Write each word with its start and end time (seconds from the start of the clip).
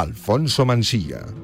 Alfonso 0.00 0.64
Mansilla. 0.64 1.43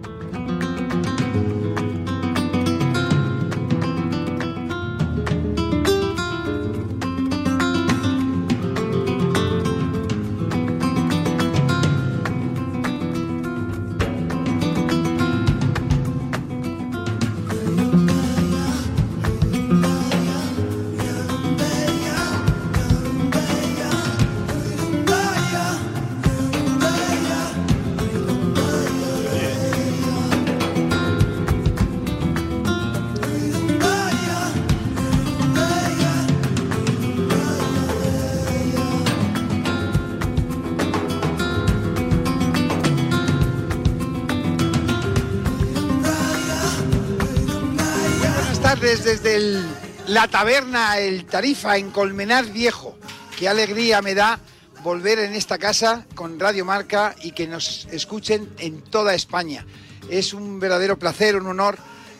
Desde 49.05 49.63
la 50.09 50.29
taberna 50.29 50.99
El 50.99 51.25
Tarifa 51.25 51.77
en 51.79 51.91
Colmenar 51.91 52.47
Viejo. 52.47 52.97
Qué 53.39 53.49
alegría 53.49 54.03
me 54.03 54.15
da 54.15 54.39
volver 54.83 55.19
en 55.21 55.35
esta 55.35 55.59
casa 55.59 56.07
con 56.15 56.39
Radio 56.39 56.65
Marca 56.65 57.15
y 57.23 57.33
que 57.33 57.47
nos 57.47 57.87
escuchen 57.91 58.51
en 58.59 58.83
toda 58.83 59.15
España. 59.15 59.65
Es 60.11 60.35
un 60.35 60.61
verdadero 60.61 60.99
placer, 60.99 61.37
un 61.37 61.47
honor. 61.47 61.79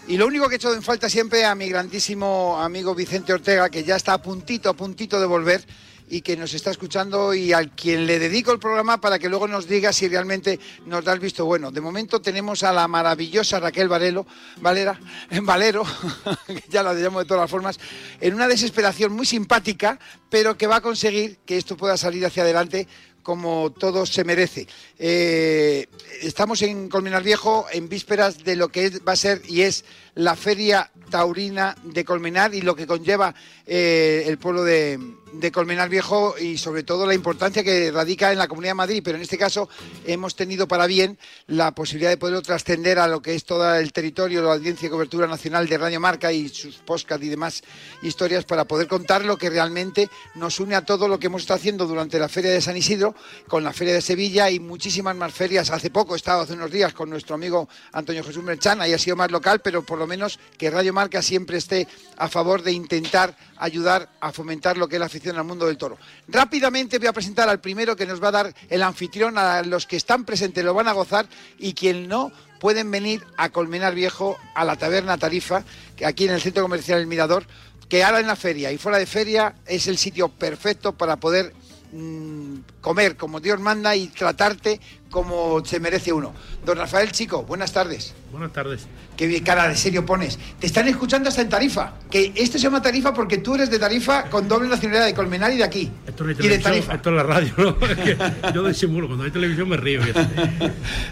Y 0.09 0.17
lo 0.17 0.27
único 0.27 0.49
que 0.49 0.55
he 0.55 0.57
hecho 0.57 0.73
en 0.73 0.83
falta 0.83 1.11
siempre 1.11 1.45
a 1.45 1.55
mi 1.55 1.69
grandísimo 1.69 2.59
amigo 2.61 2.95
Vicente 2.95 3.33
Ortega, 3.33 3.69
que 3.69 3.85
ya 3.85 3.97
está 3.97 4.15
a 4.15 4.23
puntito, 4.23 4.71
a 4.71 4.75
puntito 4.75 5.21
de 5.21 5.27
volver 5.27 5.65
y 6.11 6.23
que 6.23 6.37
nos 6.37 6.53
está 6.55 6.73
escuchando 6.73 7.33
y 7.33 7.53
al 7.53 7.71
quien 7.71 8.05
le 8.05 8.19
dedico 8.19 8.51
el 8.51 8.59
programa 8.59 9.01
para 9.01 9.19
que 9.19 9.29
luego 9.29 9.47
nos 9.47 9.69
diga 9.69 9.93
si 9.93 10.09
realmente 10.09 10.59
nos 10.85 11.05
da 11.05 11.13
el 11.13 11.21
visto 11.21 11.47
bueno. 11.47 11.71
De 11.71 11.81
momento 11.81 12.21
tenemos 12.21 12.65
a 12.65 12.73
la 12.73 12.89
maravillosa 12.89 13.61
Raquel 13.61 13.89
Varelo, 13.89 14.27
Valera, 14.61 15.01
Valero, 15.43 15.85
ya 16.69 16.83
la 16.83 16.93
llamo 16.95 17.21
de 17.21 17.27
todas 17.27 17.43
las 17.43 17.51
formas, 17.51 17.79
en 18.21 18.35
una 18.35 18.49
desesperación 18.49 19.13
muy 19.13 19.25
simpática, 19.25 19.99
pero 20.29 20.59
que 20.59 20.67
va 20.67 20.77
a 20.77 20.81
conseguir 20.81 21.39
que 21.47 21.57
esto 21.57 21.77
pueda 21.77 21.97
salir 21.97 22.27
hacia 22.27 22.43
adelante 22.43 22.89
como 23.23 23.71
todo 23.71 24.07
se 24.07 24.25
merece. 24.25 24.67
Eh, 24.99 25.87
estamos 26.23 26.63
en 26.63 26.89
Colmenar 26.89 27.23
Viejo 27.23 27.67
en 27.71 27.89
vísperas 27.89 28.43
de 28.43 28.57
lo 28.57 28.69
que 28.69 28.91
va 29.07 29.13
a 29.13 29.17
ser 29.17 29.43
y 29.47 29.63
es 29.63 29.85
la 30.15 30.35
Feria 30.37 30.91
Taurina 31.11 31.77
de 31.85 32.05
Colmenar 32.05 32.55
y 32.55 32.63
lo 32.63 32.75
que 32.75 32.87
conlleva 32.87 33.35
eh, 33.67 34.25
el 34.27 34.39
pueblo 34.39 34.65
de, 34.65 34.99
de 35.33 35.53
Colmenar 35.53 35.89
Viejo 35.89 36.35
y 36.39 36.59
sobre 36.59 36.83
todo 36.83 37.07
la 37.07 37.15
importancia 37.15 37.63
que 37.63 37.91
radica 37.91 38.33
en 38.33 38.39
la 38.39 38.49
Comunidad 38.49 38.71
de 38.71 38.77
Madrid, 38.77 39.03
pero 39.05 39.17
en 39.17 39.23
este 39.23 39.39
caso 39.39 39.69
hemos 40.07 40.35
tenido 40.35 40.67
para 40.67 40.87
bien 40.87 41.19
la 41.47 41.73
posibilidad 41.73 42.11
de 42.11 42.17
poderlo 42.17 42.43
trascender 42.43 42.99
a 42.99 43.07
lo 43.07 43.23
que 43.23 43.35
es 43.35 43.45
todo 43.45 43.75
el 43.75 43.93
territorio, 43.93 44.43
la 44.43 44.55
audiencia 44.55 44.87
y 44.87 44.91
cobertura 44.91 45.27
nacional 45.27 45.69
de 45.69 45.79
Radio 45.79 46.01
Marca 46.01 46.33
y 46.33 46.49
sus 46.49 46.77
podcasts 46.77 47.25
y 47.25 47.29
demás 47.29 47.63
historias 48.03 48.45
para 48.45 48.65
poder 48.65 48.89
contar 48.89 49.25
lo 49.25 49.37
que 49.37 49.51
realmente 49.51 50.09
nos 50.35 50.61
une 50.61 50.75
a 50.75 50.85
todo 50.85 51.09
lo 51.09 51.19
que 51.19 51.27
hemos 51.27 51.43
estado 51.43 51.59
haciendo 51.59 51.87
durante 51.87 52.19
la 52.19 52.29
Feria 52.29 52.51
de 52.51 52.61
San 52.61 52.77
Isidro, 52.77 53.15
con 53.49 53.65
la 53.65 53.73
Feria 53.73 53.95
de 53.95 54.03
Sevilla 54.03 54.51
y 54.51 54.61
muchísimas 54.61 55.17
más 55.17 55.33
ferias. 55.33 55.71
Hace 55.71 55.91
poco 55.91 56.15
he 56.15 56.17
estado 56.17 56.43
hace 56.43 56.55
unos 56.55 56.71
días 56.71 56.93
con 56.93 57.11
nuestro 57.11 57.35
amigo 57.35 57.69
Antonio 57.93 58.25
Jesús 58.25 58.43
Merchan, 58.43 58.81
ahí 58.81 58.93
ha 58.93 58.99
sido 58.99 59.17
más 59.17 59.31
local, 59.31 59.61
pero 59.61 59.85
por 59.85 59.99
lo 59.99 60.07
menos 60.07 60.39
que 60.59 60.71
Radio 60.71 60.93
Marca 60.93 61.23
siempre 61.23 61.59
esté 61.59 61.87
a 62.17 62.29
favor 62.29 62.63
de 62.63 62.73
intentar 62.73 63.37
ayudar 63.57 64.11
a 64.21 64.33
fomentar 64.33 64.77
lo 64.77 64.89
que 64.89 64.97
es 64.97 65.01
la 65.01 65.09
al 65.29 65.45
mundo 65.45 65.67
del 65.67 65.77
toro. 65.77 65.99
Rápidamente 66.29 66.99
voy 66.99 67.09
a 67.09 67.13
presentar 67.13 67.49
al 67.49 67.61
primero 67.61 67.97
que 67.97 68.07
nos 68.07 68.23
va 68.23 68.29
a 68.29 68.33
dar 68.33 68.55
el 68.69 68.83
anfitrión, 68.83 69.37
a 69.37 69.63
los 69.63 69.87
que 69.87 69.97
están 69.97 70.25
presentes 70.25 70.65
lo 70.65 70.75
van 70.75 70.89
a 70.89 70.93
gozar 70.93 71.27
y 71.59 71.75
quien 71.75 72.09
no 72.09 72.33
pueden 72.59 72.91
venir 72.91 73.25
a 73.37 73.51
Colmenar 73.51 73.95
Viejo, 73.95 74.37
a 74.55 74.65
la 74.65 74.77
taberna 74.77 75.19
Tarifa, 75.19 75.65
que 75.97 76.07
aquí 76.07 76.25
en 76.25 76.33
el 76.33 76.41
Centro 76.41 76.63
Comercial 76.63 77.01
El 77.01 77.07
Mirador, 77.07 77.45
que 77.89 78.05
ahora 78.05 78.21
en 78.21 78.27
la 78.27 78.37
feria 78.37 78.71
y 78.71 78.79
fuera 78.79 78.99
de 78.99 79.07
feria 79.07 79.55
es 79.67 79.89
el 79.89 79.99
sitio 79.99 80.29
perfecto 80.29 80.93
para 80.93 81.17
poder 81.17 81.53
mm, 81.93 82.55
comer 82.81 83.17
como 83.17 83.41
Dios 83.41 83.61
manda 83.61 83.95
y 83.97 84.09
tratarte 84.09 84.81
como 85.11 85.65
se 85.65 85.81
merece 85.81 86.13
uno. 86.13 86.33
Don 86.65 86.79
Rafael 86.79 87.11
Chico, 87.13 87.43
buenas 87.43 87.73
tardes. 87.73 88.15
Buenas 88.31 88.53
tardes. 88.53 88.87
Qué 89.17 89.43
cara 89.43 89.69
de 89.69 89.77
serio 89.77 90.07
pones. 90.07 90.39
Te 90.59 90.67
están 90.67 90.89
escuchando 90.89 91.29
hasta 91.29 91.43
en 91.43 91.49
Tarifa. 91.49 91.95
Que 92.11 92.33
esto 92.37 92.59
se 92.59 92.65
llama 92.65 92.81
Tarifa 92.81 93.13
porque 93.13 93.39
tú 93.39 93.55
eres 93.55 93.71
de 93.71 93.79
Tarifa 93.79 94.31
con 94.31 94.49
doble 94.49 94.69
nacionalidad 94.69 95.07
de 95.07 95.15
Colmenar 95.15 95.53
y 95.53 95.59
de 95.59 95.65
aquí. 95.65 95.91
Esto 96.07 96.25
no 96.25 96.31
es 96.31 96.63
Tarifa. 96.63 96.95
Esto 96.95 97.11
es 97.11 97.17
la 97.17 97.23
radio, 97.23 97.53
¿no? 97.57 97.77
yo 98.55 98.67
disimulo, 98.67 99.09
cuando 99.09 99.25
hay 99.25 99.31
televisión 99.31 99.69
me 99.69 99.77
río. 99.77 100.01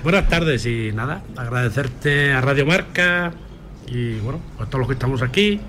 Buenas 0.02 0.28
tardes 0.28 0.64
y 0.64 0.92
nada, 0.92 1.22
agradecerte 1.36 2.32
a 2.32 2.40
Radio 2.40 2.64
Marca 2.66 3.32
y 3.86 4.18
bueno, 4.20 4.40
a 4.58 4.66
todos 4.66 4.80
los 4.80 4.86
que 4.86 4.94
estamos 4.94 5.22
aquí 5.22 5.60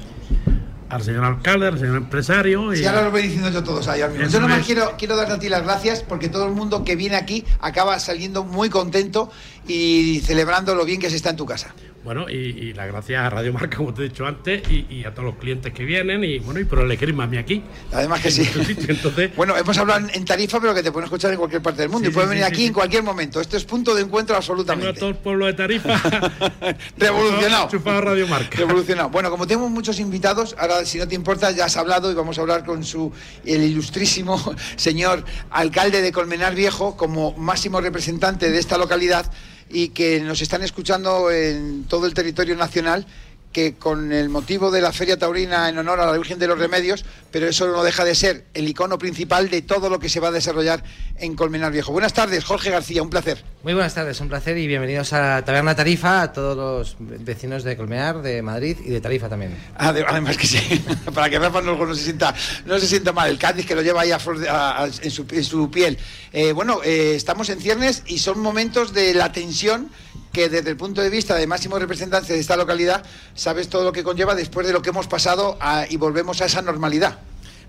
al 0.90 1.04
señor 1.04 1.24
alcalde, 1.24 1.68
al 1.68 1.80
señor 1.80 1.98
empresario. 1.98 2.74
Y... 2.74 2.78
Sí, 2.78 2.86
ahora 2.86 3.04
lo 3.04 3.12
voy 3.12 3.22
diciendo 3.22 3.50
yo 3.50 3.64
todos 3.64 3.88
ahí 3.88 4.02
Yo 4.30 4.40
nomás 4.40 4.66
quiero, 4.66 4.96
quiero 4.98 5.16
darte 5.16 5.34
a 5.34 5.40
ti 5.40 5.50
las 5.50 5.64
gracias 5.64 6.02
porque 6.02 6.30
todo 6.30 6.46
el 6.46 6.52
mundo 6.52 6.84
que 6.84 6.96
viene 6.96 7.16
aquí 7.16 7.46
acaba 7.60 8.00
saliendo 8.00 8.44
muy 8.44 8.70
contento 8.70 9.32
y 9.68 10.22
celebrando 10.26 10.76
lo 10.76 10.86
bien 10.86 11.00
que 11.00 11.10
se 11.10 11.16
está 11.16 11.30
en 11.30 11.38
tu 11.38 11.46
casa. 11.46 11.74
Bueno, 12.04 12.30
y, 12.30 12.74
las 12.74 12.88
gracias 12.88 13.22
a 13.22 13.30
Radio 13.30 13.52
Marca, 13.52 13.78
como 13.78 13.94
te 13.94 14.02
he 14.02 14.04
dicho 14.06 14.26
antes, 14.26 14.64
y, 14.70 15.04
a 15.04 15.12
todos 15.14 15.26
los 15.26 15.36
clientes 15.36 15.74
que 15.74 15.84
vienen, 15.84 16.24
y 16.24 16.40
bueno, 16.40 16.60
y 16.60 16.64
por 16.64 16.80
el 16.80 17.20
a 17.20 17.28
mí 17.28 17.38
aquí. 17.38 17.64
Además 17.92 18.22
que 18.22 18.32
sí. 18.32 18.50
Entonces... 18.88 19.36
bueno, 19.36 19.58
hemos 19.58 19.78
hablado 19.78 20.08
en 20.14 20.26
tarifa, 20.26 20.60
pero 20.62 20.74
que 20.74 20.82
te 20.82 20.92
pueden 20.92 21.06
escuchar 21.06 21.32
en 21.32 21.38
cualquier 21.38 21.62
parte 21.62 21.82
del 21.82 21.90
mundo 21.90 22.08
y 22.08 22.12
pueden 22.12 22.30
venir 22.30 22.46
aquí 22.46 22.68
en 22.68 22.74
cualquier 22.74 23.04
momento. 23.04 23.42
Esto 23.42 23.58
es 23.58 23.66
punto 23.66 23.94
de 23.94 24.02
encuentro 24.02 24.36
absolutamente. 24.36 25.00
todo 25.00 25.10
el 25.10 25.16
pueblo 25.16 25.46
de 25.46 25.54
Tarifa. 25.54 26.00
Revolucionado. 26.98 27.68
Chupado 27.72 28.02
Radio 28.02 28.28
Marca. 28.28 28.58
Revolucionado. 28.58 29.10
Bueno, 29.10 29.30
como 29.30 29.46
tenemos 29.46 29.70
muchos 29.70 30.00
invitados, 30.00 30.56
ahora 30.58 30.86
si 30.86 30.98
no 31.00 31.08
te 31.08 31.16
importa, 31.16 31.52
ya 31.52 31.66
has 31.66 31.78
hablado 31.78 32.12
y 32.12 32.16
vamos 32.16 32.38
a 32.38 32.42
hablar 32.42 32.66
con 32.66 32.84
su 32.84 33.12
el 33.46 33.64
ilustrísimo 33.64 34.40
señor 34.76 35.24
alcalde 35.50 36.02
de 36.02 36.12
Colmenar 36.12 36.56
Viejo 36.56 36.96
como 36.96 37.34
máximo 37.34 37.82
representante 37.82 38.50
de 38.50 38.58
esta 38.58 38.78
localidad 38.78 39.30
y 39.70 39.90
que 39.90 40.20
nos 40.22 40.42
están 40.42 40.64
escuchando 40.64 41.32
en 41.32 41.84
todo 41.86 42.06
el 42.06 42.14
territorio 42.14 42.56
nacional 42.56 43.06
que 43.52 43.76
con 43.76 44.12
el 44.12 44.30
motivo 44.30 44.70
de 44.70 44.82
la 44.82 44.92
Feria 44.92 45.18
Taurina 45.18 45.70
en 45.70 45.78
honor 45.78 46.00
a 46.00 46.06
la 46.06 46.12
Virgen 46.12 46.38
de 46.38 46.48
los 46.48 46.60
Remedios, 46.60 47.04
pero 47.32 47.48
eso 47.48 47.68
no 47.68 47.84
deja 47.84 48.06
de 48.06 48.14
ser 48.14 48.46
el 48.54 48.68
icono 48.68 48.98
principal 49.00 49.50
de 49.50 49.64
todo 49.64 49.90
lo 49.90 50.00
que 50.00 50.10
se 50.10 50.20
va 50.20 50.28
a 50.28 50.32
desarrollar 50.32 50.84
en 51.18 51.36
Colmenar 51.36 51.72
Viejo. 51.72 51.92
Buenas 51.92 52.14
tardes, 52.14 52.46
Jorge 52.46 52.70
García, 52.70 53.02
un 53.02 53.10
placer. 53.10 53.44
Muy 53.64 53.74
buenas 53.74 53.94
tardes, 53.96 54.22
un 54.22 54.30
placer 54.30 54.58
y 54.58 54.68
bienvenidos 54.68 55.14
a 55.14 55.44
Taberna 55.44 55.76
Tarifa, 55.76 56.22
a 56.22 56.32
todos 56.32 56.56
los 56.56 56.96
vecinos 57.00 57.64
de 57.64 57.76
Colmenar, 57.76 58.22
de 58.22 58.42
Madrid 58.42 58.78
y 58.86 58.90
de 58.90 59.02
Tarifa 59.02 59.30
también. 59.30 59.58
Además 59.76 60.38
que 60.38 60.46
sí, 60.46 60.84
para 61.14 61.30
que 61.30 61.40
Rafa 61.40 61.62
no, 61.62 61.96
se 61.96 62.04
sienta, 62.04 62.36
no 62.66 62.78
se 62.80 62.88
sienta 62.88 63.14
mal, 63.14 63.30
el 63.30 63.40
Cádiz 63.40 63.66
que 63.66 63.76
lo 63.76 63.82
lleva 63.82 64.02
ahí 64.02 64.12
en, 64.12 65.12
su, 65.12 65.72
piel. 65.72 65.98
Eh, 66.32 66.52
bueno, 66.52 66.82
eh, 66.84 67.16
estamos 67.16 67.50
en 67.50 67.60
ciernes 67.60 68.04
y 68.06 68.20
son 68.20 68.40
momentos 68.40 68.94
de 68.94 69.14
la 69.16 69.32
tensión 69.32 69.90
que 70.32 70.50
desde 70.50 70.70
el 70.70 70.78
punto 70.78 71.02
de 71.02 71.10
vista 71.10 71.36
de 71.36 71.48
máximo 71.48 71.80
representante 71.80 72.34
de 72.34 72.40
esta 72.40 72.56
localidad, 72.56 73.04
sabes 73.36 73.70
todo 73.70 73.84
lo 73.84 73.92
que 73.92 74.04
conlleva 74.04 74.36
después 74.36 74.68
de 74.68 74.74
lo 74.74 74.82
que 74.82 74.90
hemos 74.90 75.08
pasado 75.08 75.58
y 75.90 75.98
volvemos 75.98 76.42
a 76.42 76.46
esa 76.46 76.62
normalidad. 76.62 77.20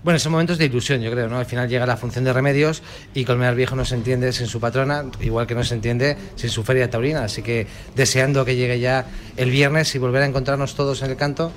Bueno, 0.03 0.17
son 0.17 0.31
momentos 0.31 0.57
de 0.57 0.65
ilusión, 0.65 0.99
yo 1.01 1.11
creo, 1.11 1.29
¿no? 1.29 1.37
Al 1.37 1.45
final 1.45 1.69
llega 1.69 1.85
la 1.85 1.95
función 1.95 2.23
de 2.23 2.33
remedios 2.33 2.81
y 3.13 3.23
Colmenar 3.23 3.53
Viejo 3.53 3.75
no 3.75 3.85
se 3.85 3.93
entiende 3.93 4.33
sin 4.33 4.47
su 4.47 4.59
patrona, 4.59 5.05
igual 5.19 5.45
que 5.45 5.53
no 5.53 5.63
se 5.63 5.75
entiende 5.75 6.17
sin 6.35 6.49
su 6.49 6.63
feria 6.63 6.89
taurina. 6.89 7.23
Así 7.23 7.43
que 7.43 7.67
deseando 7.95 8.43
que 8.43 8.55
llegue 8.55 8.79
ya 8.79 9.05
el 9.37 9.51
viernes 9.51 9.93
y 9.93 9.99
volver 9.99 10.23
a 10.23 10.25
encontrarnos 10.25 10.73
todos 10.73 11.03
en 11.03 11.11
el 11.11 11.17
canto 11.17 11.51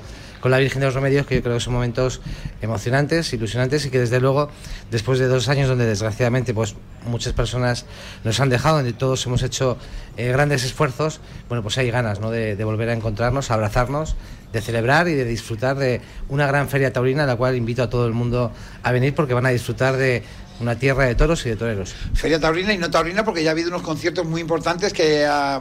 con 0.45 0.51
la 0.51 0.59
Virgen 0.59 0.81
de 0.81 0.85
los 0.89 0.95
Remedios, 0.95 1.25
que 1.27 1.37
yo 1.37 1.43
creo 1.43 1.55
que 1.55 1.61
son 1.61 1.73
momentos 1.73 2.21
emocionantes, 2.61 3.33
ilusionantes 3.33 3.87
y 3.87 3.91
que 3.91 3.99
desde 3.99 4.21
luego, 4.21 4.51
después 4.91 5.19
de 5.19 5.27
dos 5.27 5.49
años 5.49 5.71
donde 5.71 5.87
desgraciadamente 5.87 6.53
pues 6.53 6.77
muchas 7.07 7.33
personas 7.33 7.87
nos 8.25 8.39
han 8.41 8.51
dejado, 8.51 8.77
donde 8.77 8.93
todos 8.93 9.25
hemos 9.25 9.43
hecho 9.43 9.79
eh, 10.19 10.29
grandes 10.33 10.63
esfuerzos, 10.63 11.23
bueno, 11.49 11.63
pues 11.63 11.79
hay 11.79 11.91
ganas 11.91 12.21
¿no? 12.21 12.31
de, 12.31 12.57
de 12.57 12.65
volver 12.65 12.91
a 12.91 12.93
encontrarnos, 12.93 13.51
a 13.51 13.55
abrazarnos, 13.55 14.17
de 14.53 14.61
celebrar 14.61 15.09
y 15.09 15.15
de 15.15 15.25
disfrutar 15.25 15.79
de 15.79 16.03
una 16.29 16.47
gran 16.47 16.69
feria 16.69 16.93
taurina, 16.93 17.25
a 17.25 17.27
la 17.27 17.37
cual 17.37 17.57
invito 17.57 17.83
a 17.83 17.89
todo 17.89 18.07
el 18.07 18.13
mundo 18.13 18.53
a 18.83 18.93
venir 18.93 19.15
porque 19.15 19.33
van 19.33 19.47
a 19.47 19.49
disfrutar 19.49 19.97
de 19.97 20.25
una 20.61 20.77
tierra 20.77 21.05
de 21.05 21.15
toros 21.15 21.45
y 21.47 21.51
de 21.51 21.57
toreros. 21.57 21.95
Feria 22.15 22.39
taurina 22.39 22.73
y 22.73 22.79
no 22.79 22.91
taurina 22.91 23.25
porque 23.25 23.43
ya 23.43 23.51
ha 23.51 23.53
habido 23.53 23.69
unos 23.69 23.83
conciertos 23.83 24.25
muy 24.25 24.41
importantes 24.41 24.93
que 24.93 25.27
ha, 25.27 25.61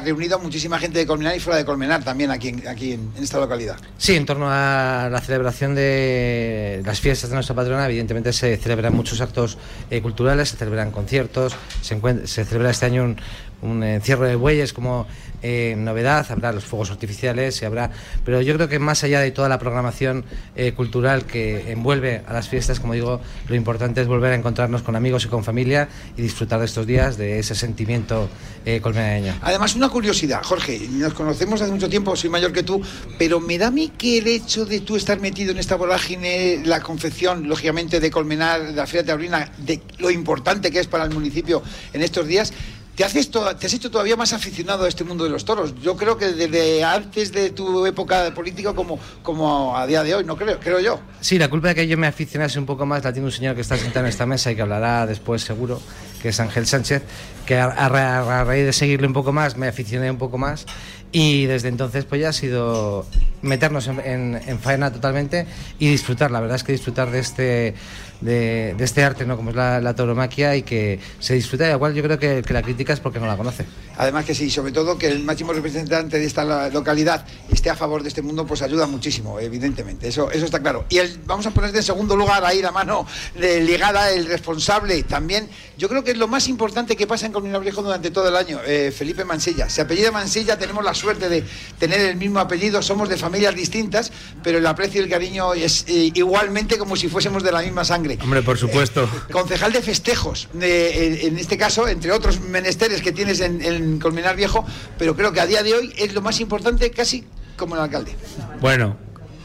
reunido 0.00 0.36
a 0.36 0.38
muchísima 0.38 0.78
gente 0.78 0.98
de 0.98 1.06
Colmenar 1.06 1.36
y 1.36 1.40
fuera 1.40 1.58
de 1.58 1.64
Colmenar 1.64 2.04
también 2.04 2.30
aquí, 2.30 2.48
en, 2.48 2.68
aquí 2.68 2.92
en, 2.92 3.12
esta 3.20 3.38
localidad. 3.38 3.76
Sí, 3.98 4.14
en 4.14 4.26
torno 4.26 4.46
a 4.48 5.08
la 5.10 5.20
celebración 5.20 5.74
de 5.74 6.82
las 6.84 7.00
fiestas 7.00 7.30
de 7.30 7.34
nuestra 7.34 7.54
patrona, 7.54 7.86
evidentemente 7.86 8.32
se 8.32 8.56
celebran 8.56 8.94
muchos 8.94 9.20
actos 9.20 9.58
eh, 9.90 10.02
culturales 10.02 10.48
se 10.48 10.56
celebran 10.56 10.90
conciertos, 10.90 11.54
se, 11.80 12.00
se 12.26 12.44
celebra 12.44 12.70
este 12.70 12.86
año 12.86 13.04
un, 13.04 13.16
un 13.62 13.82
encierro 13.82 14.26
de 14.26 14.36
bueyes 14.36 14.72
como 14.72 15.06
eh, 15.46 15.74
novedad, 15.76 16.24
habrá 16.30 16.52
los 16.52 16.64
fuegos 16.64 16.90
artificiales 16.90 17.60
y 17.60 17.66
habrá, 17.66 17.90
pero 18.24 18.40
yo 18.40 18.54
creo 18.54 18.66
que 18.66 18.78
más 18.78 19.04
allá 19.04 19.20
de 19.20 19.30
toda 19.30 19.50
la 19.50 19.58
programación 19.58 20.24
eh, 20.56 20.72
cultural 20.72 21.26
que 21.26 21.70
envuelve 21.70 22.22
a 22.26 22.32
las 22.32 22.48
fiestas, 22.48 22.80
como 22.80 22.94
digo, 22.94 23.20
lo 23.46 23.54
importante 23.54 24.00
es 24.00 24.06
volver 24.06 24.32
a 24.32 24.36
encontrarnos 24.36 24.80
con 24.80 24.96
amigos 24.96 25.26
y 25.26 25.28
con 25.28 25.44
familia 25.44 25.86
y 26.16 26.22
disfrutar 26.22 26.60
de 26.60 26.64
estos 26.64 26.86
días, 26.86 27.18
de 27.18 27.38
ese 27.38 27.54
sentimiento 27.54 28.30
eh, 28.64 28.80
colmenareño. 28.80 29.34
Además, 29.42 29.76
una 29.76 29.90
curiosidad, 29.90 30.42
Jorge, 30.42 30.80
nos 30.90 31.12
conocemos 31.12 31.60
hace 31.60 31.72
mucho 31.72 31.90
tiempo, 31.90 32.16
soy 32.16 32.30
mayor 32.30 32.50
que 32.50 32.62
tú, 32.62 32.80
pero 33.18 33.38
me 33.38 33.58
da 33.58 33.66
a 33.66 33.70
mí 33.70 33.92
que 33.98 34.18
el 34.18 34.26
hecho 34.28 34.64
de 34.64 34.80
tú 34.80 34.96
estar 34.96 35.20
metido 35.20 35.52
en 35.52 35.58
esta 35.58 35.76
vorágine, 35.76 36.62
la 36.64 36.80
confección, 36.80 37.46
lógicamente, 37.46 38.00
de 38.00 38.10
Colmenar, 38.10 38.68
de 38.68 38.72
la 38.72 38.86
Feria 38.86 39.04
Taurina, 39.04 39.52
de 39.58 39.82
lo 39.98 40.10
importante 40.10 40.70
que 40.70 40.80
es 40.80 40.86
para 40.86 41.04
el 41.04 41.10
municipio 41.10 41.62
en 41.92 42.02
estos 42.02 42.26
días, 42.26 42.54
te, 42.96 43.04
haces 43.04 43.30
te 43.30 43.66
has 43.66 43.74
hecho 43.74 43.90
todavía 43.90 44.16
más 44.16 44.32
aficionado 44.32 44.84
a 44.84 44.88
este 44.88 45.04
mundo 45.04 45.24
de 45.24 45.30
los 45.30 45.44
toros. 45.44 45.74
Yo 45.82 45.96
creo 45.96 46.16
que 46.16 46.32
desde 46.32 46.84
antes 46.84 47.32
de 47.32 47.50
tu 47.50 47.84
época 47.86 48.22
de 48.22 48.32
político 48.32 48.74
como, 48.74 48.98
como 49.22 49.76
a 49.76 49.86
día 49.86 50.02
de 50.02 50.14
hoy, 50.14 50.24
no 50.24 50.36
creo, 50.36 50.58
creo 50.60 50.80
yo. 50.80 51.00
Sí, 51.20 51.38
la 51.38 51.48
culpa 51.48 51.68
de 51.68 51.74
que 51.74 51.88
yo 51.88 51.98
me 51.98 52.06
aficionase 52.06 52.58
un 52.58 52.66
poco 52.66 52.86
más 52.86 53.04
la 53.04 53.12
tiene 53.12 53.26
un 53.26 53.32
señor 53.32 53.54
que 53.54 53.62
está 53.62 53.76
sentado 53.76 54.06
en 54.06 54.10
esta 54.10 54.26
mesa 54.26 54.52
y 54.52 54.56
que 54.56 54.62
hablará 54.62 55.06
después 55.06 55.42
seguro, 55.42 55.80
que 56.22 56.28
es 56.28 56.40
Ángel 56.40 56.66
Sánchez, 56.66 57.02
que 57.46 57.58
a, 57.58 57.66
a 57.66 58.44
raíz 58.44 58.64
de 58.64 58.72
seguirle 58.72 59.06
un 59.06 59.12
poco 59.12 59.32
más 59.32 59.56
me 59.56 59.68
aficioné 59.68 60.10
un 60.10 60.18
poco 60.18 60.38
más 60.38 60.66
y 61.14 61.46
desde 61.46 61.68
entonces 61.68 62.04
pues 62.04 62.20
ya 62.20 62.30
ha 62.30 62.32
sido 62.32 63.06
meternos 63.40 63.86
en, 63.86 64.34
en, 64.34 64.58
faena 64.58 64.92
totalmente 64.92 65.46
y 65.78 65.88
disfrutar, 65.88 66.32
la 66.32 66.40
verdad 66.40 66.56
es 66.56 66.64
que 66.64 66.72
disfrutar 66.72 67.12
de 67.12 67.20
este, 67.20 67.74
de, 68.20 68.74
este 68.78 69.02
arte, 69.02 69.26
¿no? 69.26 69.36
como 69.36 69.50
es 69.50 69.56
la, 69.56 69.80
la, 69.80 69.94
tauromaquia 69.94 70.56
y 70.56 70.62
que 70.62 70.98
se 71.18 71.34
disfruta, 71.34 71.70
igual 71.70 71.94
yo 71.94 72.02
creo 72.02 72.18
que, 72.18 72.42
que, 72.42 72.52
la 72.52 72.62
crítica 72.62 72.92
es 72.92 73.00
porque 73.00 73.20
no 73.20 73.26
la 73.26 73.36
conoce. 73.36 73.64
Además 73.96 74.24
que 74.24 74.34
sí, 74.34 74.50
sobre 74.50 74.72
todo 74.72 74.98
que 74.98 75.08
el 75.08 75.22
máximo 75.22 75.52
representante 75.52 76.18
de 76.18 76.24
esta 76.24 76.68
localidad 76.70 77.26
esté 77.50 77.70
a 77.70 77.76
favor 77.76 78.02
de 78.02 78.08
este 78.08 78.22
mundo, 78.22 78.46
pues 78.46 78.62
ayuda 78.62 78.86
muchísimo, 78.86 79.38
evidentemente, 79.40 80.08
eso, 80.08 80.30
eso 80.30 80.44
está 80.44 80.60
claro. 80.60 80.84
Y 80.88 80.98
el, 80.98 81.18
vamos 81.26 81.46
a 81.46 81.50
poner 81.50 81.74
en 81.74 81.82
segundo 81.82 82.16
lugar 82.16 82.44
ahí 82.44 82.62
la 82.62 82.72
mano 82.72 83.06
de, 83.38 83.60
ligada, 83.62 84.10
el 84.10 84.26
responsable 84.26 85.02
también, 85.02 85.48
yo 85.76 85.88
creo 85.88 86.04
que 86.04 86.12
es 86.12 86.18
lo 86.18 86.28
más 86.28 86.48
importante 86.48 86.96
que 86.96 87.06
pasa 87.06 87.26
en 87.26 87.32
Colina 87.32 87.58
Viejo 87.58 87.82
durante 87.82 88.10
todo 88.10 88.28
el 88.28 88.36
año, 88.36 88.60
eh, 88.66 88.92
Felipe 88.96 89.24
Mansilla. 89.24 89.68
Se 89.68 89.80
apellida 89.80 90.10
Mansilla, 90.10 90.58
tenemos 90.58 90.84
la 90.84 90.94
suerte 90.94 91.28
de 91.28 91.44
tener 91.78 92.00
el 92.00 92.16
mismo 92.16 92.38
apellido, 92.38 92.82
somos 92.82 93.08
de 93.08 93.16
familias 93.16 93.54
distintas, 93.54 94.12
pero 94.42 94.58
el 94.58 94.66
aprecio 94.66 95.00
y 95.00 95.04
el 95.04 95.10
cariño 95.10 95.54
es 95.54 95.84
eh, 95.88 96.10
igualmente 96.14 96.78
como 96.78 96.96
si 96.96 97.08
fuésemos 97.08 97.42
de 97.42 97.52
la 97.52 97.60
misma 97.60 97.84
sangre. 97.84 98.03
Hombre, 98.22 98.42
por 98.42 98.58
supuesto. 98.58 99.04
Eh, 99.04 99.32
concejal 99.32 99.72
de 99.72 99.82
festejos, 99.82 100.48
de, 100.52 101.26
en 101.26 101.38
este 101.38 101.56
caso, 101.56 101.88
entre 101.88 102.12
otros 102.12 102.40
menesteres 102.40 103.02
que 103.02 103.12
tienes 103.12 103.40
en, 103.40 103.62
en 103.62 103.98
Colmenar 103.98 104.36
Viejo, 104.36 104.64
pero 104.98 105.16
creo 105.16 105.32
que 105.32 105.40
a 105.40 105.46
día 105.46 105.62
de 105.62 105.74
hoy 105.74 105.92
es 105.96 106.14
lo 106.14 106.20
más 106.20 106.40
importante 106.40 106.90
casi 106.90 107.24
como 107.56 107.74
el 107.74 107.80
alcalde. 107.82 108.14
Bueno, 108.60 108.96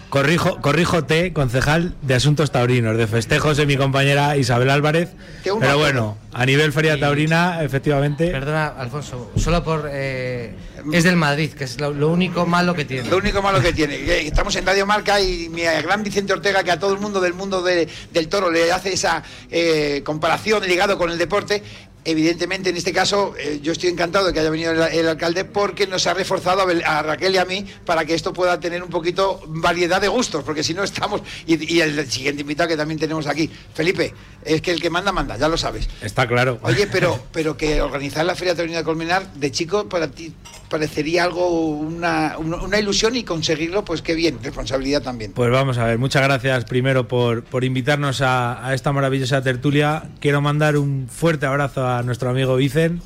Corrijo, 0.10 0.60
corríjote, 0.60 1.34
concejal 1.34 1.94
de 2.02 2.16
Asuntos 2.16 2.52
Taurinos, 2.52 2.98
de 2.98 3.06
festejos 3.06 3.58
de 3.58 3.68
mi 3.68 3.78
compañera 3.78 4.36
Isabel 4.38 4.72
Álvarez. 4.72 5.10
Pero 5.44 5.78
bueno, 5.78 6.18
a 6.34 6.48
nivel 6.48 6.74
Feria 6.74 7.00
Taurina, 7.00 7.64
efectivamente. 7.64 8.32
Perdona, 8.32 8.68
Alfonso, 8.70 9.32
solo 9.36 9.64
por. 9.64 9.88
Eh, 9.92 10.56
es 10.92 11.04
del 11.04 11.16
Madrid, 11.16 11.52
que 11.52 11.66
es 11.66 11.80
lo, 11.80 11.94
lo, 11.94 12.10
único 12.10 12.48
malo 12.48 12.74
que 12.74 12.86
tiene. 12.86 13.08
Lo 13.08 13.18
único 13.18 13.44
malo 13.44 13.62
que 13.62 13.72
tiene. 13.72 13.96
Estamos 14.26 14.56
en 14.56 14.66
Radio 14.66 14.88
Marca 14.88 15.22
y 15.22 15.48
mi 15.50 15.62
gran 15.62 16.02
Vicente 16.02 16.34
Ortega, 16.34 16.64
que 16.64 16.72
a 16.72 16.80
todo 16.80 16.94
el 16.94 17.00
mundo 17.00 17.22
del 17.22 17.36
mundo 17.36 17.62
de, 17.62 17.88
del 18.12 18.28
toro 18.30 18.50
le 18.50 18.72
hace 18.72 18.94
esa 18.94 19.22
eh, 19.52 20.02
comparación 20.04 20.66
ligado 20.66 20.98
con 20.98 21.12
el 21.12 21.20
deporte, 21.20 21.62
evidentemente 22.06 22.70
en 22.70 22.78
este 22.78 22.94
caso 22.94 23.34
eh, 23.38 23.60
yo 23.62 23.72
estoy 23.72 23.90
encantado 23.90 24.28
de 24.28 24.34
que 24.34 24.40
haya 24.40 24.50
venido 24.50 24.72
el, 24.72 24.82
el, 24.82 25.08
alcalde 25.08 25.46
porque 25.46 25.88
nos 25.88 26.08
ha 26.08 26.14
reforzado 26.14 26.62
a, 26.62 27.00
a, 27.00 27.04
Raquel 27.04 27.36
y 27.36 27.38
a 27.38 27.46
mí 27.46 27.66
para 27.86 28.06
que 28.06 28.14
esto 28.14 28.34
pueda 28.34 28.60
tener 28.60 28.82
un 28.84 28.90
poquito 28.90 29.42
variedad 29.48 30.02
de 30.02 30.08
gustos, 30.08 30.44
porque 30.44 30.64
si 30.64 30.74
no 30.74 30.84
estamos... 30.84 31.22
Y, 31.46 31.74
y, 31.74 31.82
el 31.82 32.10
siguiente 32.10 32.42
invitado 32.42 32.70
que 32.70 32.78
también 32.78 33.00
tenemos 33.00 33.28
aquí, 33.28 33.50
Felipe, 33.74 34.14
es 34.44 34.62
que 34.62 34.72
el 34.72 34.82
que 34.82 34.90
manda, 34.90 35.12
manda, 35.12 35.38
ya 35.38 35.48
lo 35.48 35.58
sabes. 35.58 35.90
Está 36.02 36.28
claro. 36.28 36.60
Oye, 36.62 36.88
pero, 36.88 37.20
pero 37.32 37.58
que 37.58 37.82
organizar 37.82 38.26
la 38.26 38.36
Feria 38.36 38.56
Taurina 38.56 38.80
de 38.80 38.84
Colmenar 38.84 39.34
de 39.34 39.52
chico 39.52 39.88
para 39.88 40.10
ti 40.10 40.34
parecería 40.70 41.24
algo, 41.24 41.50
una, 41.50 42.38
una, 42.38 42.80
ilusión 42.80 43.16
y 43.16 43.24
conseguirlo, 43.24 43.84
pues 43.84 44.02
qué 44.02 44.14
bien, 44.14 44.38
responsabilidad 44.42 45.02
también. 45.02 45.34
Pues 45.34 45.50
vamos 45.50 45.78
a 45.80 45.86
ver, 45.86 45.98
muchas 45.98 46.22
gracias 46.22 46.66
primero 46.66 47.08
por, 47.08 47.44
por 47.44 47.64
invitarnos 47.64 48.22
a, 48.22 48.66
a 48.66 48.74
esta 48.74 48.94
maravillosa 48.94 49.42
tertulia. 49.42 50.04
Quiero 50.20 50.42
mandar 50.42 50.78
un 50.78 51.08
fuerte 51.10 51.48
abrazo 51.48 51.88
a 51.88 51.89
nuestro 52.04 52.30
amigo 52.30 52.56
Vicen, 52.56 53.02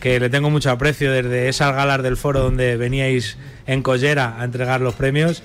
que 0.00 0.20
le 0.20 0.30
tengo 0.30 0.50
mucho 0.50 0.70
aprecio 0.70 1.10
desde 1.10 1.48
esas 1.48 1.74
galas 1.74 2.02
del 2.02 2.16
foro 2.16 2.40
donde 2.40 2.76
veníais 2.76 3.38
en 3.66 3.82
Collera 3.82 4.40
a 4.40 4.44
entregar 4.44 4.80
los 4.80 4.94
premios. 4.94 5.42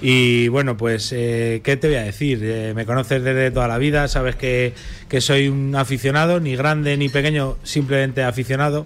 Y 0.00 0.48
bueno, 0.48 0.76
pues, 0.76 1.12
eh, 1.12 1.60
¿qué 1.62 1.76
te 1.76 1.86
voy 1.86 1.96
a 1.96 2.02
decir? 2.02 2.40
Eh, 2.42 2.72
me 2.74 2.84
conoces 2.86 3.22
desde 3.22 3.52
toda 3.52 3.68
la 3.68 3.78
vida, 3.78 4.08
sabes 4.08 4.34
que, 4.34 4.74
que, 5.08 5.20
soy 5.20 5.48
un 5.48 5.76
aficionado, 5.76 6.40
ni 6.40 6.56
grande 6.56 6.96
ni 6.96 7.08
pequeño, 7.08 7.56
simplemente 7.62 8.24
aficionado. 8.24 8.84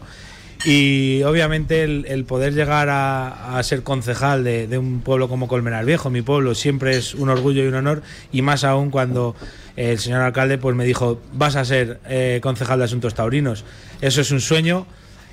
Y 0.65 1.23
obviamente 1.23 1.85
el, 1.85 2.25
poder 2.25 2.55
llegar 2.55 2.89
a, 2.91 3.61
ser 3.63 3.83
concejal 3.83 4.43
de, 4.45 4.79
un 4.79 5.01
pueblo 5.01 5.29
como 5.29 5.49
Colmenar 5.49 5.85
Viejo, 5.85 6.11
mi 6.11 6.23
pueblo, 6.23 6.55
siempre 6.55 6.97
es 6.97 7.15
un 7.15 7.29
orgullo 7.29 7.63
y 7.63 7.67
un 7.67 7.75
honor, 7.75 8.03
y 8.33 8.43
más 8.43 8.65
aún 8.65 8.91
cuando 8.91 9.37
el 9.77 9.99
señor 9.99 10.23
alcalde 10.23 10.59
pues 10.59 10.75
me 10.75 10.85
dijo, 10.85 11.21
vas 11.33 11.57
a 11.57 11.65
ser 11.65 12.01
eh, 12.09 12.41
concejal 12.43 12.79
de 12.79 12.87
Asuntos 12.87 13.15
Taurinos. 13.15 13.65
Eso 14.01 14.21
es 14.21 14.31
un 14.31 14.41
sueño 14.41 14.87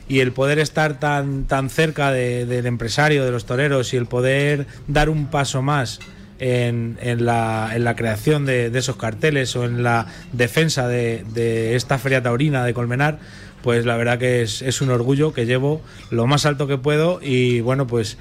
y 0.08 0.20
el 0.20 0.34
poder 0.34 0.60
estar 0.60 1.00
tan, 1.00 1.46
tan 1.46 1.70
cerca 1.70 2.12
de, 2.12 2.46
del 2.46 2.66
empresario, 2.66 3.24
de 3.24 3.32
los 3.32 3.46
toreros 3.46 3.94
y 3.94 3.98
el 3.98 4.06
poder 4.06 4.68
dar 4.88 5.10
un 5.10 5.28
paso 5.28 5.62
más 5.62 6.00
en, 6.40 6.98
la, 7.26 7.94
creación 7.96 8.46
de, 8.46 8.70
de, 8.70 8.80
esos 8.80 8.98
carteles 8.98 9.56
o 9.56 9.64
en 9.64 9.82
la 9.82 10.08
defensa 10.34 10.88
de, 10.88 11.24
de, 11.34 11.76
esta 11.76 11.98
feria 11.98 12.22
taurina 12.22 12.66
de 12.66 12.74
Colmenar, 12.74 13.20
pues 13.64 13.86
la 13.86 13.96
verdad 13.96 14.20
que 14.20 14.44
es, 14.44 14.82
un 14.82 14.92
orgullo 14.92 15.34
que 15.34 15.46
llevo 15.46 15.82
lo 16.12 16.28
más 16.28 16.46
alto 16.46 16.68
que 16.68 16.78
puedo 16.78 17.20
y 17.22 17.62
bueno, 17.62 17.88
pues 17.88 18.18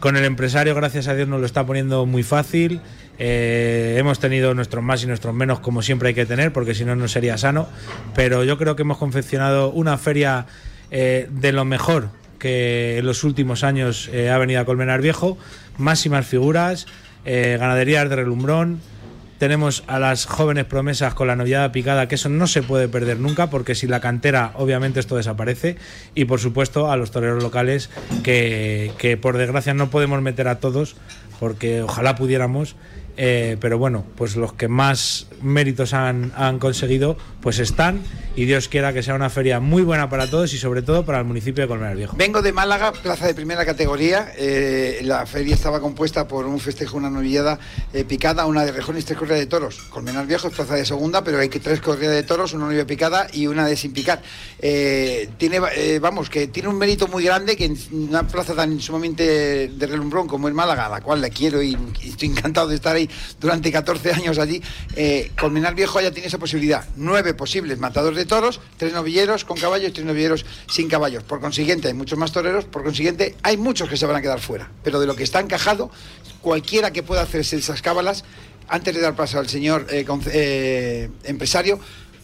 con 0.00 0.16
el 0.16 0.24
empresario, 0.24 0.74
gracias 0.74 1.06
a 1.08 1.14
Dios, 1.14 1.28
nos 1.28 1.40
lo 1.40 1.46
está 1.46 1.64
poniendo 1.64 2.04
muy 2.06 2.22
fácil. 2.22 2.80
Eh, 3.18 3.96
hemos 3.98 4.18
tenido 4.18 4.52
nuestros 4.54 4.82
más 4.82 5.04
y 5.04 5.06
nuestros 5.06 5.34
menos, 5.34 5.60
como 5.60 5.82
siempre 5.82 6.08
hay 6.08 6.14
que 6.14 6.26
tener, 6.26 6.52
porque 6.52 6.74
si 6.74 6.84
no, 6.84 6.96
no 6.96 7.06
sería 7.06 7.38
sano. 7.38 7.68
Pero 8.14 8.42
yo 8.42 8.58
creo 8.58 8.76
que 8.76 8.82
hemos 8.82 8.98
confeccionado 8.98 9.70
una 9.70 9.96
feria 9.96 10.46
eh, 10.90 11.28
de 11.30 11.52
lo 11.52 11.64
mejor 11.64 12.08
que 12.38 12.98
en 12.98 13.06
los 13.06 13.22
últimos 13.22 13.62
años 13.62 14.08
eh, 14.12 14.30
ha 14.30 14.38
venido 14.38 14.60
a 14.60 14.64
Colmenar 14.64 15.02
Viejo. 15.02 15.38
Máximas 15.76 16.26
figuras, 16.26 16.86
ganaderías 17.24 18.08
de 18.08 18.16
relumbrón. 18.16 18.80
Tenemos 19.40 19.84
a 19.86 19.98
las 19.98 20.26
jóvenes 20.26 20.66
promesas 20.66 21.14
con 21.14 21.26
la 21.26 21.34
novillada 21.34 21.72
picada, 21.72 22.08
que 22.08 22.16
eso 22.16 22.28
no 22.28 22.46
se 22.46 22.62
puede 22.62 22.88
perder 22.88 23.18
nunca, 23.20 23.48
porque 23.48 23.74
si 23.74 23.86
la 23.86 23.98
cantera, 23.98 24.52
obviamente 24.56 25.00
esto 25.00 25.16
desaparece. 25.16 25.78
Y 26.14 26.26
por 26.26 26.40
supuesto 26.40 26.90
a 26.90 26.98
los 26.98 27.10
toreros 27.10 27.42
locales, 27.42 27.88
que, 28.22 28.92
que 28.98 29.16
por 29.16 29.38
desgracia 29.38 29.72
no 29.72 29.88
podemos 29.88 30.20
meter 30.20 30.46
a 30.46 30.60
todos, 30.60 30.94
porque 31.38 31.80
ojalá 31.80 32.16
pudiéramos, 32.16 32.76
eh, 33.16 33.56
pero 33.60 33.78
bueno, 33.78 34.04
pues 34.14 34.36
los 34.36 34.52
que 34.52 34.68
más 34.68 35.26
méritos 35.40 35.94
han, 35.94 36.32
han, 36.36 36.58
conseguido, 36.58 37.16
pues 37.42 37.58
están 37.58 38.02
y 38.36 38.44
Dios 38.44 38.68
quiera 38.68 38.92
que 38.92 39.02
sea 39.02 39.14
una 39.14 39.28
feria 39.28 39.60
muy 39.60 39.82
buena 39.82 40.08
para 40.08 40.30
todos 40.30 40.52
y 40.54 40.58
sobre 40.58 40.82
todo 40.82 41.04
para 41.04 41.18
el 41.18 41.24
municipio 41.24 41.62
de 41.62 41.68
Colmenar 41.68 41.96
Viejo. 41.96 42.16
Vengo 42.16 42.42
de 42.42 42.52
Málaga, 42.52 42.92
plaza 42.92 43.26
de 43.26 43.34
primera 43.34 43.66
categoría. 43.66 44.32
Eh, 44.36 45.00
la 45.02 45.26
feria 45.26 45.54
estaba 45.54 45.80
compuesta 45.80 46.28
por 46.28 46.46
un 46.46 46.60
festejo, 46.60 46.96
una 46.96 47.10
novillada 47.10 47.58
eh, 47.92 48.04
picada, 48.04 48.46
una 48.46 48.64
de 48.64 48.72
rejones 48.72 49.04
tres 49.04 49.18
corridas 49.18 49.40
de 49.40 49.46
toros. 49.46 49.78
Colmenar 49.90 50.26
Viejo 50.26 50.48
es 50.48 50.54
plaza 50.54 50.74
de 50.74 50.84
segunda, 50.84 51.24
pero 51.24 51.38
hay 51.38 51.48
que 51.48 51.60
tres 51.60 51.80
corridas 51.80 52.14
de 52.14 52.22
toros, 52.22 52.52
una 52.52 52.66
novilla 52.66 52.86
picada 52.86 53.26
y 53.32 53.46
una 53.46 53.66
de 53.66 53.76
sin 53.76 53.92
picar. 53.92 54.22
Eh, 54.60 55.28
tiene, 55.36 55.60
vamos, 55.98 56.30
que 56.30 56.46
tiene 56.46 56.68
un 56.68 56.78
mérito 56.78 57.08
muy 57.08 57.24
grande 57.24 57.56
que 57.56 57.64
en 57.64 57.76
una 57.90 58.26
plaza 58.26 58.54
tan 58.54 58.80
sumamente 58.80 59.68
de 59.68 59.86
relumbrón 59.86 60.28
como 60.28 60.48
es 60.48 60.54
Málaga, 60.54 60.86
a 60.86 60.88
la 60.88 61.00
cual 61.00 61.20
la 61.20 61.30
quiero 61.30 61.62
y, 61.62 61.76
y 62.02 62.10
estoy 62.10 62.28
encantado 62.28 62.68
de 62.68 62.76
estar 62.76 62.94
ahí 62.94 63.08
durante 63.40 63.70
14 63.72 64.12
años 64.12 64.38
allí, 64.38 64.62
eh, 64.96 65.30
Colmenar 65.38 65.74
Viejo 65.74 66.00
ya 66.00 66.10
tiene 66.10 66.28
esa 66.28 66.38
posibilidad. 66.38 66.84
Nueve 66.96 67.29
posibles 67.34 67.78
matadores 67.78 68.16
de 68.16 68.26
toros, 68.26 68.60
tres 68.76 68.92
novilleros 68.92 69.44
con 69.44 69.58
caballos 69.58 69.90
y 69.90 69.92
tres 69.92 70.06
novilleros 70.06 70.44
sin 70.68 70.88
caballos. 70.88 71.22
Por 71.22 71.40
consiguiente, 71.40 71.88
hay 71.88 71.94
muchos 71.94 72.18
más 72.18 72.32
toreros, 72.32 72.64
por 72.64 72.82
consiguiente, 72.82 73.36
hay 73.42 73.56
muchos 73.56 73.88
que 73.88 73.96
se 73.96 74.06
van 74.06 74.16
a 74.16 74.22
quedar 74.22 74.40
fuera. 74.40 74.70
Pero 74.82 75.00
de 75.00 75.06
lo 75.06 75.16
que 75.16 75.22
está 75.22 75.40
encajado, 75.40 75.90
cualquiera 76.40 76.92
que 76.92 77.02
pueda 77.02 77.22
hacerse 77.22 77.56
esas 77.56 77.82
cábalas, 77.82 78.24
antes 78.68 78.94
de 78.94 79.00
dar 79.00 79.16
paso 79.16 79.38
al 79.38 79.48
señor 79.48 79.86
eh, 79.90 80.06
eh, 80.32 81.10
empresario, 81.24 81.80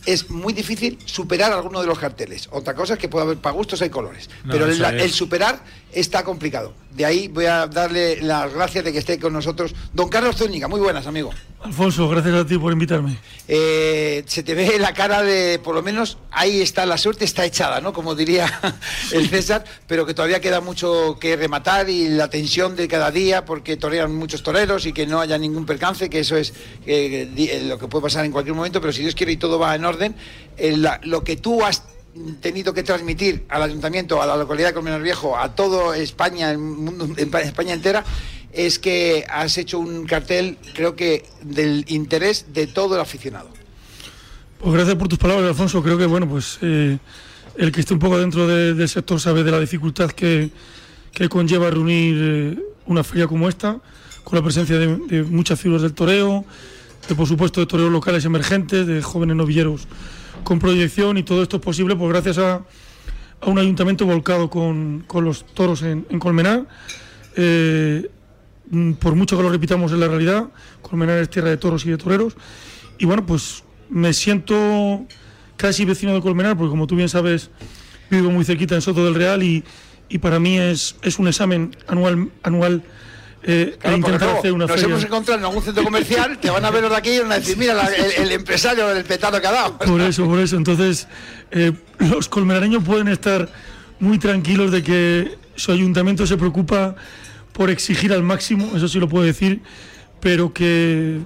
es 0.06 0.30
muy 0.30 0.52
difícil 0.52 0.98
superar 1.04 1.52
alguno 1.52 1.80
de 1.80 1.86
los 1.86 1.98
carteles. 1.98 2.48
Otra 2.52 2.75
cosa 2.75 2.94
es 2.94 2.98
que 2.98 3.08
puede 3.08 3.25
haber 3.25 3.38
para 3.38 3.54
gustos 3.54 3.82
hay 3.82 3.90
colores. 3.90 4.30
No, 4.44 4.52
pero 4.52 4.66
el, 4.66 4.82
el, 4.82 5.10
superar 5.10 5.60
está 5.92 6.22
complicado. 6.22 6.72
De 6.96 7.04
ahí 7.04 7.28
voy 7.28 7.44
a 7.44 7.66
darle 7.66 8.22
las 8.22 8.52
gracias 8.52 8.84
de 8.84 8.92
que 8.92 8.98
esté 8.98 9.18
con 9.18 9.32
nosotros 9.32 9.74
don 9.92 10.08
Carlos 10.08 10.36
Zúñiga. 10.36 10.66
Muy 10.66 10.80
buenas, 10.80 11.06
amigo. 11.06 11.30
Alfonso, 11.62 12.08
gracias 12.08 12.34
a 12.34 12.46
ti 12.46 12.56
por 12.56 12.72
invitarme. 12.72 13.18
Eh, 13.48 14.24
se 14.26 14.42
te 14.42 14.54
ve 14.54 14.78
la 14.78 14.94
cara 14.94 15.22
de, 15.22 15.58
por 15.58 15.74
lo 15.74 15.82
menos, 15.82 16.16
ahí 16.30 16.62
está, 16.62 16.86
la 16.86 16.96
suerte 16.96 17.24
está 17.24 17.44
echada, 17.44 17.80
¿no? 17.80 17.92
Como 17.92 18.14
diría 18.14 18.48
el 19.12 19.28
César, 19.28 19.64
pero 19.86 20.06
que 20.06 20.14
todavía 20.14 20.40
queda 20.40 20.60
mucho 20.60 21.18
que 21.20 21.36
rematar 21.36 21.90
y 21.90 22.08
la 22.08 22.30
tensión 22.30 22.76
de 22.76 22.88
cada 22.88 23.10
día, 23.10 23.44
porque 23.44 23.76
torean 23.76 24.14
muchos 24.14 24.42
toreros 24.42 24.86
y 24.86 24.92
que 24.92 25.06
no 25.06 25.20
haya 25.20 25.36
ningún 25.36 25.66
percance, 25.66 26.08
que 26.08 26.20
eso 26.20 26.36
es 26.36 26.54
eh, 26.86 27.62
lo 27.66 27.78
que 27.78 27.88
puede 27.88 28.04
pasar 28.04 28.24
en 28.24 28.32
cualquier 28.32 28.54
momento, 28.54 28.80
pero 28.80 28.92
si 28.92 29.02
Dios 29.02 29.14
quiere 29.14 29.32
y 29.32 29.36
todo 29.36 29.58
va 29.58 29.74
en 29.74 29.84
orden, 29.84 30.14
eh, 30.56 30.76
lo 31.02 31.24
que 31.24 31.36
tú 31.36 31.64
has 31.64 31.82
tenido 32.40 32.73
que 32.73 32.82
transmitir 32.82 33.44
al 33.49 33.62
ayuntamiento, 33.62 34.20
a 34.20 34.26
la 34.26 34.37
localidad 34.37 34.68
de 34.68 34.75
Colmenar 34.75 35.02
Viejo, 35.02 35.37
a 35.37 35.54
todo 35.54 35.94
España, 35.94 36.50
el 36.50 36.58
mundo, 36.58 37.08
España 37.16 37.73
entera, 37.73 38.04
es 38.52 38.78
que 38.78 39.25
has 39.28 39.58
hecho 39.58 39.78
un 39.78 40.06
cartel, 40.06 40.58
creo 40.75 40.96
que 40.96 41.25
del 41.42 41.85
interés 41.88 42.46
de 42.52 42.66
todo 42.66 42.94
el 42.94 43.00
aficionado. 43.00 43.50
Pues 44.58 44.75
gracias 44.75 44.96
por 44.96 45.08
tus 45.08 45.18
palabras, 45.18 45.49
Alfonso. 45.49 45.82
Creo 45.82 45.99
que, 45.99 46.06
bueno, 46.06 46.28
pues 46.28 46.58
eh, 46.62 46.99
el 47.58 47.73
que 47.73 47.80
esté 47.80 47.92
un 47.92 48.00
poco 48.00 48.18
dentro 48.18 48.46
del 48.46 48.88
sector 48.88 49.20
sabe 49.20 49.44
de 49.44 49.50
la 49.50 49.61
dificultad 49.61 50.11
que, 50.11 50.50
conlleva 51.30 51.70
reunir 51.70 52.16
eh, 52.18 52.58
una 52.87 53.04
feria 53.04 53.26
como 53.26 53.49
esta, 53.49 53.80
con 54.25 54.37
la 54.38 54.42
presencia 54.42 54.78
de, 54.78 55.23
muchas 55.23 55.61
figuras 55.61 55.82
del 55.82 55.92
toreo, 55.92 56.44
de 57.08 57.14
por 57.14 57.26
supuesto 57.26 57.61
de 57.61 57.66
toreros 57.66 57.92
locales 57.92 58.25
emergentes, 58.25 58.87
de 58.87 59.02
jóvenes 59.02 59.37
novilleros 59.37 59.87
con 60.44 60.58
proyección 60.58 61.18
y 61.18 61.22
todo 61.22 61.42
esto 61.42 61.56
es 61.56 61.62
posible 61.62 61.96
pues 61.96 62.10
gracias 62.10 62.38
a, 62.38 62.62
un 63.44 63.58
ayuntamiento 63.58 64.06
volcado 64.06 64.48
con, 64.48 65.04
los 65.14 65.46
toros 65.46 65.82
en, 65.82 66.04
Colmenar. 66.18 66.66
Eh, 67.36 68.08
mm, 68.70 68.92
por 68.94 69.14
mucho 69.14 69.36
que 69.36 69.42
lo 69.42 69.50
repitamos 69.50 69.92
en 69.92 70.00
la 70.00 70.08
realidad, 70.08 70.48
Colmenar 70.82 71.18
es 71.18 71.28
tierra 71.28 71.50
de 71.50 71.56
toros 71.56 71.84
y 71.84 71.90
de 71.90 71.98
toreros. 71.98 72.36
Y 72.98 73.04
bueno, 73.04 73.26
pues 73.26 73.62
me 73.90 74.12
siento 74.12 75.06
casi 75.56 75.84
vecino 75.84 76.14
de 76.14 76.22
Colmenar, 76.22 76.56
porque 76.56 76.70
como 76.70 76.86
tú 76.86 76.96
bien 76.96 77.08
sabes, 77.08 77.50
vivo 78.10 78.30
muy 78.30 78.44
cerquita 78.44 78.74
en 78.74 78.80
Soto 78.80 79.04
del 79.04 79.14
Real 79.14 79.42
y, 79.42 79.64
para 80.20 80.38
mí 80.40 80.58
es, 80.58 80.96
es 81.02 81.18
un 81.18 81.28
examen 81.28 81.76
anual, 81.88 82.30
anual 82.42 82.82
eh, 83.48 83.78
hacer 83.80 84.52
una 84.52 84.66
nos 84.66 84.82
hemos 84.82 85.04
encontrado 85.04 85.38
en 85.38 85.44
algún 85.44 85.62
centro 85.62 85.84
comercial, 85.84 86.36
te 86.38 86.50
van 86.50 86.64
a 86.64 86.70
ver 86.70 86.82
los 86.82 86.90
de 86.90 86.96
aquí 86.96 87.10
y 87.10 87.18
van 87.20 87.30
a 87.30 87.36
decir, 87.36 87.56
mira 87.56 87.80
el, 88.18 88.32
empresario 88.32 88.88
del 88.88 89.04
petado 89.04 89.40
que 89.40 89.46
ha 89.46 89.52
dado. 89.52 89.78
Por 89.78 90.00
eso, 90.00 90.24
por 90.24 90.40
eso. 90.40 90.56
Entonces, 90.56 91.06
eh, 91.52 91.72
los 91.98 92.28
colmenareños 92.28 92.82
pueden 92.82 93.06
estar 93.06 93.48
muy 94.00 94.18
tranquilos 94.18 94.72
de 94.72 94.82
que 94.82 95.38
su 95.54 95.70
ayuntamiento 95.70 96.26
se 96.26 96.36
preocupa 96.36 96.96
por 97.52 97.70
exigir 97.70 98.12
al 98.12 98.24
máximo, 98.24 98.72
eso 98.74 98.88
sí 98.88 98.98
lo 98.98 99.08
puedo 99.08 99.24
decir, 99.24 99.62
pero 100.20 100.52
que 100.52 101.20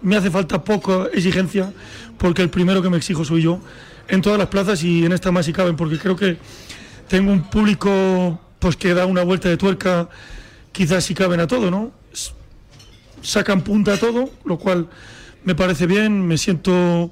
me 0.00 0.16
hace 0.16 0.30
falta 0.30 0.62
poca 0.62 1.08
exigencia, 1.12 1.72
porque 2.18 2.42
el 2.42 2.50
primero 2.50 2.82
que 2.82 2.88
me 2.88 2.96
exijo 2.98 3.24
soy 3.24 3.42
yo, 3.42 3.60
en 4.08 4.22
todas 4.22 4.38
las 4.38 4.48
plazas 4.48 4.82
y 4.84 5.04
en 5.04 5.12
esta 5.12 5.32
más 5.32 5.46
si 5.46 5.52
caben, 5.52 5.74
porque 5.74 5.98
creo 5.98 6.14
que 6.14 6.36
tengo 7.08 7.32
un 7.32 7.42
público 7.42 8.40
pues 8.60 8.76
que 8.76 8.94
da 8.94 9.06
una 9.06 9.24
vuelta 9.24 9.48
de 9.48 9.56
tuerca 9.56 10.08
quizás 10.72 11.04
si 11.04 11.14
caben 11.14 11.40
a 11.40 11.46
todo, 11.46 11.70
¿no? 11.70 11.92
Sacan 13.22 13.62
punta 13.62 13.94
a 13.94 13.96
todo, 13.98 14.30
lo 14.44 14.58
cual 14.58 14.88
me 15.44 15.54
parece 15.54 15.86
bien, 15.86 16.26
me 16.26 16.38
siento 16.38 17.10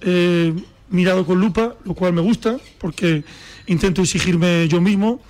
eh, 0.00 0.54
mirado 0.90 1.24
con 1.24 1.40
lupa, 1.40 1.76
lo 1.84 1.94
cual 1.94 2.12
me 2.12 2.20
gusta, 2.20 2.56
porque 2.78 3.24
intento 3.66 4.02
exigirme 4.02 4.66
yo 4.68 4.80
mismo. 4.80 5.20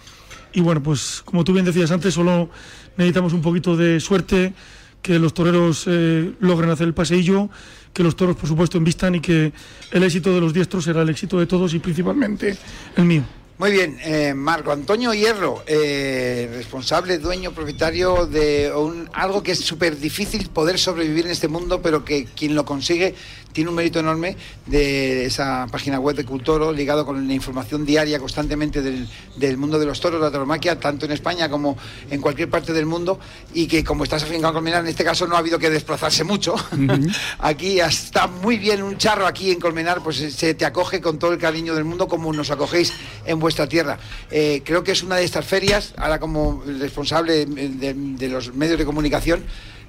Y 0.52 0.60
bueno, 0.60 0.82
pues 0.82 1.22
como 1.24 1.44
tú 1.44 1.52
bien 1.52 1.64
decías 1.64 1.90
antes, 1.90 2.14
solo 2.14 2.48
necesitamos 2.96 3.32
un 3.32 3.42
poquito 3.42 3.76
de 3.76 4.00
suerte, 4.00 4.54
que 5.02 5.18
los 5.18 5.34
toreros 5.34 5.84
eh, 5.86 6.32
logren 6.40 6.70
hacer 6.70 6.86
el 6.86 6.94
paseillo, 6.94 7.50
que 7.92 8.02
los 8.02 8.16
toros, 8.16 8.36
por 8.36 8.48
supuesto, 8.48 8.78
envistan 8.78 9.14
y 9.16 9.20
que 9.20 9.52
el 9.90 10.02
éxito 10.02 10.32
de 10.32 10.40
los 10.40 10.54
diestros 10.54 10.84
será 10.84 11.02
el 11.02 11.10
éxito 11.10 11.38
de 11.38 11.46
todos 11.46 11.74
y 11.74 11.78
principalmente 11.78 12.56
el 12.96 13.04
mío. 13.04 13.22
Muy 13.56 13.70
bien, 13.70 13.96
eh, 14.02 14.34
Marco 14.34 14.72
Antonio 14.72 15.14
Hierro, 15.14 15.62
eh, 15.68 16.50
responsable, 16.56 17.18
dueño, 17.18 17.52
propietario 17.52 18.26
de 18.26 18.72
un, 18.74 19.08
algo 19.12 19.44
que 19.44 19.52
es 19.52 19.60
súper 19.60 19.96
difícil 19.96 20.48
poder 20.48 20.76
sobrevivir 20.76 21.26
en 21.26 21.30
este 21.30 21.46
mundo, 21.46 21.80
pero 21.80 22.04
que 22.04 22.24
quien 22.24 22.56
lo 22.56 22.64
consigue 22.64 23.14
tiene 23.54 23.70
un 23.70 23.76
mérito 23.76 24.00
enorme 24.00 24.36
de 24.66 25.24
esa 25.24 25.66
página 25.70 26.00
web 26.00 26.16
de 26.16 26.24
Cultoro, 26.24 26.72
ligado 26.72 27.06
con 27.06 27.26
la 27.26 27.32
información 27.32 27.86
diaria 27.86 28.18
constantemente 28.18 28.82
del, 28.82 29.56
mundo 29.56 29.78
de 29.78 29.86
los 29.86 30.00
toros, 30.00 30.20
la 30.20 30.30
tauromaquia, 30.30 30.78
tanto 30.80 31.06
en 31.06 31.12
España 31.12 31.48
como 31.48 31.78
en 32.10 32.20
cualquier 32.20 32.50
parte 32.50 32.72
del 32.72 32.84
mundo, 32.84 33.20
y 33.54 33.68
que 33.68 33.84
como 33.84 34.02
estás 34.02 34.24
afincado 34.24 34.48
en 34.48 34.54
Colmenar, 34.54 34.80
en 34.82 34.88
este 34.88 35.04
caso 35.04 35.28
no 35.28 35.36
ha 35.36 35.38
habido 35.38 35.58
que 35.58 35.70
desplazarse 35.70 36.24
mucho. 36.24 36.56
aquí 37.38 37.78
está 37.78 38.26
muy 38.26 38.58
bien 38.58 38.82
un 38.82 38.98
charro 38.98 39.24
aquí 39.24 39.52
en 39.52 39.60
Colmenar, 39.60 40.02
pues 40.02 40.16
se 40.16 40.54
te 40.54 40.64
acoge 40.64 41.00
con 41.00 41.20
todo 41.20 41.32
el 41.32 41.38
cariño 41.38 41.76
del 41.76 41.84
mundo 41.84 42.08
como 42.08 42.32
nos 42.32 42.50
acogéis 42.50 42.92
en 43.24 43.38
vuestra 43.38 43.68
tierra. 43.68 43.98
Eh, 44.32 44.62
creo 44.64 44.82
que 44.82 44.90
es 44.90 45.04
una 45.04 45.14
de 45.14 45.24
estas 45.24 45.46
ferias, 45.46 45.94
ahora 45.96 46.18
como 46.18 46.64
responsable 46.66 47.46
de 47.46 48.28
los 48.28 48.52
medios 48.52 48.78
de 48.80 48.84
comunicación, 48.84 49.44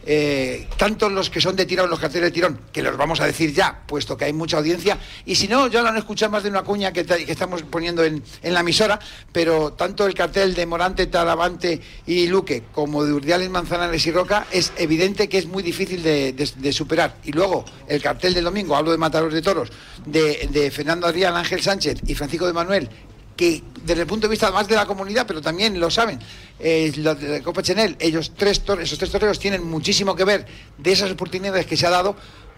eh, 0.06 0.68
tanto 0.78 1.10
los 1.10 1.30
que 1.30 1.42
son 1.42 1.56
de 1.56 1.66
tirón, 1.66 1.90
los 1.90 2.00
carteles 2.00 2.30
de 2.30 2.32
tirón, 2.32 2.60
que 2.72 2.84
los 2.84 2.96
vamos 2.96 3.20
a 3.22 3.26
decir 3.26 3.54
ya, 3.54 3.82
puesto 3.86 4.16
que 4.16 4.26
hay 4.26 4.34
mucha 4.34 4.58
audiencia, 4.58 4.98
y 5.26 5.36
si 5.36 5.48
no, 5.48 5.68
yo 5.68 5.82
no 5.82 5.90
han 5.90 5.98
escuchado 5.98 6.32
más 6.32 6.44
de 6.44 6.50
una 6.50 6.64
cuña 6.64 6.94
que, 6.94 7.06
estamos 7.28 7.64
poniendo 7.64 8.04
en, 8.04 8.24
la 8.44 8.60
emisora, 8.60 9.00
pero 9.32 9.74
tanto 9.74 10.06
el 10.06 10.14
cartel 10.14 10.54
de 10.54 10.66
Morante, 10.66 11.08
Talavante 11.08 11.82
y 12.06 12.28
Luque, 12.28 12.64
como 12.72 13.04
de 13.04 13.14
Urdiales, 13.14 13.50
Manzanares 13.50 14.06
y 14.06 14.12
Roca, 14.12 14.48
es 14.52 14.74
evidente 14.78 15.28
que 15.28 15.38
es 15.38 15.48
muy 15.48 15.64
difícil 15.64 16.04
de, 16.04 16.74
superar. 16.74 17.18
Y 17.24 17.32
luego, 17.32 17.66
el 17.88 18.02
cartel 18.02 18.34
del 18.34 18.44
domingo, 18.44 18.76
hablo 18.76 18.92
de 18.92 18.98
Matadores 18.98 19.34
de 19.34 19.42
Toros, 19.42 19.72
de, 20.06 20.50
de 20.52 20.72
Fernando 20.72 21.08
Adrián, 21.08 21.36
Ángel 21.36 21.62
Sánchez 21.62 22.02
y 22.06 22.16
Francisco 22.16 22.46
de 22.46 22.54
Manuel, 22.54 22.90
que 23.36 23.64
desde 23.84 24.02
el 24.02 24.08
punto 24.08 24.28
de 24.28 24.32
vista 24.32 24.52
más 24.52 24.68
de 24.68 24.76
la 24.76 24.86
comunidad, 24.86 25.26
pero 25.28 25.42
también 25.42 25.80
lo 25.80 25.92
saben, 25.92 26.20
eh, 26.60 26.92
de 26.92 27.44
Copa 27.44 27.62
Chenel, 27.62 27.96
ellos 28.00 28.32
tres, 28.36 28.62
esos 28.82 28.98
tres 28.98 29.12
toreros 29.12 29.40
tienen 29.40 29.64
muchísimo 29.64 30.16
que 30.16 30.24
ver 30.24 30.46
de 30.78 30.92
esas 30.92 31.12
oportunidades 31.12 31.66
que 31.66 31.78
se 31.78 31.86
ha 31.86 31.90
dado 31.90 32.16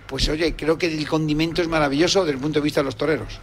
pues 0.08 0.28
oye, 0.30 0.56
creo 0.56 0.78
que 0.78 0.88
el 0.88 1.08
condimento 1.08 1.62
es 1.62 1.68
maravilloso 1.68 2.22
desde 2.22 2.34
el 2.34 2.40
punto 2.40 2.60
de 2.60 2.64
vista 2.64 2.80
de 2.82 2.86
los 2.86 2.96
toreros. 2.96 3.40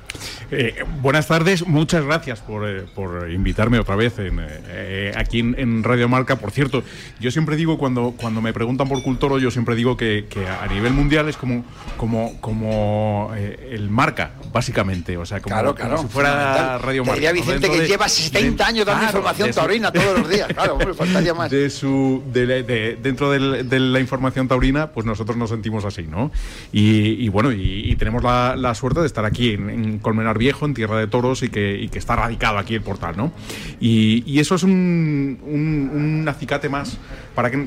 Eh, 0.50 0.84
buenas 1.00 1.26
tardes, 1.26 1.66
muchas 1.66 2.04
gracias 2.04 2.40
por, 2.40 2.66
eh, 2.66 3.32
invitarme 3.32 3.78
otra 3.78 3.96
vez 3.96 4.14
eh, 4.18 5.12
aquí 5.16 5.40
en, 5.40 5.82
Radio 5.82 6.08
Marca. 6.08 6.36
Por 6.36 6.50
cierto, 6.50 6.82
yo 7.20 7.30
siempre 7.30 7.56
digo, 7.56 7.76
cuando, 7.78 8.14
cuando 8.16 8.40
me 8.40 8.52
preguntan 8.52 8.88
por 8.88 9.02
Cultoro, 9.02 9.38
yo 9.38 9.50
siempre 9.50 9.74
digo 9.74 9.96
que, 9.96 10.26
a 10.60 10.66
nivel 10.66 10.92
mundial 10.92 11.28
es 11.28 11.36
como, 11.36 11.64
como, 11.96 12.40
como 12.40 13.32
el 13.34 13.90
marca, 13.90 14.32
básicamente. 14.52 15.16
O 15.16 15.26
sea, 15.26 15.40
como, 15.40 15.74
si 15.98 16.06
fuera 16.08 16.78
Radio 16.78 17.04
Marca. 17.04 17.14
Diría 17.14 17.32
Vicente 17.32 17.70
que 17.70 17.86
lleva 17.86 18.08
70 18.08 18.66
años 18.66 18.86
dando 18.86 19.04
información 19.04 19.50
taurina 19.52 19.92
todos 19.92 20.20
los 20.20 20.28
días. 20.28 20.48
Claro, 20.52 20.78
me 20.78 20.94
faltaría 20.94 21.34
más. 21.34 21.50
De 21.50 21.68
su, 21.68 22.22
dentro 22.32 23.30
de 23.30 23.80
la 23.80 24.00
información 24.00 24.48
taurina, 24.48 24.92
pues 24.92 25.04
nosotros 25.04 25.36
nos 25.36 25.50
sentimos 25.50 25.84
así, 25.84 26.02
¿no? 26.02 26.30
Y, 26.72 27.28
bueno, 27.28 27.52
y, 27.52 27.94
tenemos 27.96 28.22
la, 28.22 28.74
suerte 28.74 29.00
de 29.00 29.06
estar 29.06 29.24
aquí 29.24 29.50
en, 29.50 29.98
Colmenar 29.98 30.38
Viejo, 30.38 30.66
en 30.66 30.74
Tierra 30.74 30.98
de 30.98 31.06
Toros, 31.06 31.42
y 31.42 31.48
que, 31.48 31.88
está 31.94 32.16
radicado 32.16 32.58
aquí 32.58 32.74
el 32.74 32.82
portal, 32.82 33.16
¿no? 33.16 33.32
Y, 33.80 34.38
eso 34.38 34.54
es 34.56 34.62
un, 34.62 36.24
acicate 36.28 36.68
más 36.68 36.98
para 37.34 37.50
que 37.50 37.66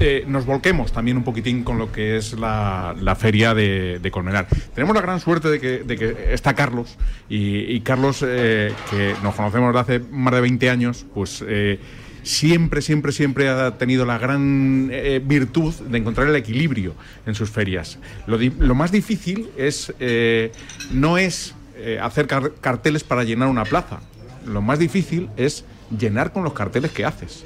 eh, 0.00 0.24
nos 0.26 0.44
volquemos 0.44 0.92
también 0.92 1.16
un 1.16 1.22
poquitín 1.22 1.62
con 1.62 1.78
lo 1.78 1.92
que 1.92 2.16
es 2.16 2.34
la, 2.34 3.16
feria 3.18 3.54
de, 3.54 4.08
Colmenar. 4.12 4.46
Tenemos 4.74 4.94
la 4.94 5.02
gran 5.02 5.20
suerte 5.20 5.48
de 5.48 5.60
que, 5.60 6.28
está 6.32 6.54
Carlos, 6.54 6.98
y, 7.28 7.80
Carlos, 7.80 8.24
eh, 8.26 8.72
que 8.90 9.14
nos 9.22 9.34
conocemos 9.34 9.74
desde 9.74 9.80
hace 9.80 10.06
más 10.10 10.34
de 10.34 10.40
20 10.40 10.70
años, 10.70 11.06
pues... 11.14 11.44
Eh, 11.46 11.78
siempre, 12.26 12.82
siempre, 12.82 13.12
siempre 13.12 13.48
ha 13.48 13.78
tenido 13.78 14.04
la 14.04 14.18
gran 14.18 14.90
eh, 14.92 15.22
virtud 15.24 15.72
de 15.74 15.98
encontrar 15.98 16.28
el 16.28 16.34
equilibrio 16.34 16.94
en 17.24 17.36
sus 17.36 17.50
ferias. 17.50 17.98
Lo, 18.26 18.74
más 18.74 18.90
difícil 18.90 19.48
es, 19.56 19.94
eh, 20.00 20.50
no 20.90 21.18
es 21.18 21.54
eh, 21.76 22.00
hacer 22.02 22.26
carteles 22.26 23.04
para 23.04 23.22
llenar 23.22 23.48
una 23.48 23.64
plaza. 23.64 24.00
Lo 24.44 24.60
más 24.60 24.80
difícil 24.80 25.30
es 25.36 25.64
llenar 25.96 26.32
con 26.32 26.42
los 26.42 26.52
carteles 26.52 26.90
que 26.90 27.04
haces. 27.04 27.44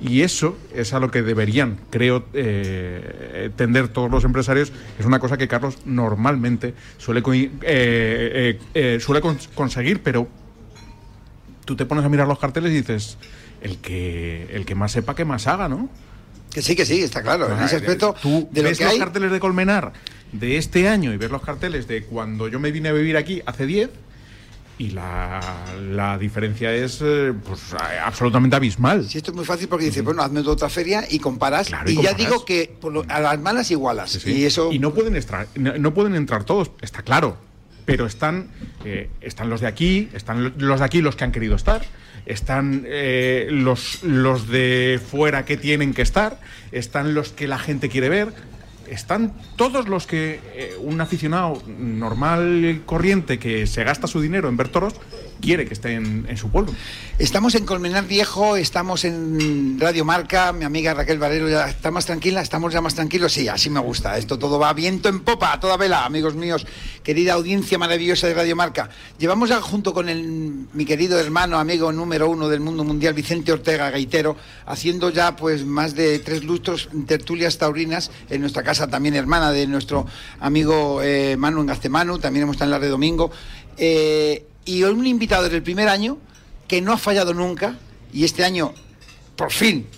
Y 0.00 0.22
eso 0.22 0.56
es 0.74 0.94
a 0.94 1.00
lo 1.00 1.10
que 1.10 1.22
deberían, 1.22 1.78
creo, 1.90 2.22
tender 2.22 3.88
todos 3.88 4.10
los 4.10 4.24
empresarios. 4.24 4.72
Es 4.98 5.04
una 5.04 5.18
cosa 5.18 5.36
que 5.36 5.46
Carlos 5.46 5.76
normalmente 5.84 6.72
suele, 6.96 7.20
suele 8.98 9.20
conseguir, 9.54 10.00
pero 10.02 10.26
tú 11.66 11.76
te 11.76 11.84
pones 11.84 12.02
a 12.02 12.08
mirar 12.08 12.26
los 12.26 12.38
carteles 12.38 12.72
y 12.72 12.76
dices, 12.76 13.18
el 13.60 13.78
que, 13.78 14.48
el 14.52 14.64
que 14.64 14.74
más 14.74 14.92
sepa 14.92 15.14
que 15.14 15.24
más 15.24 15.46
haga, 15.46 15.68
¿no? 15.68 15.88
Que 16.52 16.62
sí, 16.62 16.74
que 16.74 16.84
sí, 16.84 17.02
está 17.02 17.22
claro. 17.22 17.52
en 17.56 17.62
ese 17.62 17.76
aspecto, 17.76 18.14
tú 18.20 18.48
de 18.50 18.62
ves 18.62 18.80
los 18.80 18.94
carteles 18.98 19.30
de 19.30 19.38
Colmenar 19.40 19.92
de 20.32 20.56
este 20.56 20.88
año 20.88 21.12
y 21.12 21.16
ves 21.16 21.30
los 21.30 21.42
carteles 21.42 21.86
de 21.86 22.04
cuando 22.04 22.48
yo 22.48 22.58
me 22.58 22.72
vine 22.72 22.88
a 22.88 22.92
vivir 22.92 23.16
aquí 23.16 23.40
hace 23.46 23.66
10 23.66 23.90
y 24.78 24.90
la, 24.90 25.40
la 25.92 26.16
diferencia 26.16 26.72
es 26.72 27.00
eh, 27.02 27.32
pues, 27.46 27.60
absolutamente 28.02 28.56
abismal. 28.56 29.06
Sí, 29.06 29.18
esto 29.18 29.30
es 29.30 29.36
muy 29.36 29.44
fácil 29.44 29.68
porque 29.68 29.84
dices, 29.84 30.02
bueno, 30.02 30.22
hazme 30.22 30.40
otra 30.40 30.70
feria 30.70 31.04
y 31.08 31.18
comparas. 31.18 31.68
Claro, 31.68 31.88
y, 31.90 31.92
y 31.92 31.96
ya 31.96 32.02
comparas. 32.10 32.16
digo 32.16 32.44
que 32.46 32.74
por 32.80 32.92
lo- 32.92 33.04
a 33.06 33.20
las 33.20 33.38
malas 33.38 33.70
igualas. 33.70 34.10
Sí, 34.10 34.20
sí. 34.20 34.32
Y 34.32 34.44
eso. 34.46 34.72
Y 34.72 34.78
no 34.78 34.94
pueden 34.94 35.14
entrar, 35.16 35.46
no, 35.54 35.76
no 35.76 35.92
pueden 35.92 36.14
entrar 36.14 36.44
todos, 36.44 36.70
está 36.80 37.02
claro. 37.02 37.36
Pero 37.84 38.06
están, 38.06 38.48
eh, 38.84 39.10
están 39.20 39.50
los 39.50 39.60
de 39.60 39.66
aquí, 39.66 40.08
están 40.14 40.42
lo- 40.44 40.52
los 40.56 40.78
de 40.80 40.86
aquí 40.86 41.02
los 41.02 41.14
que 41.14 41.24
han 41.24 41.32
querido 41.32 41.56
estar, 41.56 41.82
están 42.26 42.84
eh, 42.86 43.48
los, 43.50 44.02
los 44.02 44.48
de 44.48 45.00
fuera 45.04 45.44
que 45.44 45.56
tienen 45.56 45.94
que 45.94 46.02
estar, 46.02 46.40
están 46.72 47.14
los 47.14 47.30
que 47.30 47.48
la 47.48 47.58
gente 47.58 47.88
quiere 47.88 48.08
ver, 48.08 48.32
están 48.88 49.32
todos 49.56 49.88
los 49.88 50.06
que 50.06 50.40
eh, 50.54 50.74
un 50.80 51.00
aficionado 51.00 51.62
normal 51.66 52.82
corriente 52.86 53.38
que 53.38 53.66
se 53.66 53.84
gasta 53.84 54.06
su 54.06 54.20
dinero 54.20 54.48
en 54.48 54.56
ver 54.56 54.68
toros 54.68 54.94
quiere 55.40 55.66
que 55.66 55.74
estén 55.74 56.26
en 56.28 56.36
su 56.36 56.50
pueblo. 56.50 56.72
Estamos 57.18 57.54
en 57.54 57.66
Colmenar 57.66 58.06
Viejo, 58.06 58.56
estamos 58.56 59.04
en 59.04 59.78
Radio 59.78 60.04
Marca, 60.04 60.52
mi 60.52 60.64
amiga 60.64 60.94
Raquel 60.94 61.18
Valero 61.18 61.48
ya 61.48 61.68
está 61.68 61.90
más 61.90 62.06
tranquila, 62.06 62.40
estamos 62.40 62.72
ya 62.72 62.80
más 62.80 62.94
tranquilos, 62.94 63.32
sí, 63.32 63.48
así 63.48 63.70
me 63.70 63.80
gusta, 63.80 64.16
esto 64.16 64.38
todo 64.38 64.58
va 64.58 64.72
viento 64.72 65.08
en 65.08 65.20
popa, 65.20 65.52
a 65.52 65.60
toda 65.60 65.76
vela, 65.76 66.04
amigos 66.04 66.34
míos, 66.34 66.66
querida 67.02 67.34
audiencia 67.34 67.78
maravillosa 67.78 68.26
de 68.26 68.34
Radio 68.34 68.56
Marca. 68.56 68.90
Llevamos 69.18 69.48
ya 69.48 69.60
junto 69.60 69.92
con 69.92 70.08
el, 70.08 70.66
mi 70.72 70.84
querido 70.84 71.18
hermano, 71.18 71.58
amigo 71.58 71.92
número 71.92 72.28
uno 72.28 72.48
del 72.48 72.60
mundo 72.60 72.84
mundial, 72.84 73.14
Vicente 73.14 73.52
Ortega 73.52 73.90
Gaitero, 73.90 74.36
haciendo 74.66 75.10
ya 75.10 75.36
pues 75.36 75.64
más 75.64 75.94
de 75.94 76.18
tres 76.20 76.44
lustros 76.44 76.88
tertulias 77.06 77.58
taurinas 77.58 78.10
en 78.28 78.40
nuestra 78.40 78.62
casa 78.62 78.88
también 78.88 79.14
hermana 79.14 79.52
de 79.52 79.66
nuestro 79.66 80.06
amigo 80.38 81.00
eh, 81.02 81.36
Manu 81.36 81.64
también 82.18 82.42
hemos 82.42 82.54
estado 82.54 82.68
en 82.68 82.70
la 82.70 82.78
de 82.78 82.88
Domingo. 82.88 83.30
Eh, 83.76 84.46
y 84.70 84.84
un 84.84 85.04
invitado 85.04 85.48
del 85.48 85.64
primer 85.64 85.88
año 85.88 86.16
que 86.68 86.80
no 86.80 86.92
ha 86.92 86.96
fallado 86.96 87.34
nunca 87.34 87.76
y 88.12 88.22
este 88.24 88.44
año 88.44 88.72
por 89.34 89.50
fin 89.50 89.88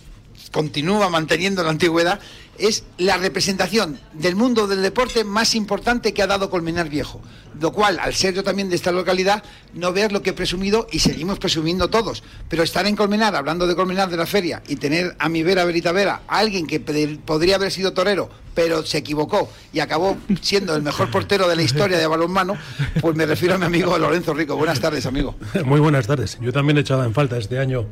continúa 0.51 1.11
manteniendo 1.11 1.63
la 1.63 1.69
antigüedad, 1.69 2.21
es 2.63 2.85
la 2.97 3.17
representación 3.17 3.99
del 4.13 4.37
mundo 4.37 4.69
del 4.69 4.83
deporte 4.83 5.25
más 5.25 5.57
importante 5.57 6.15
que 6.15 6.23
ha 6.23 6.29
dado 6.29 6.49
Colmenar 6.49 6.89
Viejo. 6.89 7.21
Lo 7.61 7.73
cual, 7.73 7.99
al 7.99 8.15
ser 8.15 8.35
yo 8.35 8.45
también 8.45 8.71
de 8.71 8.77
esta 8.77 8.93
localidad, 8.93 9.43
no 9.75 9.93
veas 9.93 10.13
lo 10.13 10.23
que 10.23 10.31
he 10.31 10.33
presumido 10.33 10.87
y 10.93 11.01
seguimos 11.01 11.41
presumiendo 11.41 11.91
todos. 11.91 12.23
Pero 12.49 12.63
estar 12.63 12.87
en 12.87 12.95
Colmenar, 12.95 13.35
hablando 13.35 13.67
de 13.67 13.75
Colmenar 13.75 14.11
de 14.11 14.17
la 14.17 14.27
feria, 14.27 14.63
y 14.69 14.77
tener 14.77 15.17
a 15.19 15.29
mi 15.29 15.43
vera, 15.43 15.65
Verita 15.65 15.91
Vera, 15.91 16.23
a 16.29 16.39
alguien 16.39 16.69
que 16.69 16.79
podría 16.79 17.57
haber 17.57 17.73
sido 17.73 17.93
torero, 17.93 18.31
pero 18.55 18.87
se 18.87 18.99
equivocó 18.99 19.51
y 19.73 19.81
acabó 19.81 20.17
siendo 20.41 20.77
el 20.77 20.83
mejor 20.83 21.11
portero 21.11 21.49
de 21.49 21.57
la 21.57 21.63
historia 21.63 21.99
de 21.99 22.07
balonmano, 22.07 22.57
pues 23.01 23.17
me 23.17 23.27
refiero 23.27 23.57
a 23.57 23.59
mi 23.59 23.67
amigo 23.67 23.99
Lorenzo 23.99 24.35
Rico. 24.35 24.57
Buenas 24.57 24.81
tardes, 24.81 25.05
amigo. 25.07 25.35
Muy 25.65 25.81
buenas 25.81 26.07
tardes. 26.07 26.39
Yo 26.41 26.53
también 26.53 26.79
he 26.79 26.83
echado 26.83 27.05
en 27.05 27.13
falta 27.13 27.37
este 27.39 27.59
año 27.59 27.87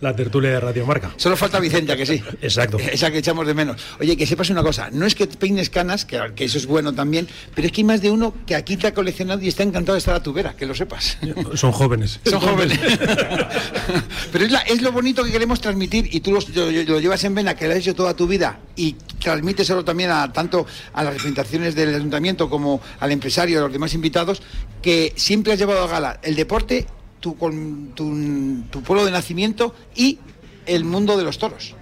la 0.00 0.14
tertulia 0.16 0.50
de 0.50 0.60
Radio 0.60 0.86
Marca. 0.86 1.10
Solo 1.16 1.36
falta 1.36 1.60
Vicente, 1.60 1.92
¿a 1.92 1.96
que 1.96 2.06
sí. 2.06 2.22
Exacto. 2.42 2.78
Esa 2.78 3.10
que 3.10 3.18
echamos 3.18 3.46
de 3.46 3.54
menos. 3.54 3.80
Oye, 4.00 4.16
que 4.16 4.26
sepas 4.26 4.48
una 4.50 4.62
cosa, 4.62 4.88
no 4.90 5.06
es 5.06 5.14
que 5.14 5.26
peines 5.26 5.70
canas, 5.70 6.04
que, 6.04 6.18
que 6.34 6.44
eso 6.44 6.58
es 6.58 6.66
bueno 6.66 6.92
también, 6.94 7.28
pero 7.54 7.66
es 7.66 7.72
que 7.72 7.80
hay 7.80 7.84
más 7.84 8.00
de 8.00 8.10
uno 8.10 8.34
que 8.46 8.54
aquí 8.54 8.76
te 8.76 8.86
ha 8.86 8.94
coleccionado 8.94 9.40
y 9.42 9.48
está 9.48 9.62
encantado 9.62 9.94
de 9.94 9.98
estar 10.00 10.14
a 10.14 10.22
tu 10.22 10.32
vera, 10.32 10.54
que 10.56 10.66
lo 10.66 10.74
sepas. 10.74 11.18
Son 11.54 11.72
jóvenes. 11.72 12.20
Son 12.24 12.40
jóvenes. 12.40 12.78
Pero 14.32 14.44
es, 14.44 14.52
la- 14.52 14.60
es 14.60 14.80
lo 14.82 14.92
bonito 14.92 15.24
que 15.24 15.30
queremos 15.32 15.60
transmitir 15.60 16.08
y 16.14 16.20
tú 16.20 16.32
lo, 16.32 16.40
lo 16.70 17.00
llevas 17.00 17.24
en 17.24 17.34
vena, 17.34 17.54
que 17.56 17.66
lo 17.66 17.72
has 17.72 17.78
hecho 17.78 17.94
toda 17.94 18.14
tu 18.14 18.26
vida 18.26 18.58
y 18.76 18.92
transmíteselo 19.20 19.84
también 19.84 20.10
a 20.10 20.32
tanto 20.32 20.66
a 20.92 21.02
las 21.02 21.12
representaciones 21.14 21.74
del 21.74 21.94
ayuntamiento 21.94 22.48
como 22.48 22.80
al 23.00 23.12
empresario 23.12 23.58
a 23.58 23.62
los 23.62 23.72
demás 23.72 23.94
invitados, 23.94 24.42
que 24.82 25.12
siempre 25.16 25.52
has 25.52 25.58
llevado 25.58 25.82
a 25.84 25.88
gala 25.88 26.20
el 26.22 26.36
deporte, 26.36 26.86
tu, 27.20 27.36
con, 27.36 27.92
tu, 27.94 28.62
tu 28.70 28.82
pueblo 28.82 29.04
de 29.04 29.10
nacimiento 29.12 29.74
y 29.94 30.18
el 30.66 30.84
mundo 30.84 31.16
de 31.16 31.24
los 31.24 31.38
toros. 31.38 31.74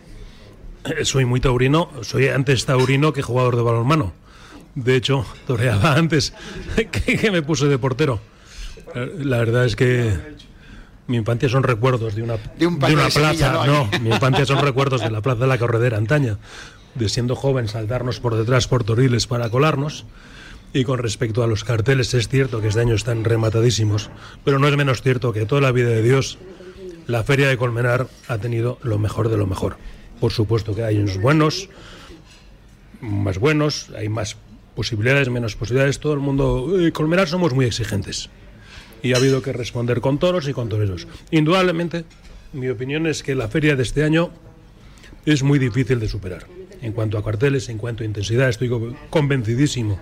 Eh, 0.84 1.04
Soy 1.04 1.24
muy 1.24 1.40
taurino. 1.40 1.90
Soy 2.02 2.28
antes 2.28 2.64
taurino 2.66 3.12
que 3.12 3.22
jugador 3.22 3.56
de 3.56 3.62
balonmano. 3.62 4.12
De 4.74 4.96
hecho, 4.96 5.24
toreaba 5.46 5.94
antes 5.94 6.32
que, 6.90 7.16
que 7.18 7.30
me 7.30 7.42
puse 7.42 7.66
de 7.66 7.78
portero. 7.78 8.20
Eh, 8.94 9.12
La 9.20 9.38
verdad 9.38 9.64
es 9.64 9.74
que 9.76 10.12
mi 11.06 11.16
infancia 11.16 11.48
son 11.48 11.62
recuerdos 11.62 12.14
de 12.14 12.22
una, 12.22 12.36
De 12.58 12.66
un 12.66 12.74
una 12.74 12.86
de 13.04 13.10
Sevilla, 13.10 13.52
plaza. 13.52 13.66
¿no? 13.66 13.88
No, 13.90 13.98
mi 14.00 14.10
infancia 14.10 14.44
son 14.46 14.60
recuerdos 14.62 15.00
de 15.00 15.10
la 15.10 15.20
plaza 15.22 15.40
de 15.40 15.46
la 15.46 15.58
Corredera 15.58 15.96
antaña. 15.96 16.38
De 16.94 17.08
siendo 17.08 17.34
joven 17.36 17.68
saltarnos 17.68 18.20
por 18.20 18.36
detrás 18.36 18.66
por 18.68 18.84
toriles 18.84 19.26
para 19.26 19.50
colarnos. 19.50 20.04
Y 20.72 20.84
con 20.84 20.98
respecto 20.98 21.42
a 21.42 21.46
los 21.46 21.64
carteles, 21.64 22.12
es 22.14 22.28
cierto 22.28 22.60
que 22.60 22.68
este 22.68 22.80
año 22.80 22.94
están 22.94 23.24
rematadísimos, 23.24 24.10
pero 24.44 24.58
no 24.58 24.68
es 24.68 24.76
menos 24.76 25.02
cierto 25.02 25.32
que 25.32 25.46
toda 25.46 25.60
la 25.62 25.72
vida 25.72 25.88
de 25.88 26.02
Dios, 26.02 26.38
la 27.06 27.24
Feria 27.24 27.48
de 27.48 27.56
Colmenar 27.56 28.06
ha 28.28 28.38
tenido 28.38 28.78
lo 28.82 28.98
mejor 28.98 29.28
de 29.30 29.38
lo 29.38 29.46
mejor. 29.46 29.78
Por 30.20 30.32
supuesto 30.32 30.74
que 30.74 30.84
hay 30.84 30.98
unos 30.98 31.18
buenos, 31.18 31.70
más 33.00 33.38
buenos, 33.38 33.88
hay 33.96 34.08
más 34.08 34.36
posibilidades, 34.74 35.30
menos 35.30 35.56
posibilidades. 35.56 36.00
Todo 36.00 36.12
el 36.12 36.20
mundo, 36.20 36.70
Colmenar 36.92 37.28
somos 37.28 37.54
muy 37.54 37.64
exigentes 37.64 38.28
y 39.02 39.14
ha 39.14 39.16
habido 39.16 39.40
que 39.42 39.52
responder 39.52 40.00
con 40.00 40.18
toros 40.18 40.48
y 40.48 40.52
con 40.52 40.68
toreros. 40.68 41.06
Indudablemente, 41.30 42.04
mi 42.52 42.68
opinión 42.68 43.06
es 43.06 43.22
que 43.22 43.34
la 43.34 43.48
feria 43.48 43.74
de 43.74 43.84
este 43.84 44.04
año 44.04 44.30
es 45.24 45.42
muy 45.42 45.58
difícil 45.58 45.98
de 45.98 46.08
superar. 46.08 46.46
En 46.82 46.92
cuanto 46.92 47.16
a 47.16 47.24
carteles, 47.24 47.68
en 47.70 47.78
cuanto 47.78 48.02
a 48.02 48.06
intensidad, 48.06 48.48
estoy 48.48 48.68
co- 48.68 48.94
convencidísimo 49.10 49.98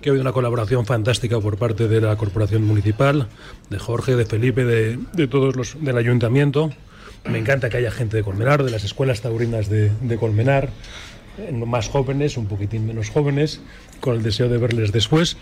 que 0.00 0.08
ha 0.08 0.12
habido 0.12 0.22
una 0.22 0.32
colaboración 0.32 0.86
fantástica 0.86 1.40
por 1.40 1.56
parte 1.56 1.88
de 1.88 2.00
la 2.00 2.16
corporación 2.16 2.64
municipal, 2.64 3.28
de 3.70 3.78
Jorge, 3.78 4.16
de 4.16 4.26
Felipe, 4.26 4.64
de, 4.64 4.98
de 5.12 5.28
todos 5.28 5.56
los 5.56 5.76
del 5.82 5.96
ayuntamiento. 5.96 6.70
Me 7.24 7.38
encanta 7.38 7.70
que 7.70 7.78
haya 7.78 7.90
gente 7.90 8.16
de 8.16 8.22
Colmenar, 8.22 8.62
de 8.62 8.70
las 8.70 8.84
escuelas 8.84 9.20
taurinas 9.20 9.68
de, 9.68 9.90
de 10.00 10.16
Colmenar, 10.16 10.70
eh, 11.38 11.52
más 11.52 11.88
jóvenes, 11.88 12.36
un 12.36 12.46
poquitín 12.46 12.86
menos 12.86 13.10
jóvenes, 13.10 13.60
con 14.00 14.16
el 14.16 14.22
deseo 14.22 14.48
de 14.48 14.58
verles 14.58 14.92
después. 14.92 15.36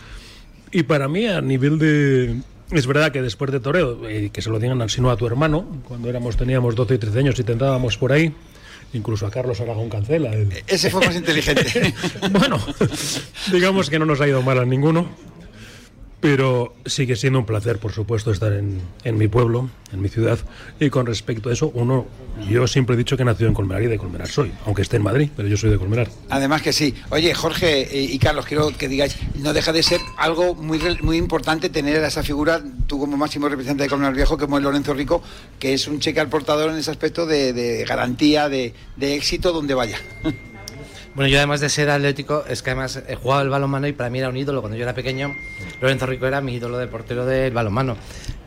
Y 0.72 0.84
para 0.84 1.08
mí, 1.08 1.26
a 1.26 1.40
nivel 1.40 1.78
de. 1.78 2.40
Es 2.70 2.86
verdad 2.86 3.12
que 3.12 3.22
después 3.22 3.52
de 3.52 3.60
Toreo, 3.60 4.08
eh, 4.08 4.30
que 4.32 4.42
se 4.42 4.50
lo 4.50 4.58
digan 4.58 4.88
sino 4.88 5.10
a 5.10 5.16
tu 5.16 5.26
hermano, 5.26 5.64
cuando 5.86 6.08
éramos 6.08 6.36
teníamos 6.36 6.74
12 6.74 6.94
y 6.94 6.98
13 6.98 7.18
años 7.18 7.38
y 7.38 7.44
tentábamos 7.44 7.98
por 7.98 8.12
ahí, 8.12 8.34
incluso 8.94 9.26
a 9.26 9.30
Carlos 9.30 9.60
Aragón 9.60 9.88
Cancela. 9.90 10.32
el- 10.32 10.48
Ese 10.66 10.90
fue 10.90 11.04
más 11.06 11.14
inteligente. 11.16 11.94
bueno, 12.30 12.58
digamos 13.52 13.90
que 13.90 13.98
no 13.98 14.06
nos 14.06 14.20
ha 14.20 14.28
ido 14.28 14.40
mal 14.42 14.58
a 14.58 14.64
ninguno, 14.64 15.08
pero 16.24 16.74
sigue 16.86 17.16
siendo 17.16 17.38
un 17.38 17.44
placer, 17.44 17.78
por 17.78 17.92
supuesto, 17.92 18.30
estar 18.30 18.50
en, 18.54 18.80
en 19.04 19.18
mi 19.18 19.28
pueblo, 19.28 19.68
en 19.92 20.00
mi 20.00 20.08
ciudad. 20.08 20.38
Y 20.80 20.88
con 20.88 21.04
respecto 21.04 21.50
a 21.50 21.52
eso, 21.52 21.70
uno, 21.74 22.06
yo 22.48 22.66
siempre 22.66 22.94
he 22.94 22.96
dicho 22.96 23.14
que 23.14 23.24
he 23.24 23.26
nacido 23.26 23.46
en 23.48 23.54
Colmenar 23.54 23.82
y 23.82 23.88
de 23.88 23.98
Colmenar 23.98 24.26
soy, 24.28 24.50
aunque 24.64 24.80
esté 24.80 24.96
en 24.96 25.02
Madrid, 25.02 25.28
pero 25.36 25.48
yo 25.48 25.58
soy 25.58 25.68
de 25.68 25.76
Colmenar. 25.76 26.08
Además 26.30 26.62
que 26.62 26.72
sí. 26.72 26.94
Oye, 27.10 27.34
Jorge 27.34 27.82
eh, 27.82 28.02
y 28.10 28.18
Carlos, 28.18 28.46
quiero 28.46 28.70
que 28.70 28.88
digáis, 28.88 29.18
no 29.34 29.52
deja 29.52 29.70
de 29.74 29.82
ser 29.82 30.00
algo 30.16 30.54
muy 30.54 30.78
re- 30.78 30.96
muy 31.02 31.18
importante 31.18 31.68
tener 31.68 32.02
a 32.02 32.08
esa 32.08 32.22
figura, 32.22 32.62
tú 32.86 32.98
como 32.98 33.18
máximo 33.18 33.46
representante 33.50 33.82
de 33.82 33.90
Colmenar 33.90 34.14
Viejo, 34.14 34.38
como 34.38 34.56
es 34.56 34.64
Lorenzo 34.64 34.94
Rico, 34.94 35.22
que 35.58 35.74
es 35.74 35.86
un 35.86 36.00
cheque 36.00 36.20
al 36.20 36.30
portador 36.30 36.70
en 36.70 36.78
ese 36.78 36.90
aspecto 36.90 37.26
de, 37.26 37.52
de 37.52 37.84
garantía, 37.84 38.48
de, 38.48 38.72
de 38.96 39.14
éxito 39.14 39.52
donde 39.52 39.74
vaya. 39.74 39.98
Bueno, 41.14 41.28
yo 41.28 41.36
además 41.36 41.60
de 41.60 41.68
ser 41.68 41.90
atlético, 41.90 42.44
es 42.48 42.62
que 42.62 42.70
además 42.70 43.00
he 43.06 43.14
jugado 43.14 43.42
el 43.42 43.48
balonmano 43.48 43.86
y 43.86 43.92
para 43.92 44.10
mí 44.10 44.18
era 44.18 44.30
un 44.30 44.36
ídolo. 44.36 44.62
Cuando 44.62 44.76
yo 44.76 44.82
era 44.82 44.94
pequeño, 44.94 45.32
Lorenzo 45.84 46.06
Rico 46.06 46.26
era 46.26 46.40
mi 46.40 46.54
ídolo 46.54 46.78
de 46.78 46.86
portero 46.86 47.26
del 47.26 47.52
balonmano. 47.52 47.94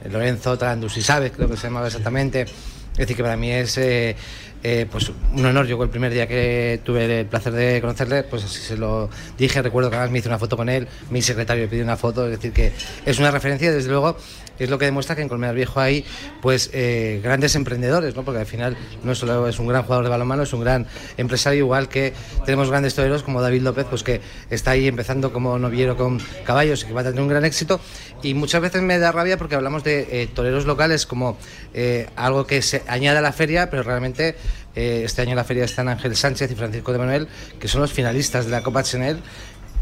Eh, 0.04 0.10
Lorenzo 0.10 0.58
Trandus 0.58 0.98
y 0.98 1.04
sabes, 1.04 1.32
creo 1.32 1.48
que 1.48 1.56
se 1.56 1.68
llamaba 1.68 1.86
exactamente. 1.86 2.42
Es 2.42 2.98
decir, 2.98 3.16
que 3.16 3.22
para 3.22 3.38
mí 3.38 3.52
es 3.52 3.78
eh, 3.78 4.16
eh, 4.64 4.88
pues 4.92 5.12
un 5.36 5.46
honor. 5.46 5.68
Yo 5.68 5.82
el 5.84 5.90
primer 5.92 6.12
día 6.12 6.28
que 6.28 6.82
tuve 6.84 7.20
el 7.20 7.28
placer 7.28 7.54
de 7.54 7.80
conocerle, 7.80 8.24
pues 8.24 8.44
así 8.44 8.60
se 8.60 8.76
lo 8.76 9.12
dije. 9.38 9.62
Recuerdo 9.62 9.92
que 9.92 9.98
además 9.98 10.12
me 10.12 10.18
hice 10.18 10.30
una 10.30 10.40
foto 10.40 10.58
con 10.58 10.68
él, 10.68 10.88
mi 11.12 11.22
secretario 11.22 11.66
me 11.66 11.70
pidió 11.70 11.84
una 11.84 11.96
foto. 11.96 12.26
Es 12.26 12.32
decir, 12.32 12.54
que 12.54 12.72
es 13.06 13.20
una 13.20 13.30
referencia, 13.30 13.72
desde 13.72 13.90
luego, 13.92 14.18
es 14.64 14.70
lo 14.70 14.78
que 14.78 14.86
demuestra 14.86 15.16
que 15.16 15.22
en 15.22 15.30
Colmenar 15.30 15.56
Viejo 15.56 15.80
hay 15.80 16.06
pues 16.42 16.70
eh, 16.74 17.20
grandes 17.24 17.56
emprendedores, 17.56 18.16
¿no? 18.16 18.24
porque 18.24 18.40
al 18.40 18.46
final 18.46 18.78
no 19.04 19.16
solo 19.16 19.48
es 19.48 19.60
un 19.60 19.68
gran 19.68 19.84
jugador 19.84 20.06
de 20.06 20.10
balonmano, 20.10 20.44
es 20.44 20.54
un 20.54 20.62
gran 20.62 20.88
empresario, 21.18 21.60
igual 21.60 21.90
que 21.90 22.14
tenemos 22.46 22.70
grandes 22.70 22.96
toreros 22.96 23.24
como 23.24 23.42
David 23.42 23.62
López, 23.62 23.86
pues 23.90 24.04
que 24.04 24.22
está 24.50 24.72
ahí 24.72 24.88
empezando 24.88 25.32
como 25.32 25.58
noviero 25.60 25.98
con 25.98 26.20
caballos 26.46 26.84
y 26.84 26.88
que 26.88 26.94
va 26.94 27.02
a 27.02 27.04
tener 27.06 27.22
un 27.22 27.28
gran 27.28 27.46
éxito. 27.46 27.80
Y 28.24 28.34
muchas 28.34 28.62
veces 28.62 28.82
me 28.82 28.98
da 29.00 29.12
rabia 29.12 29.38
porque 29.38 29.56
hablamos 29.56 29.84
de 29.84 30.08
eh, 30.10 30.28
toreros 30.34 30.66
locales 30.66 31.06
como 31.06 31.38
eh, 31.74 32.08
algo 32.16 32.48
que 32.48 32.62
se 32.62 32.84
añade 32.88 33.20
a 33.20 33.22
la 33.22 33.34
feria, 33.34 33.70
pero 33.70 33.84
realmente 33.84 34.36
este 34.80 35.24
año 35.24 35.34
la 35.34 35.44
feria 35.44 35.66
están 35.66 35.90
Ángel 35.90 36.16
Sánchez 36.16 36.52
y 36.52 36.54
Francisco 36.54 36.92
de 36.92 37.00
Manuel, 37.00 37.28
que 37.60 37.68
son 37.68 37.82
los 37.82 37.92
finalistas 37.92 38.46
de 38.46 38.52
la 38.52 38.62
Copa 38.62 38.84
Chanel. 38.84 39.18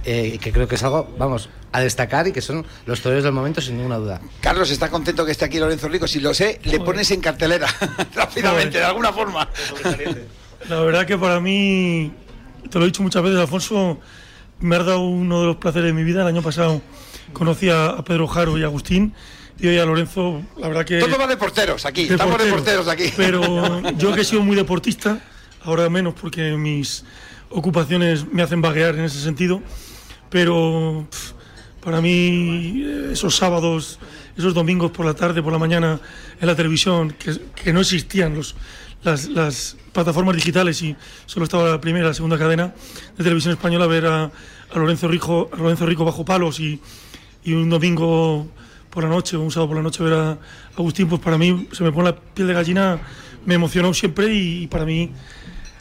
Eh, 0.05 0.37
que 0.39 0.51
creo 0.51 0.67
que 0.67 0.75
es 0.75 0.83
algo, 0.83 1.13
vamos, 1.17 1.49
a 1.71 1.81
destacar 1.81 2.27
y 2.27 2.31
que 2.31 2.41
son 2.41 2.65
los 2.85 3.01
toreros 3.01 3.23
del 3.23 3.33
momento 3.33 3.61
sin 3.61 3.77
ninguna 3.77 3.97
duda. 3.97 4.21
Carlos 4.39 4.69
está 4.71 4.89
contento 4.89 5.25
que 5.25 5.31
esté 5.31 5.45
aquí 5.45 5.59
Lorenzo 5.59 5.87
Rico. 5.87 6.07
Si 6.07 6.19
lo 6.19 6.33
sé, 6.33 6.59
le 6.63 6.79
pones 6.79 7.09
en 7.11 7.21
cartelera 7.21 7.67
rápidamente, 8.15 8.77
de 8.77 8.85
alguna 8.85 9.11
forma. 9.11 9.49
La 10.69 10.79
verdad 10.81 11.05
que 11.05 11.17
para 11.17 11.39
mí, 11.39 12.11
te 12.69 12.79
lo 12.79 12.85
he 12.85 12.87
dicho 12.87 13.03
muchas 13.03 13.23
veces, 13.23 13.39
Alfonso, 13.39 13.99
me 14.59 14.75
ha 14.75 14.79
dado 14.79 15.01
uno 15.01 15.41
de 15.41 15.47
los 15.47 15.55
placeres 15.57 15.87
de 15.87 15.93
mi 15.93 16.03
vida. 16.03 16.21
El 16.21 16.27
año 16.27 16.41
pasado 16.41 16.81
conocí 17.33 17.69
a 17.69 17.87
a 17.87 18.03
Pedro 18.03 18.27
Jaro 18.27 18.57
y 18.57 18.63
a 18.63 18.67
Agustín 18.67 19.13
y 19.59 19.67
hoy 19.67 19.77
a 19.77 19.85
Lorenzo, 19.85 20.41
la 20.57 20.67
verdad 20.67 20.85
que... 20.85 20.99
Todo 20.99 21.17
va 21.17 21.27
de 21.27 21.37
porteros 21.37 21.85
aquí, 21.85 22.03
estamos 22.03 22.37
de 22.43 22.51
porteros 22.51 22.87
aquí. 22.87 23.11
Pero 23.15 23.81
yo 23.97 24.13
que 24.13 24.21
he 24.21 24.25
sido 24.25 24.41
muy 24.41 24.55
deportista, 24.55 25.19
ahora 25.63 25.89
menos 25.89 26.13
porque 26.13 26.51
mis 26.57 27.05
ocupaciones 27.49 28.31
me 28.31 28.41
hacen 28.41 28.61
vaguear 28.61 28.95
en 28.95 29.05
ese 29.05 29.21
sentido, 29.21 29.61
pero 30.35 31.07
para 31.81 32.01
mí 32.01 32.83
esos 33.09 33.37
sábados, 33.37 33.99
esos 34.37 34.53
domingos 34.53 34.91
por 34.91 35.05
la 35.05 35.13
tarde, 35.13 35.41
por 35.41 35.53
la 35.53 35.57
mañana 35.57 35.97
en 36.41 36.45
la 36.45 36.53
televisión, 36.57 37.15
que, 37.17 37.71
no 37.71 37.79
existían 37.79 38.35
los, 38.35 38.53
las, 39.01 39.77
plataformas 39.93 40.35
digitales 40.35 40.81
y 40.81 40.93
solo 41.25 41.45
estaba 41.45 41.69
la 41.69 41.79
primera, 41.79 42.07
la 42.07 42.13
segunda 42.13 42.37
cadena 42.37 42.75
de 43.17 43.23
televisión 43.23 43.53
española, 43.53 43.87
ver 43.87 44.07
a, 44.07 44.29
Lorenzo, 44.75 45.07
Rico, 45.07 45.49
a 45.53 45.55
Lorenzo 45.55 45.85
Rico 45.85 46.03
bajo 46.03 46.25
palos 46.25 46.59
y, 46.59 46.81
un 47.47 47.69
domingo 47.69 48.45
por 48.89 49.05
la 49.05 49.09
noche 49.09 49.37
un 49.37 49.51
sábado 49.51 49.69
por 49.69 49.77
la 49.77 49.83
noche 49.83 50.03
ver 50.03 50.15
a 50.15 50.37
Agustín, 50.77 51.07
pues 51.07 51.21
para 51.21 51.37
mí 51.37 51.69
se 51.71 51.81
me 51.81 51.93
pone 51.93 52.09
la 52.09 52.15
piel 52.17 52.49
de 52.49 52.53
gallina, 52.53 52.99
me 53.45 53.53
emocionó 53.53 53.93
siempre 53.93 54.33
y 54.33 54.67
para 54.67 54.83
mí 54.83 55.13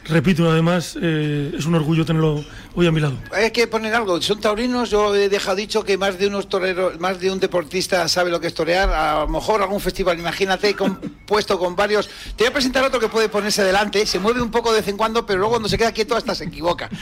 repito, 0.07 0.49
además, 0.49 0.97
eh, 1.01 1.53
es 1.57 1.65
un 1.65 1.75
orgullo 1.75 2.05
tenerlo 2.05 2.43
hoy 2.75 2.87
a 2.87 2.91
mi 2.91 2.99
lado. 2.99 3.17
Hay 3.31 3.51
que 3.51 3.67
poner 3.67 3.93
algo, 3.93 4.21
son 4.21 4.39
taurinos, 4.39 4.89
yo 4.89 5.15
he 5.15 5.29
dejado 5.29 5.55
dicho 5.55 5.83
que 5.83 5.97
más 5.97 6.17
de 6.19 6.27
unos 6.27 6.49
toreros, 6.49 6.99
más 6.99 7.19
de 7.19 7.31
un 7.31 7.39
deportista 7.39 8.07
sabe 8.07 8.29
lo 8.29 8.39
que 8.39 8.47
es 8.47 8.53
torear, 8.53 8.89
a 8.89 9.21
lo 9.21 9.27
mejor 9.29 9.61
algún 9.61 9.79
festival, 9.79 10.19
imagínate, 10.19 10.75
compuesto 10.75 11.57
con 11.59 11.75
varios. 11.75 12.09
Te 12.35 12.43
voy 12.43 12.47
a 12.47 12.53
presentar 12.53 12.83
otro 12.83 12.99
que 12.99 13.07
puede 13.07 13.29
ponerse 13.29 13.63
delante, 13.63 14.05
se 14.05 14.19
mueve 14.19 14.41
un 14.41 14.51
poco 14.51 14.71
de 14.71 14.81
vez 14.81 14.87
en 14.89 14.97
cuando, 14.97 15.25
pero 15.25 15.39
luego 15.39 15.53
cuando 15.53 15.69
se 15.69 15.77
queda 15.77 15.91
quieto 15.91 16.15
hasta 16.15 16.35
se 16.35 16.45
equivoca. 16.45 16.89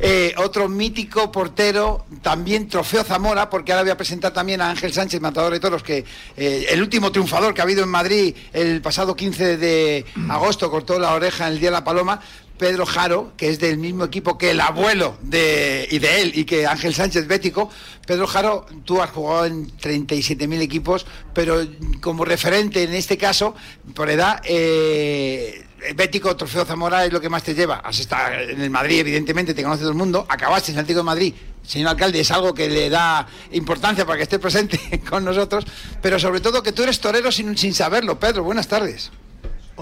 Eh, 0.00 0.34
otro 0.38 0.68
mítico 0.68 1.30
portero, 1.30 2.06
también 2.22 2.68
trofeo 2.68 3.04
Zamora, 3.04 3.48
porque 3.48 3.72
ahora 3.72 3.82
voy 3.82 3.90
a 3.90 3.96
presentar 3.96 4.32
también 4.32 4.60
a 4.60 4.70
Ángel 4.70 4.92
Sánchez, 4.92 5.20
matador 5.20 5.52
de 5.52 5.60
toros, 5.60 5.82
que 5.82 6.04
eh, 6.36 6.66
el 6.70 6.80
último 6.80 7.12
triunfador 7.12 7.54
que 7.54 7.60
ha 7.60 7.64
habido 7.64 7.84
en 7.84 7.88
Madrid 7.88 8.34
el 8.52 8.80
pasado 8.80 9.14
15 9.14 9.56
de 9.58 10.04
agosto, 10.28 10.70
cortó 10.70 10.98
la 10.98 11.14
oreja 11.14 11.46
en 11.46 11.54
el 11.54 11.60
día 11.60 11.70
de 11.70 11.76
la 11.76 11.84
Paloma, 11.84 12.20
Pedro 12.62 12.86
Jaro, 12.86 13.32
que 13.36 13.48
es 13.48 13.58
del 13.58 13.76
mismo 13.76 14.04
equipo 14.04 14.38
que 14.38 14.52
el 14.52 14.60
abuelo 14.60 15.16
de, 15.20 15.88
y 15.90 15.98
de 15.98 16.22
él 16.22 16.30
y 16.32 16.44
que 16.44 16.64
Ángel 16.64 16.94
Sánchez 16.94 17.26
Bético. 17.26 17.68
Pedro 18.06 18.28
Jaro, 18.28 18.66
tú 18.84 19.02
has 19.02 19.10
jugado 19.10 19.46
en 19.46 19.66
37.000 19.78 20.60
equipos, 20.60 21.04
pero 21.34 21.66
como 22.00 22.24
referente 22.24 22.84
en 22.84 22.94
este 22.94 23.18
caso, 23.18 23.56
por 23.96 24.08
edad, 24.10 24.40
eh, 24.44 25.66
Bético, 25.96 26.36
Trofeo 26.36 26.64
Zamora 26.64 27.04
es 27.04 27.12
lo 27.12 27.20
que 27.20 27.28
más 27.28 27.42
te 27.42 27.52
lleva. 27.52 27.78
Has 27.78 27.98
estado 27.98 28.32
en 28.32 28.60
el 28.60 28.70
Madrid, 28.70 29.00
evidentemente, 29.00 29.54
te 29.54 29.64
conoce 29.64 29.80
todo 29.80 29.90
el 29.90 29.98
mundo. 29.98 30.24
Acabaste 30.28 30.70
en 30.70 30.76
el 30.76 30.82
Atlético 30.82 31.00
de 31.00 31.04
Madrid. 31.04 31.34
Señor 31.66 31.88
alcalde, 31.88 32.20
es 32.20 32.30
algo 32.30 32.54
que 32.54 32.68
le 32.68 32.88
da 32.90 33.26
importancia 33.50 34.06
para 34.06 34.18
que 34.18 34.22
esté 34.22 34.38
presente 34.38 34.78
con 35.10 35.24
nosotros, 35.24 35.64
pero 36.00 36.16
sobre 36.20 36.38
todo 36.38 36.62
que 36.62 36.70
tú 36.70 36.84
eres 36.84 37.00
torero 37.00 37.32
sin, 37.32 37.58
sin 37.58 37.74
saberlo. 37.74 38.20
Pedro, 38.20 38.44
buenas 38.44 38.68
tardes. 38.68 39.10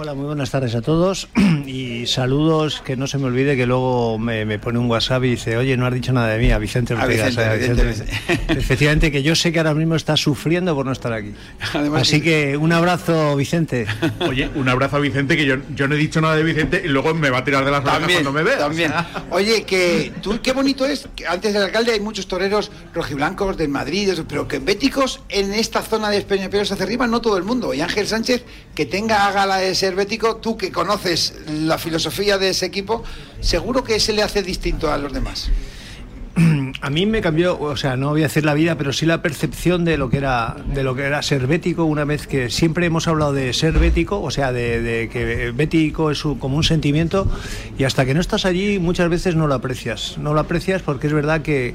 Hola, 0.02 0.14
muy 0.14 0.24
buenas 0.24 0.50
tardes 0.50 0.74
a 0.74 0.80
todos 0.80 1.28
y 1.66 2.06
saludos, 2.06 2.80
que 2.80 2.96
no 2.96 3.06
se 3.06 3.18
me 3.18 3.26
olvide 3.26 3.54
que 3.54 3.66
luego 3.66 4.18
me, 4.18 4.58
pone 4.58 4.78
un 4.78 4.90
WhatsApp 4.90 5.24
y 5.24 5.32
dice, 5.32 5.58
oye, 5.58 5.76
no 5.76 5.84
has 5.84 5.92
dicho 5.92 6.10
nada 6.14 6.28
de 6.28 6.38
mí, 6.38 6.50
a 6.50 6.56
Vicente 6.56 6.94
Ortega. 6.94 7.28
Efectivamente, 8.48 9.12
que 9.12 9.22
yo 9.22 9.34
sé 9.34 9.52
que 9.52 9.58
ahora 9.58 9.74
mismo 9.74 9.96
está 9.96 10.16
sufriendo 10.16 10.74
por 10.74 10.86
no 10.86 10.92
estar 10.92 11.12
aquí. 11.12 11.34
Así 11.94 12.22
que 12.22 12.56
un 12.56 12.72
abrazo, 12.72 13.36
Vicente. 13.36 13.86
Oye, 14.26 14.48
un 14.54 14.70
abrazo 14.70 14.96
a 14.96 15.00
Vicente, 15.00 15.36
que 15.36 15.44
yo, 15.44 15.56
yo 15.76 15.86
no 15.86 15.96
he 15.96 15.98
dicho 15.98 16.22
nada 16.22 16.34
de 16.34 16.44
Vicente 16.44 16.80
y 16.82 16.88
luego 16.88 17.12
me 17.12 17.28
va 17.28 17.40
a 17.40 17.44
tirar 17.44 17.62
de 17.66 17.70
las 17.70 17.84
manos 17.84 18.10
cuando 18.10 18.32
me 18.32 18.42
vea. 18.42 18.56
También. 18.56 18.94
Oye, 19.28 19.64
que 19.64 20.14
tú, 20.22 20.40
qué 20.42 20.52
bonito 20.52 20.86
es, 20.86 21.10
que 21.14 21.26
antes 21.26 21.52
del 21.52 21.64
alcalde 21.64 21.92
hay 21.92 22.00
muchos 22.00 22.26
toreros 22.26 22.70
rojiblancos 22.94 23.58
del 23.58 23.68
Madrid, 23.68 24.08
pero 24.26 24.48
que 24.48 24.60
béticos 24.60 25.20
en 25.28 25.52
esta 25.52 25.82
zona 25.82 26.08
de 26.08 26.16
Espeñaperos 26.16 26.72
hacia 26.72 26.86
arriba, 26.86 27.06
no 27.06 27.20
todo 27.20 27.36
el 27.36 27.44
mundo. 27.44 27.74
Y 27.74 27.82
Ángel 27.82 28.06
Sánchez, 28.06 28.46
que 28.74 28.86
tenga 28.86 29.26
a 29.26 29.32
gala 29.32 29.58
ese 29.90 29.96
Bético, 29.96 30.37
tú 30.37 30.57
que 30.57 30.70
conoces 30.70 31.35
la 31.48 31.79
filosofía 31.79 32.38
de 32.38 32.50
ese 32.50 32.66
equipo, 32.66 33.03
seguro 33.40 33.85
que 33.85 33.98
se 34.00 34.12
le 34.12 34.22
hace 34.22 34.42
distinto 34.42 34.92
a 34.92 34.98
los 34.98 35.12
demás. 35.12 35.50
A 36.81 36.90
mí 36.90 37.07
me 37.07 37.20
cambió, 37.20 37.59
o 37.59 37.76
sea, 37.76 37.96
no 37.96 38.11
voy 38.11 38.22
a 38.22 38.24
decir 38.24 38.44
la 38.44 38.55
vida, 38.55 38.76
pero 38.76 38.92
sí 38.92 39.05
la 39.05 39.20
percepción 39.22 39.85
de 39.85 39.98
lo 39.98 40.11
que 40.11 40.18
era, 40.18 40.57
de 40.72 40.83
lo 40.83 40.94
que 40.94 41.03
era 41.03 41.22
ser 41.22 41.46
una 41.85 42.05
vez 42.05 42.26
que 42.26 42.50
siempre 42.50 42.87
hemos 42.87 43.09
hablado 43.09 43.33
de 43.33 43.53
ser 43.53 43.79
bético, 43.79 44.20
o 44.22 44.31
sea, 44.31 44.53
de, 44.53 45.09
que 45.12 45.53
bético 45.53 46.11
es 46.11 46.22
como 46.22 46.57
un 46.57 46.64
sentimiento, 46.64 47.26
y 47.79 47.85
hasta 47.85 48.07
que 48.07 48.14
no 48.14 48.20
estás 48.20 48.44
allí 48.44 48.79
muchas 48.79 49.09
veces 49.09 49.35
no 49.35 49.46
lo 49.46 49.55
aprecias. 49.55 50.16
No 50.18 50.35
lo 50.35 50.40
aprecias 50.40 50.83
porque 50.83 51.09
es 51.09 51.12
verdad 51.12 51.42
que 51.42 51.74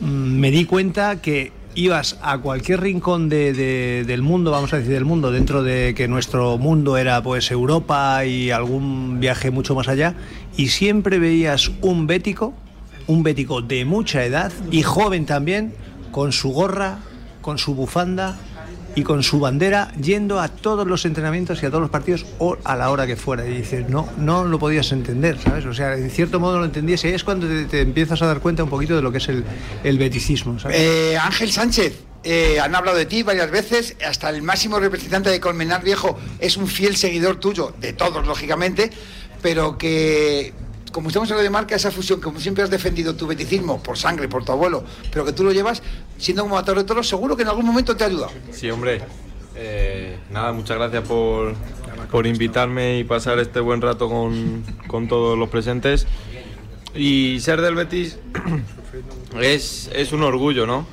mm, 0.00 0.04
me 0.06 0.50
di 0.50 0.64
cuenta 0.64 1.20
que 1.20 1.52
ibas 1.74 2.18
a 2.22 2.38
cualquier 2.38 2.80
rincón 2.80 3.28
del 3.28 4.22
mundo, 4.22 4.50
vamos 4.50 4.72
a 4.72 4.78
decir 4.78 4.92
del 4.92 5.04
mundo, 5.04 5.30
dentro 5.30 5.62
de 5.62 5.94
que 5.96 6.08
nuestro 6.08 6.58
mundo 6.58 6.96
era 6.96 7.22
pues 7.22 7.50
Europa 7.50 8.24
y 8.24 8.50
algún 8.50 9.20
viaje 9.20 9.50
mucho 9.50 9.74
más 9.74 9.88
allá, 9.88 10.14
y 10.56 10.68
siempre 10.68 11.18
veías 11.18 11.70
un 11.80 12.06
bético, 12.06 12.54
un 13.06 13.22
bético 13.22 13.62
de 13.62 13.84
mucha 13.84 14.24
edad 14.24 14.52
y 14.70 14.82
joven 14.82 15.26
también, 15.26 15.74
con 16.10 16.32
su 16.32 16.50
gorra, 16.50 16.98
con 17.42 17.58
su 17.58 17.74
bufanda 17.74 18.38
y 18.94 19.02
con 19.02 19.22
su 19.22 19.40
bandera 19.40 19.92
yendo 20.00 20.40
a 20.40 20.48
todos 20.48 20.86
los 20.86 21.04
entrenamientos 21.04 21.62
y 21.62 21.66
a 21.66 21.70
todos 21.70 21.82
los 21.82 21.90
partidos 21.90 22.26
o 22.38 22.56
a 22.64 22.76
la 22.76 22.90
hora 22.90 23.06
que 23.06 23.16
fuera. 23.16 23.46
Y 23.46 23.58
dices, 23.58 23.88
no, 23.88 24.08
no 24.18 24.44
lo 24.44 24.58
podías 24.58 24.92
entender, 24.92 25.38
¿sabes? 25.38 25.66
O 25.66 25.74
sea, 25.74 25.94
en 25.94 26.10
cierto 26.10 26.40
modo 26.40 26.58
lo 26.58 26.64
entendías 26.64 27.04
y 27.04 27.08
es 27.08 27.24
cuando 27.24 27.46
te, 27.66 27.80
empiezas 27.80 28.22
a 28.22 28.26
dar 28.26 28.40
cuenta 28.40 28.64
un 28.64 28.70
poquito 28.70 28.96
de 28.96 29.02
lo 29.02 29.12
que 29.12 29.18
es 29.18 29.28
el, 29.28 29.44
el 29.82 29.98
beticismo. 29.98 30.56
Eh, 30.70 31.16
Ángel 31.20 31.52
Sánchez. 31.52 32.04
Eh, 32.26 32.58
han 32.58 32.74
hablado 32.74 32.96
de 32.96 33.04
ti 33.04 33.22
varias 33.22 33.50
veces, 33.50 33.96
hasta 34.02 34.30
el 34.30 34.40
máximo 34.40 34.80
representante 34.80 35.28
de 35.28 35.40
Colmenar 35.40 35.84
Viejo 35.84 36.18
es 36.38 36.56
un 36.56 36.68
fiel 36.68 36.96
seguidor 36.96 37.36
tuyo, 37.36 37.74
de 37.82 37.92
todos 37.92 38.26
lógicamente, 38.26 38.90
pero 39.42 39.76
que 39.76 40.54
como 40.94 41.08
estamos 41.08 41.28
hablando 41.28 41.42
de 41.42 41.50
marca, 41.50 41.74
esa 41.74 41.90
fusión, 41.90 42.20
como 42.20 42.38
siempre 42.38 42.62
has 42.62 42.70
defendido 42.70 43.16
tu 43.16 43.26
beticismo 43.26 43.82
por 43.82 43.98
sangre, 43.98 44.28
por 44.28 44.44
tu 44.44 44.52
abuelo, 44.52 44.84
pero 45.10 45.24
que 45.24 45.32
tú 45.32 45.42
lo 45.42 45.50
llevas 45.50 45.82
siendo 46.18 46.44
como 46.44 46.54
matador 46.54 46.78
de 46.78 46.84
toros, 46.84 47.08
seguro 47.08 47.36
que 47.36 47.42
en 47.42 47.48
algún 47.48 47.66
momento 47.66 47.96
te 47.96 48.04
ha 48.04 48.06
ayudado. 48.06 48.30
Sí, 48.52 48.70
hombre. 48.70 49.02
Eh, 49.56 50.16
nada, 50.30 50.52
muchas 50.52 50.76
gracias 50.76 51.02
por, 51.02 51.56
por, 52.12 52.28
invitarme 52.28 53.00
y 53.00 53.04
pasar 53.04 53.40
este 53.40 53.58
buen 53.58 53.80
rato 53.80 54.08
con, 54.08 54.62
con 54.86 55.08
todos 55.08 55.36
los 55.36 55.48
presentes. 55.48 56.06
Y 56.94 57.40
ser 57.40 57.60
del 57.60 57.74
Betis 57.74 58.18
es, 59.40 59.90
es 59.92 60.12
un 60.12 60.22
orgullo, 60.22 60.64
¿no? 60.64 60.86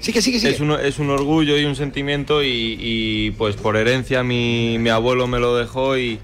Sí, 0.00 0.10
que 0.10 0.22
sí, 0.22 0.32
que 0.32 0.40
sí. 0.40 0.48
Es 0.48 0.60
un, 0.60 0.72
es 0.72 0.98
un 0.98 1.10
orgullo 1.10 1.58
y 1.58 1.66
un 1.66 1.76
sentimiento 1.76 2.42
y, 2.42 2.78
y, 2.80 3.30
pues 3.32 3.56
por 3.56 3.76
herencia 3.76 4.22
mi, 4.22 4.78
mi 4.78 4.88
abuelo 4.88 5.26
me 5.26 5.38
lo 5.38 5.54
dejó 5.54 5.98
y, 5.98 6.18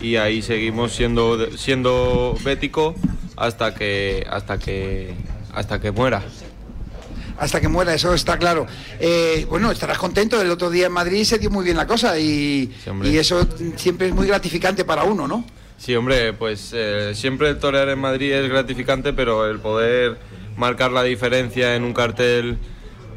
y 0.00 0.16
ahí 0.16 0.42
seguimos 0.42 0.92
siendo, 0.92 1.56
siendo 1.56 2.36
bético 2.44 2.94
hasta 3.36 3.74
que, 3.74 4.26
hasta 4.30 4.58
que, 4.58 5.14
hasta 5.52 5.80
que 5.80 5.90
muera 5.92 6.22
hasta 7.38 7.60
que 7.60 7.68
muera, 7.68 7.94
eso 7.94 8.12
está 8.14 8.36
claro. 8.36 8.66
Eh, 8.98 9.46
bueno, 9.48 9.70
estarás 9.70 9.98
contento, 9.98 10.40
el 10.40 10.50
otro 10.50 10.70
día 10.70 10.86
en 10.86 10.92
Madrid 10.92 11.22
se 11.24 11.38
dio 11.38 11.50
muy 11.50 11.64
bien 11.64 11.76
la 11.76 11.86
cosa 11.86 12.18
y, 12.18 12.72
y 13.04 13.16
eso 13.16 13.46
siempre 13.76 14.08
es 14.08 14.12
muy 14.12 14.26
gratificante 14.26 14.84
para 14.84 15.04
uno, 15.04 15.28
¿no? 15.28 15.44
Sí, 15.76 15.94
hombre, 15.94 16.32
pues 16.32 16.72
eh, 16.74 17.12
siempre 17.14 17.54
torear 17.54 17.88
en 17.88 18.00
Madrid 18.00 18.32
es 18.32 18.48
gratificante, 18.48 19.12
pero 19.12 19.48
el 19.48 19.60
poder 19.60 20.18
marcar 20.56 20.90
la 20.90 21.04
diferencia 21.04 21.76
en 21.76 21.84
un 21.84 21.94
cartel, 21.94 22.58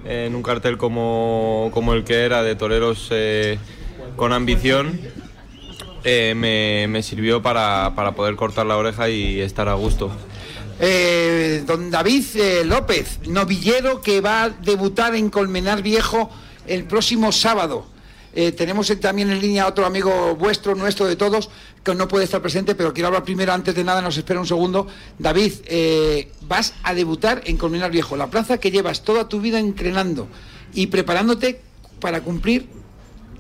en 0.06 0.36
un 0.36 0.44
cartel 0.44 0.78
como, 0.78 1.72
como 1.74 1.94
el 1.94 2.04
que 2.04 2.24
era 2.24 2.44
de 2.44 2.56
toreros 2.56 3.08
eh, 3.10 3.58
con 4.16 4.32
ambición, 4.32 5.02
eh, 6.04 6.88
me, 6.90 7.04
sirvió 7.04 7.42
para, 7.42 7.94
poder 8.16 8.36
cortar 8.36 8.66
la 8.66 8.78
oreja 8.78 9.10
y 9.10 9.40
estar 9.40 9.70
a 9.70 9.76
gusto. 9.76 10.12
Eh, 10.80 11.64
don 11.66 11.92
David 11.92 12.26
eh, 12.36 12.64
López, 12.66 13.20
novillero 13.28 14.02
que 14.02 14.20
va 14.20 14.44
a 14.44 14.50
debutar 14.50 15.16
en 15.16 15.30
Colmenar 15.30 15.84
Viejo 15.84 16.32
el 16.66 16.86
próximo 16.86 17.32
sábado. 17.32 17.86
tenemos 18.34 18.88
también 19.00 19.30
en 19.30 19.42
línea 19.42 19.68
otro 19.68 19.86
amigo 19.86 20.36
vuestro, 20.36 20.74
nuestro, 20.74 21.06
de 21.06 21.16
todos, 21.16 21.50
que 21.84 21.94
no 21.94 22.08
puede 22.08 22.24
estar 22.24 22.42
presente, 22.42 22.76
pero 22.76 22.94
quiero 22.94 23.08
hablar 23.08 23.24
primero, 23.24 23.52
antes 23.52 23.76
de 23.76 23.84
nada, 23.84 24.02
nos 24.02 24.18
espera 24.18 24.40
un 24.40 24.48
segundo. 24.48 24.88
David, 25.20 25.54
vas 26.48 26.74
a 26.84 26.94
debutar 26.94 27.42
en 27.46 27.58
Colmenar 27.58 27.92
Viejo, 27.92 28.16
la 28.16 28.28
plaza 28.28 28.58
que 28.58 28.72
llevas 28.72 29.04
toda 29.04 29.28
tu 29.28 29.42
vida 29.42 29.60
entrenando 29.60 30.28
y 30.74 30.88
preparándote 30.88 31.62
para 32.00 32.22
cumplir 32.22 32.81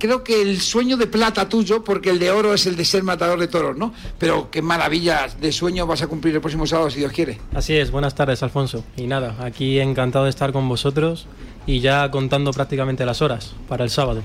creo 0.01 0.23
que 0.23 0.41
el 0.41 0.59
sueño 0.59 0.97
de 0.97 1.05
plata 1.05 1.47
tuyo, 1.47 1.83
porque 1.83 2.09
el 2.09 2.17
de 2.17 2.31
oro 2.31 2.55
es 2.55 2.65
el 2.65 2.75
de 2.75 2.83
ser 2.83 3.03
matador 3.03 3.39
de 3.39 3.47
toros, 3.47 3.77
¿no? 3.77 3.93
Pero 4.17 4.49
qué 4.49 4.63
maravilla 4.63 5.27
de 5.39 5.51
sueño 5.51 5.85
vas 5.85 6.01
a 6.01 6.07
cumplir 6.07 6.33
el 6.33 6.41
próximo 6.41 6.65
sábado, 6.65 6.89
si 6.89 6.97
Dios 6.97 7.11
quiere. 7.11 7.39
Así 7.53 7.77
es, 7.77 7.91
buenas 7.91 8.15
tardes, 8.15 8.41
Alfonso. 8.41 8.83
Y 8.97 9.05
nada, 9.05 9.35
aquí 9.39 9.79
encantado 9.79 10.25
de 10.25 10.31
estar 10.31 10.51
con 10.51 10.67
vosotros 10.67 11.27
y 11.67 11.81
ya 11.81 12.09
contando 12.09 12.51
prácticamente 12.51 13.05
las 13.05 13.21
horas 13.21 13.53
para 13.69 13.83
el 13.83 13.91
sábado. 13.91 14.23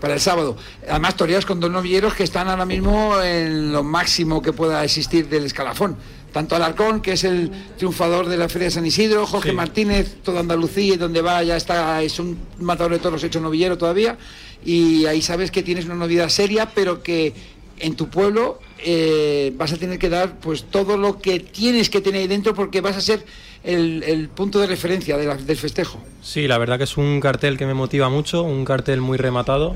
Para 0.00 0.14
el 0.14 0.20
sábado. 0.20 0.56
Además, 0.88 1.16
toreas 1.16 1.44
con 1.44 1.58
dos 1.58 1.70
novilleros 1.70 2.14
que 2.14 2.22
están 2.22 2.48
ahora 2.48 2.64
mismo 2.64 3.20
en 3.20 3.72
lo 3.72 3.82
máximo 3.82 4.40
que 4.40 4.52
pueda 4.52 4.84
existir 4.84 5.28
del 5.28 5.46
escalafón. 5.46 5.96
tanto 6.32 6.54
Alarcón, 6.54 7.00
que 7.00 7.12
es 7.12 7.24
el 7.24 7.50
triunfador 7.76 8.28
de 8.28 8.36
la 8.36 8.48
Feria 8.48 8.66
de 8.66 8.72
San 8.72 8.86
Isidro, 8.86 9.26
Jorge 9.26 9.52
Martínez, 9.52 10.18
toda 10.22 10.40
Andalucía, 10.40 10.94
y 10.94 10.96
donde 10.96 11.22
va 11.22 11.42
ya 11.42 11.56
está, 11.56 12.00
es 12.02 12.20
un 12.20 12.38
matador 12.60 12.92
de 12.92 12.98
toros 12.98 13.24
hecho 13.24 13.40
novillero 13.40 13.78
todavía, 13.78 14.18
y 14.66 15.06
ahí 15.06 15.22
sabes 15.22 15.50
que 15.50 15.62
tienes 15.62 15.84
una 15.86 15.94
novedad 15.94 16.28
seria, 16.28 16.66
pero 16.74 17.02
que 17.02 17.32
en 17.78 17.94
tu 17.94 18.08
pueblo 18.08 18.58
eh, 18.84 19.52
vas 19.56 19.72
a 19.72 19.76
tener 19.76 19.98
que 19.98 20.08
dar 20.08 20.38
pues 20.40 20.64
todo 20.64 20.96
lo 20.96 21.18
que 21.20 21.40
tienes 21.40 21.88
que 21.90 22.00
tener 22.00 22.22
ahí 22.22 22.26
dentro 22.28 22.54
porque 22.54 22.80
vas 22.80 22.96
a 22.96 23.00
ser 23.00 23.24
el, 23.64 24.02
el 24.02 24.28
punto 24.28 24.58
de 24.60 24.66
referencia 24.66 25.16
de 25.16 25.26
la- 25.26 25.36
del 25.36 25.56
festejo. 25.56 25.98
Sí, 26.22 26.46
la 26.48 26.58
verdad 26.58 26.78
que 26.78 26.84
es 26.84 26.96
un 26.96 27.20
cartel 27.20 27.56
que 27.58 27.66
me 27.66 27.74
motiva 27.74 28.08
mucho, 28.08 28.42
un 28.42 28.64
cartel 28.64 29.00
muy 29.00 29.18
rematado 29.18 29.74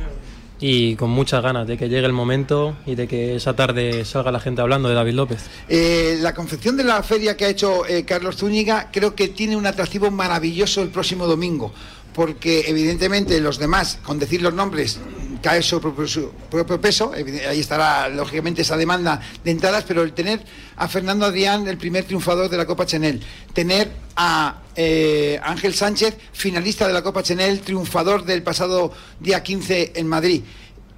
y 0.62 0.94
con 0.96 1.08
muchas 1.10 1.42
ganas 1.42 1.66
de 1.66 1.78
que 1.78 1.88
llegue 1.88 2.06
el 2.06 2.12
momento 2.12 2.76
y 2.84 2.94
de 2.94 3.08
que 3.08 3.36
esa 3.36 3.56
tarde 3.56 4.04
salga 4.04 4.30
la 4.30 4.40
gente 4.40 4.60
hablando 4.60 4.88
de 4.90 4.94
David 4.94 5.14
López. 5.14 5.38
Eh, 5.68 6.18
la 6.20 6.34
confección 6.34 6.76
de 6.76 6.84
la 6.84 7.02
feria 7.02 7.34
que 7.36 7.46
ha 7.46 7.48
hecho 7.48 7.86
eh, 7.86 8.04
Carlos 8.04 8.36
Zúñiga 8.36 8.90
creo 8.92 9.14
que 9.14 9.28
tiene 9.28 9.56
un 9.56 9.66
atractivo 9.66 10.10
maravilloso 10.10 10.82
el 10.82 10.88
próximo 10.90 11.26
domingo, 11.26 11.72
porque 12.14 12.64
evidentemente 12.66 13.40
los 13.40 13.58
demás, 13.58 13.98
con 14.02 14.18
decir 14.18 14.42
los 14.42 14.54
nombres, 14.54 14.98
cae 15.42 15.62
sobre 15.62 16.06
su 16.06 16.30
propio 16.50 16.80
peso, 16.80 17.12
ahí 17.12 17.60
estará 17.60 18.08
lógicamente 18.08 18.62
esa 18.62 18.76
demanda 18.76 19.20
de 19.42 19.50
entradas, 19.50 19.84
pero 19.86 20.02
el 20.02 20.12
tener 20.12 20.44
a 20.76 20.88
Fernando 20.88 21.26
Adrián, 21.26 21.66
el 21.66 21.78
primer 21.78 22.04
triunfador 22.04 22.48
de 22.48 22.56
la 22.56 22.66
Copa 22.66 22.86
Chanel, 22.86 23.20
tener 23.54 23.90
a 24.16 24.62
eh, 24.76 25.40
Ángel 25.42 25.74
Sánchez, 25.74 26.16
finalista 26.32 26.86
de 26.86 26.92
la 26.92 27.02
Copa 27.02 27.22
Chanel, 27.22 27.60
triunfador 27.60 28.24
del 28.24 28.42
pasado 28.42 28.92
día 29.18 29.42
15 29.42 29.92
en 29.96 30.06
Madrid, 30.06 30.42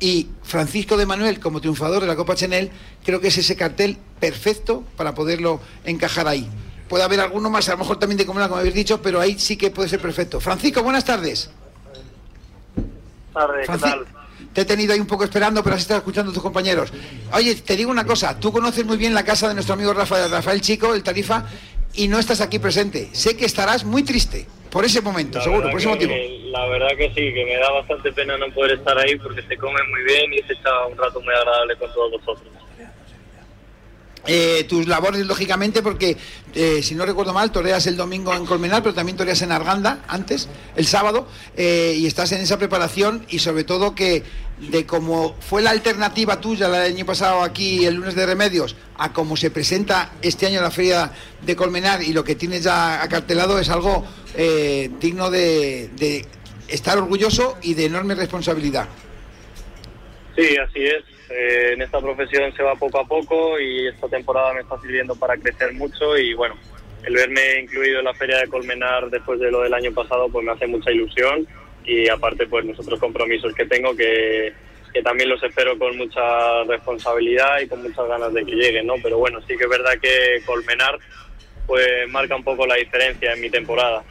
y 0.01 0.27
Francisco 0.43 0.97
de 0.97 1.07
Manuel 1.07 1.39
como 1.39 1.61
triunfador 1.61 2.01
de 2.03 2.09
la 2.09 2.17
Copa 2.17 2.35
Chanel, 2.35 2.71
creo 3.05 3.21
que 3.21 3.29
es 3.29 3.39
ese 3.39 3.55
cartel 3.55 3.99
perfecto 4.19 4.83
para 4.97 5.15
poderlo 5.15 5.61
encajar 5.85 6.27
ahí. 6.27 6.49
Puede 6.93 7.05
haber 7.05 7.21
alguno 7.21 7.49
más, 7.49 7.67
a 7.71 7.73
lo 7.73 7.79
mejor 7.79 7.99
también 7.99 8.19
de 8.19 8.27
Comuna, 8.27 8.49
como 8.49 8.59
habéis 8.61 8.75
dicho, 8.75 9.01
pero 9.01 9.19
ahí 9.19 9.39
sí 9.39 9.57
que 9.57 9.71
puede 9.71 9.89
ser 9.89 9.99
perfecto. 9.99 10.39
Francisco, 10.41 10.83
buenas 10.83 11.03
tardes. 11.07 11.51
tardes, 13.33 13.67
¿qué 13.67 13.79
tal? 13.79 14.05
Te 14.53 14.61
he 14.61 14.65
tenido 14.67 14.93
ahí 14.93 15.01
un 15.01 15.07
poco 15.07 15.25
esperando, 15.25 15.63
pero 15.65 15.75
has 15.75 15.81
estado 15.81 16.01
escuchando 16.01 16.31
a 16.31 16.35
tus 16.35 16.43
compañeros. 16.43 16.93
Oye, 17.33 17.55
te 17.55 17.77
digo 17.79 17.91
una 17.91 18.05
cosa, 18.05 18.39
tú 18.39 18.53
conoces 18.53 18.85
muy 18.85 18.99
bien 18.99 19.15
la 19.15 19.25
casa 19.25 19.49
de 19.49 19.55
nuestro 19.55 19.73
amigo 19.73 19.95
Rafael, 19.95 20.31
Rafael 20.31 20.61
Chico, 20.61 20.93
el 20.95 21.03
Tarifa, 21.03 21.47
y 21.95 22.09
no 22.09 22.19
estás 22.19 22.43
aquí 22.43 22.59
presente. 22.59 23.09
Sé 23.15 23.39
que 23.39 23.47
estarás 23.47 23.85
muy 23.87 24.03
triste 24.03 24.47
por 24.71 24.85
ese 24.85 25.01
momento, 25.01 25.39
La 25.39 25.45
seguro, 25.45 25.71
por 25.71 25.81
ese 25.81 25.89
que- 25.89 25.95
motivo. 25.95 26.13
La 26.51 26.67
verdad 26.67 26.89
que 26.99 27.09
sí, 27.09 27.33
que 27.33 27.45
me 27.47 27.57
da 27.57 27.71
bastante 27.71 28.13
pena 28.13 28.37
no 28.37 28.53
poder 28.53 28.73
estar 28.73 28.99
ahí 28.99 29.17
porque 29.17 29.41
se 29.41 29.57
come 29.57 29.81
muy 29.89 30.03
bien 30.05 30.31
y 30.35 30.47
se 30.47 30.53
echa 30.53 30.87
un 30.91 30.99
rato 30.99 31.23
muy 31.23 31.33
agradable 31.33 31.75
con 31.77 31.91
todos 31.95 32.11
vosotros. 32.21 32.53
Eh, 34.35 34.65
tus 34.65 34.87
labores, 34.87 35.27
lógicamente, 35.27 35.83
porque 35.83 36.17
eh, 36.55 36.83
si 36.83 36.95
no 36.95 37.05
recuerdo 37.05 37.35
mal, 37.35 37.53
toreas 37.53 37.87
el 37.87 37.99
domingo 37.99 38.33
en 38.33 38.47
Colmenar, 38.47 38.83
pero 38.83 38.95
también 38.95 39.15
toreas 39.15 39.43
en 39.43 39.53
Arganda 39.53 40.07
antes, 40.09 40.49
el 40.75 40.87
sábado, 40.87 41.29
eh, 41.55 41.95
y 41.99 42.07
estás 42.07 42.33
en 42.33 42.41
esa 42.41 42.57
preparación 42.57 43.27
y 43.29 43.41
sobre 43.41 43.65
todo 43.65 43.95
que 43.95 44.23
de 44.71 44.87
cómo 44.87 45.37
fue 45.39 45.61
la 45.61 45.69
alternativa 45.69 46.41
tuya 46.41 46.69
el 46.69 46.95
año 46.95 47.05
pasado 47.05 47.43
aquí, 47.43 47.85
el 47.85 47.97
lunes 47.97 48.15
de 48.15 48.25
Remedios, 48.25 48.75
a 48.97 49.13
cómo 49.13 49.37
se 49.37 49.51
presenta 49.51 50.13
este 50.23 50.47
año 50.47 50.63
la 50.63 50.71
feria 50.71 51.13
de 51.43 51.55
Colmenar 51.55 52.03
y 52.03 52.15
lo 52.15 52.25
que 52.25 52.35
tienes 52.35 52.65
ya 52.65 53.03
acartelado 53.03 53.59
es 53.59 53.69
algo 53.69 54.03
eh, 54.35 54.91
digno 54.99 55.31
de, 55.31 55.91
de 55.95 56.25
estar 56.69 56.97
orgulloso 56.97 57.59
y 57.61 57.75
de 57.75 57.85
enorme 57.85 58.15
responsabilidad. 58.15 58.89
Sí, 60.37 60.57
así 60.57 60.85
es. 60.85 61.05
Eh, 61.35 61.73
en 61.73 61.83
esta 61.83 62.01
profesión 62.01 62.55
se 62.55 62.63
va 62.63 62.75
poco 62.75 63.01
a 63.01 63.07
poco 63.07 63.59
y 63.59 63.89
esta 63.89 64.09
temporada 64.09 64.53
me 64.55 64.61
está 64.61 64.79
sirviendo 64.81 65.17
para 65.17 65.37
crecer 65.37 65.73
mucho 65.73 66.17
y 66.19 66.35
bueno, 66.35 66.55
el 67.05 67.15
verme 67.15 67.61
incluido 67.61 68.01
en 68.01 68.05
la 68.05 68.15
feria 68.15 68.39
de 68.39 68.49
Colmenar 68.49 69.09
después 69.09 69.41
de 69.41 69.51
lo 69.51 69.63
del 69.63 69.73
año 69.73 69.93
pasado 69.93 70.29
pues 70.29 70.45
me 70.45 70.53
hace 70.53 70.67
mucha 70.67 70.91
ilusión 70.91 71.47
y 71.85 72.09
aparte 72.09 72.47
pues 72.47 72.65
los 72.67 72.79
otros 72.79 73.01
compromisos 73.01 73.55
que 73.55 73.65
tengo 73.65 73.97
que, 73.97 74.53
que 74.93 75.03
también 75.03 75.31
los 75.31 75.43
espero 75.43 75.79
con 75.79 75.97
mucha 75.97 76.65
responsabilidad 76.65 77.61
y 77.61 77.67
con 77.67 77.83
muchas 77.83 78.07
ganas 78.07 78.33
de 78.35 78.45
que 78.45 78.53
lleguen, 78.53 78.87
¿no? 78.87 78.95
Pero 79.03 79.19
bueno, 79.19 79.41
sí 79.41 79.57
que 79.57 79.65
es 79.65 79.71
verdad 79.71 79.93
que 80.01 80.43
Colmenar 80.45 80.99
pues 81.67 82.09
marca 82.09 82.37
un 82.37 82.45
poco 82.45 82.67
la 82.67 82.75
diferencia 82.75 83.33
en 83.33 83.41
mi 83.41 83.49
temporada. 83.49 84.05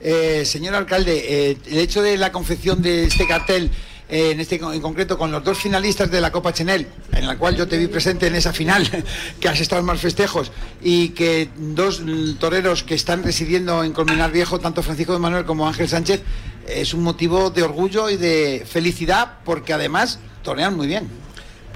Eh, 0.00 0.44
señor 0.44 0.74
alcalde, 0.74 1.24
eh, 1.50 1.56
el 1.70 1.78
hecho 1.78 2.02
de 2.02 2.16
la 2.16 2.30
confección 2.30 2.82
de 2.82 3.04
este 3.04 3.26
cartel, 3.26 3.70
eh, 4.08 4.30
en 4.30 4.40
este 4.40 4.56
en 4.56 4.80
concreto 4.80 5.18
con 5.18 5.32
los 5.32 5.42
dos 5.42 5.58
finalistas 5.58 6.10
de 6.10 6.20
la 6.20 6.30
Copa 6.30 6.52
Chanel, 6.52 6.86
en 7.12 7.26
la 7.26 7.36
cual 7.36 7.56
yo 7.56 7.66
te 7.66 7.76
vi 7.76 7.88
presente 7.88 8.28
en 8.28 8.36
esa 8.36 8.52
final, 8.52 8.88
que 9.40 9.48
has 9.48 9.60
estado 9.60 9.80
en 9.80 9.86
más 9.86 10.00
festejos, 10.00 10.52
y 10.80 11.10
que 11.10 11.48
dos 11.56 12.02
toreros 12.38 12.82
que 12.82 12.94
están 12.94 13.22
residiendo 13.22 13.82
en 13.82 13.92
Colmenar 13.92 14.30
Viejo, 14.30 14.60
tanto 14.60 14.82
Francisco 14.82 15.12
de 15.12 15.18
Manuel 15.18 15.44
como 15.44 15.66
Ángel 15.66 15.88
Sánchez, 15.88 16.22
es 16.68 16.94
un 16.94 17.02
motivo 17.02 17.50
de 17.50 17.62
orgullo 17.62 18.10
y 18.10 18.16
de 18.16 18.64
felicidad, 18.66 19.38
porque 19.44 19.72
además 19.72 20.18
torean 20.42 20.76
muy 20.76 20.86
bien. 20.86 21.08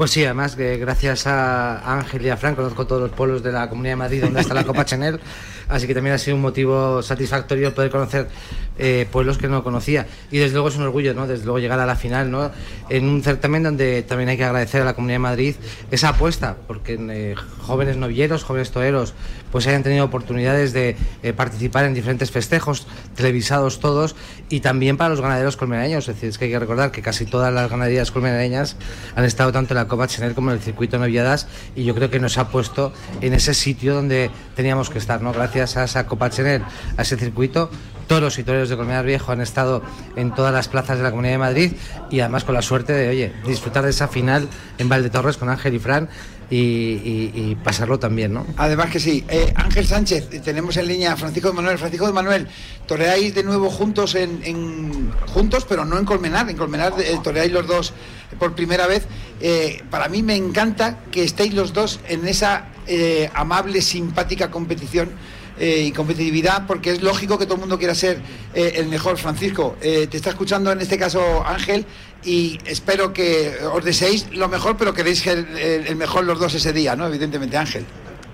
Pues 0.01 0.13
sí, 0.13 0.25
además 0.25 0.57
que 0.57 0.79
gracias 0.79 1.27
a 1.27 1.99
Ángel 1.99 2.25
y 2.25 2.31
a 2.31 2.37
Fran 2.39 2.55
conozco 2.55 2.87
todos 2.87 3.03
los 3.03 3.11
pueblos 3.11 3.43
de 3.43 3.53
la 3.53 3.69
Comunidad 3.69 3.93
de 3.93 3.97
Madrid 3.97 4.23
donde 4.23 4.41
está 4.41 4.55
la 4.55 4.65
Copa 4.65 4.85
Chanel, 4.87 5.21
así 5.69 5.87
que 5.87 5.95
también 5.95 6.15
ha 6.15 6.19
sido 6.19 6.37
un 6.37 6.43
motivo 6.43 7.03
satisfactorio 7.03 7.75
poder 7.75 7.91
conocer 7.91 8.27
eh, 8.83 9.07
pueblos 9.13 9.37
que 9.37 9.47
no 9.47 9.63
conocía. 9.63 10.07
Y 10.31 10.39
desde 10.39 10.55
luego 10.55 10.69
es 10.69 10.77
un 10.77 10.85
orgullo, 10.85 11.13
¿no? 11.13 11.27
Desde 11.27 11.45
luego 11.45 11.59
llegar 11.59 11.79
a 11.81 11.87
la 11.87 11.97
final, 11.97 12.31
¿no? 12.31 12.51
En 12.89 13.07
un 13.07 13.23
certamen 13.23 13.63
donde 13.63 14.03
también 14.03 14.31
hay 14.31 14.39
que 14.39 14.45
agradecer 14.45 14.81
a 14.81 14.87
la 14.87 14.95
Comunidad 14.95 15.17
de 15.17 15.21
Madrid 15.21 15.55
esa 15.91 16.09
apuesta, 16.09 16.57
porque 16.67 16.99
eh, 16.99 17.35
jóvenes 17.61 17.99
novilleros, 17.99 18.43
jóvenes 18.43 18.71
toreros, 18.71 19.13
pues 19.53 19.67
hayan 19.67 19.83
tenido 19.83 20.05
oportunidades 20.05 20.73
de 20.73 20.97
eh, 21.23 21.33
participar 21.35 21.85
en 21.85 21.93
diferentes 21.93 22.31
festejos, 22.31 22.87
televisados 23.15 23.81
todos, 23.81 24.17
y 24.49 24.61
también 24.61 24.97
para 24.97 25.11
los 25.11 25.21
ganaderos 25.21 25.59
colmenareños. 25.59 26.09
Es 26.09 26.15
decir, 26.15 26.31
es 26.31 26.39
que 26.39 26.47
hay 26.47 26.51
que 26.51 26.59
recordar 26.59 26.91
que 26.91 27.03
casi 27.03 27.27
todas 27.27 27.53
las 27.53 27.71
ganaderías 27.71 28.11
colmenareñas 28.11 28.77
han 29.15 29.25
estado 29.25 29.53
tanto 29.53 29.75
en 29.75 29.77
la 29.77 29.89
Copa 29.89 30.07
Chanel 30.07 30.35
como 30.35 30.53
en 30.53 30.57
el 30.57 30.63
circuito 30.63 30.99
Noviadas, 30.99 31.49
y 31.77 31.85
yo 31.85 31.95
creo 31.95 32.09
que 32.09 32.19
nos 32.19 32.39
ha 32.39 32.49
puesto 32.49 32.95
en 33.21 33.35
ese 33.35 33.53
sitio 33.53 33.95
donde 33.95 34.31
teníamos 34.57 34.89
que 34.89 34.99
estar, 34.99 35.21
¿no? 35.21 35.35
Gracias 35.35 35.77
a 35.77 35.85
esa 35.85 36.07
Copa 36.07 36.31
Chanel, 36.31 36.63
a 36.97 37.03
ese 37.03 37.17
circuito, 37.17 37.71
toros 38.11 38.41
y 38.41 38.43
toreros 38.43 38.69
de 38.69 38.77
Colmenar 38.77 39.07
Viejo 39.07 39.31
han 39.31 39.41
estado 39.41 39.85
en 40.17 40.35
todas 40.35 40.53
las 40.53 40.67
plazas 40.67 40.97
de 40.99 41.05
la 41.05 41.11
Comunidad 41.11 41.35
de 41.35 41.39
Madrid 41.39 41.73
y 42.11 42.19
además 42.19 42.43
con 42.43 42.57
la 42.57 42.61
suerte 42.61 42.93
de, 42.93 43.09
oye, 43.09 43.33
disfrutar 43.47 43.85
de 43.85 43.91
esa 43.91 44.09
final 44.09 44.49
en 44.79 44.89
Valdetorres 44.89 45.37
con 45.37 45.49
Ángel 45.49 45.75
y 45.75 45.79
Fran 45.79 46.09
y, 46.51 47.55
pasarlo 47.63 48.01
también, 48.01 48.35
¿no? 48.35 48.45
Además 48.57 48.91
que 48.91 48.99
sí. 48.99 49.25
Eh, 49.29 49.53
Ángel 49.55 49.87
Sánchez, 49.87 50.29
tenemos 50.43 50.77
en 50.77 50.89
línea 50.89 51.13
a 51.13 51.17
Francisco 51.17 51.51
de 51.51 51.55
Manuel. 51.55 51.79
Francisco 51.79 52.09
de 52.09 52.13
Manuel, 52.13 52.49
toreáis 52.89 53.33
de 53.33 53.45
nuevo 53.45 53.71
juntos 53.71 54.17
en- 54.17 55.13
juntos, 55.29 55.65
pero 55.69 55.85
no 55.85 55.97
en 55.97 56.05
Colmenar. 56.05 56.51
En 56.51 56.57
Colmenar 56.57 56.95
eh, 56.99 57.17
toreáis 57.23 57.53
los 57.53 57.69
dos 57.69 57.93
por 58.41 58.57
primera 58.57 58.89
vez. 58.89 59.07
Eh, 59.41 59.85
para 59.89 60.09
mí 60.09 60.25
me 60.25 60.35
encanta 60.35 60.99
que 61.13 61.23
estéis 61.23 61.55
los 61.55 61.73
dos 61.73 62.01
en 62.09 62.27
esa 62.27 62.65
eh, 62.89 63.31
amable, 63.35 63.81
simpática 63.83 64.51
competición. 64.51 65.11
Eh, 65.61 65.85
y 65.89 65.93
competitividad, 65.93 66.67
porque 66.67 66.91
es 66.91 67.03
lógico 67.03 67.39
que 67.39 67.45
todo 67.45 67.57
el 67.57 67.61
mundo 67.61 67.79
quiera 67.79 67.95
ser 67.95 68.23
eh, 68.55 68.73
el 68.77 68.87
mejor. 68.87 69.19
Francisco, 69.19 69.77
eh, 69.83 70.07
te 70.11 70.17
está 70.17 70.31
escuchando 70.31 70.73
en 70.73 70.81
este 70.81 70.97
caso 70.97 71.45
Ángel 71.47 71.85
y 72.25 72.59
espero 72.65 73.13
que 73.13 73.53
os 73.71 73.85
deseéis 73.85 74.35
lo 74.35 74.49
mejor, 74.49 74.79
pero 74.79 74.95
queréis 74.95 75.19
ser 75.19 75.47
el, 75.59 75.97
mejor 75.97 76.25
los 76.25 76.41
dos 76.41 76.55
ese 76.55 76.73
día, 76.73 76.97
¿no? 76.97 77.07
Evidentemente, 77.07 77.59
Ángel. 77.59 77.85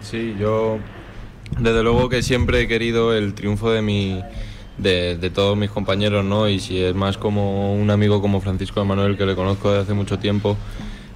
Sí, 0.00 0.36
yo 0.38 0.78
desde 1.58 1.82
luego 1.82 2.08
que 2.08 2.22
siempre 2.22 2.60
he 2.60 2.68
querido 2.68 3.12
el 3.12 3.34
triunfo 3.34 3.72
de 3.72 3.82
mi 3.82 4.22
de, 4.78 5.16
de 5.16 5.30
todos 5.30 5.56
mis 5.56 5.70
compañeros, 5.70 6.24
¿no? 6.24 6.48
Y 6.48 6.60
si 6.60 6.80
es 6.80 6.94
más 6.94 7.18
como 7.18 7.74
un 7.74 7.90
amigo 7.90 8.22
como 8.22 8.40
Francisco 8.40 8.78
de 8.78 8.86
Manuel 8.86 9.16
que 9.16 9.26
le 9.26 9.34
conozco 9.34 9.70
desde 9.70 9.82
hace 9.82 9.94
mucho 9.94 10.20
tiempo 10.20 10.56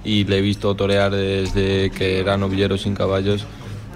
y 0.03 0.25
le 0.25 0.39
he 0.39 0.41
visto 0.41 0.75
torear 0.75 1.11
desde 1.11 1.89
que 1.91 2.19
era 2.19 2.35
novillero 2.35 2.77
sin 2.77 2.95
caballos, 2.95 3.45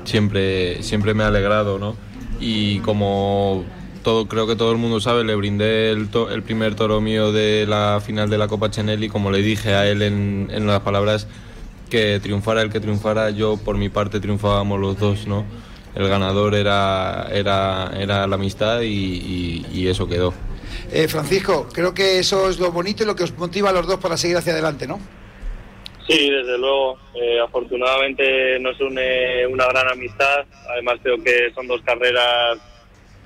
siempre 0.06 0.82
siempre 0.84 1.14
me 1.14 1.24
ha 1.24 1.28
alegrado, 1.28 1.78
¿no? 1.80 1.96
Y 2.40 2.80
como 2.80 3.64
todo 4.04 4.28
creo 4.28 4.46
que 4.48 4.56
todo 4.56 4.72
el 4.72 4.78
mundo 4.78 5.00
sabe, 5.00 5.24
le 5.24 5.36
brindé 5.36 5.90
el, 5.92 6.10
to- 6.10 6.30
el 6.32 6.44
primer 6.44 6.76
toro 6.76 7.02
mío 7.02 7.32
de 7.32 7.66
la 7.68 8.02
final 8.06 8.30
de 8.30 8.38
la 8.38 8.48
Copa 8.48 8.70
Chanel 8.70 9.04
y 9.04 9.10
como 9.10 9.32
le 9.32 9.42
dije 9.42 9.74
a 9.74 9.88
él 9.88 10.02
en, 10.02 10.50
en 10.52 10.68
las 10.68 10.82
palabras 10.82 11.28
que 11.90 12.20
triunfara 12.20 12.62
el 12.62 12.70
que 12.72 12.80
triunfara, 12.80 13.30
yo 13.32 13.58
por 13.58 13.78
mi 13.78 13.90
parte 13.90 14.20
triunfábamos 14.20 14.80
los 14.80 15.00
dos, 15.00 15.28
¿no? 15.28 15.44
El 15.96 16.08
ganador 16.10 16.56
era, 16.56 17.28
era, 17.32 17.92
era 17.98 18.28
la 18.28 18.36
amistad 18.36 18.82
y, 18.82 19.66
y- 19.74 19.88
eso 19.88 20.08
quedó. 20.08 20.34
Eh, 20.92 21.08
Francisco, 21.08 21.68
creo 21.72 21.94
que 21.94 22.20
eso 22.20 22.50
es 22.50 22.60
lo 22.60 22.72
bonito 22.72 23.04
y 23.04 23.06
lo 23.06 23.16
que 23.16 23.24
os 23.24 23.38
motiva 23.38 23.70
a 23.70 23.74
los 23.74 23.88
dos 23.88 24.00
para 24.00 24.18
seguir 24.18 24.36
hacia 24.36 24.52
adelante, 24.52 24.88
¿no? 24.88 25.00
Sí, 26.08 26.30
desde 26.30 26.58
luego. 26.58 26.98
Eh, 27.16 27.40
afortunadamente 27.40 28.60
nos 28.60 28.80
une 28.80 29.48
una 29.48 29.68
gran 29.68 29.90
amistad. 29.90 30.46
Además 30.70 31.00
creo 31.02 31.22
que 31.24 31.52
son 31.54 31.68
dos 31.68 31.82
carreras 31.82 32.60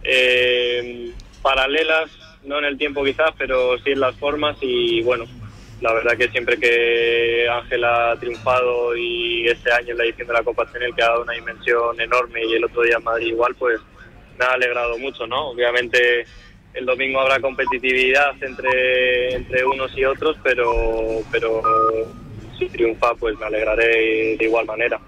eh, 0.03 1.11
paralelas, 1.41 2.09
no 2.43 2.59
en 2.59 2.65
el 2.65 2.77
tiempo 2.77 3.03
quizás, 3.03 3.31
pero 3.37 3.77
sí 3.79 3.91
en 3.91 3.99
las 3.99 4.15
formas. 4.15 4.57
Y 4.61 5.01
bueno, 5.01 5.25
la 5.81 5.93
verdad 5.93 6.17
que 6.17 6.29
siempre 6.29 6.57
que 6.57 7.47
Ángel 7.49 7.83
ha 7.83 8.15
triunfado 8.17 8.95
y 8.95 9.47
este 9.47 9.71
año 9.71 9.91
en 9.91 9.97
la 9.97 10.05
edición 10.05 10.27
de 10.27 10.33
la 10.33 10.43
Copa 10.43 10.71
Chanel 10.71 10.95
que 10.95 11.03
ha 11.03 11.09
dado 11.09 11.23
una 11.23 11.33
dimensión 11.33 11.99
enorme 11.99 12.45
y 12.45 12.53
el 12.53 12.65
otro 12.65 12.83
día 12.83 12.97
en 12.97 13.03
Madrid 13.03 13.27
igual, 13.27 13.55
pues 13.55 13.79
me 14.37 14.45
ha 14.45 14.51
alegrado 14.51 14.97
mucho, 14.97 15.27
¿no? 15.27 15.49
Obviamente 15.49 16.25
el 16.73 16.85
domingo 16.85 17.19
habrá 17.19 17.39
competitividad 17.41 18.41
entre, 18.41 19.33
entre 19.33 19.65
unos 19.65 19.97
y 19.97 20.05
otros, 20.05 20.37
pero, 20.43 21.21
pero 21.31 21.61
si 22.59 22.69
triunfa 22.69 23.13
pues 23.15 23.37
me 23.39 23.45
alegraré 23.45 24.35
de 24.37 24.45
igual 24.45 24.65
manera. 24.65 24.99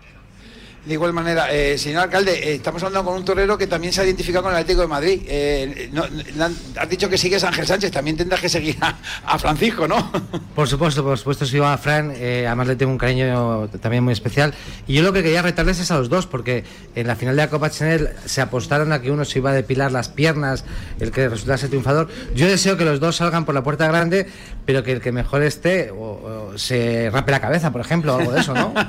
De 0.86 0.94
igual 0.96 1.13
manera, 1.13 1.54
eh, 1.54 1.78
señor 1.78 2.02
alcalde, 2.02 2.32
eh, 2.34 2.56
estamos 2.56 2.82
hablando 2.82 3.08
con 3.08 3.20
un 3.20 3.24
torero 3.24 3.56
que 3.56 3.67
también 3.67 3.94
se 3.94 4.02
ha 4.02 4.04
identificado 4.04 4.41
con 4.46 4.52
el 4.52 4.58
Atlético 4.58 4.82
de 4.82 4.88
Madrid. 4.88 5.22
Eh, 5.28 5.89
no- 5.94 6.06
no- 6.36 6.50
has 6.76 6.89
dicho 6.89 7.08
que 7.08 7.20
sigues 7.20 7.44
a 7.44 7.50
Ángel 7.50 7.67
Sánchez, 7.67 7.91
también 7.91 8.17
tendrás 8.17 8.41
que 8.41 8.50
seguir 8.50 8.78
a, 8.82 8.98
a 9.28 9.38
Francisco, 9.38 9.88
¿no? 9.88 10.12
Por 10.56 10.67
supuesto, 10.67 11.04
por 11.04 11.17
supuesto, 11.20 11.46
sigo 11.46 11.65
a 11.65 11.78
Fran, 11.78 12.12
eh, 12.15 12.46
además 12.48 12.67
le 12.67 12.76
tengo 12.76 12.91
un 12.91 12.98
cariño 12.98 13.67
también 13.80 14.04
muy 14.04 14.12
especial. 14.13 14.54
Y 14.88 14.96
yo 14.96 15.04
lo 15.04 15.13
que 15.13 15.22
quería 15.24 15.41
retarles 15.44 15.80
es 15.80 15.91
a 15.91 15.98
los 16.00 16.10
dos, 16.10 16.26
porque 16.28 16.63
en 16.96 17.06
la 17.08 17.15
final 17.15 17.36
de 17.36 17.44
la 17.44 17.50
Copa 17.50 17.70
Chanel 17.70 18.10
se 18.26 18.41
apostaron 18.41 18.91
a 18.91 19.02
que 19.02 19.12
uno 19.12 19.24
se 19.24 19.38
iba 19.39 19.52
a 19.52 19.54
depilar 19.54 19.91
las 19.91 20.10
piernas, 20.10 20.65
el 21.00 21.12
que 21.12 21.30
resultase 21.30 21.67
triunfador. 21.67 22.10
Yo 22.36 22.48
deseo 22.48 22.76
que 22.76 22.86
los 22.86 23.00
dos 23.00 23.17
salgan 23.17 23.46
por 23.46 23.54
la 23.56 23.63
puerta 23.63 23.88
grande, 23.88 24.28
pero 24.65 24.84
que 24.84 24.91
el 24.94 25.00
que 25.02 25.12
mejor 25.12 25.44
esté 25.44 25.91
o, 25.91 26.52
o 26.54 26.58
se 26.58 27.10
rape 27.12 27.32
la 27.32 27.39
cabeza, 27.39 27.72
por 27.72 27.82
ejemplo, 27.82 28.15
o 28.15 28.20
algo 28.20 28.32
de 28.34 28.41
eso, 28.41 28.54
¿no? 28.56 28.74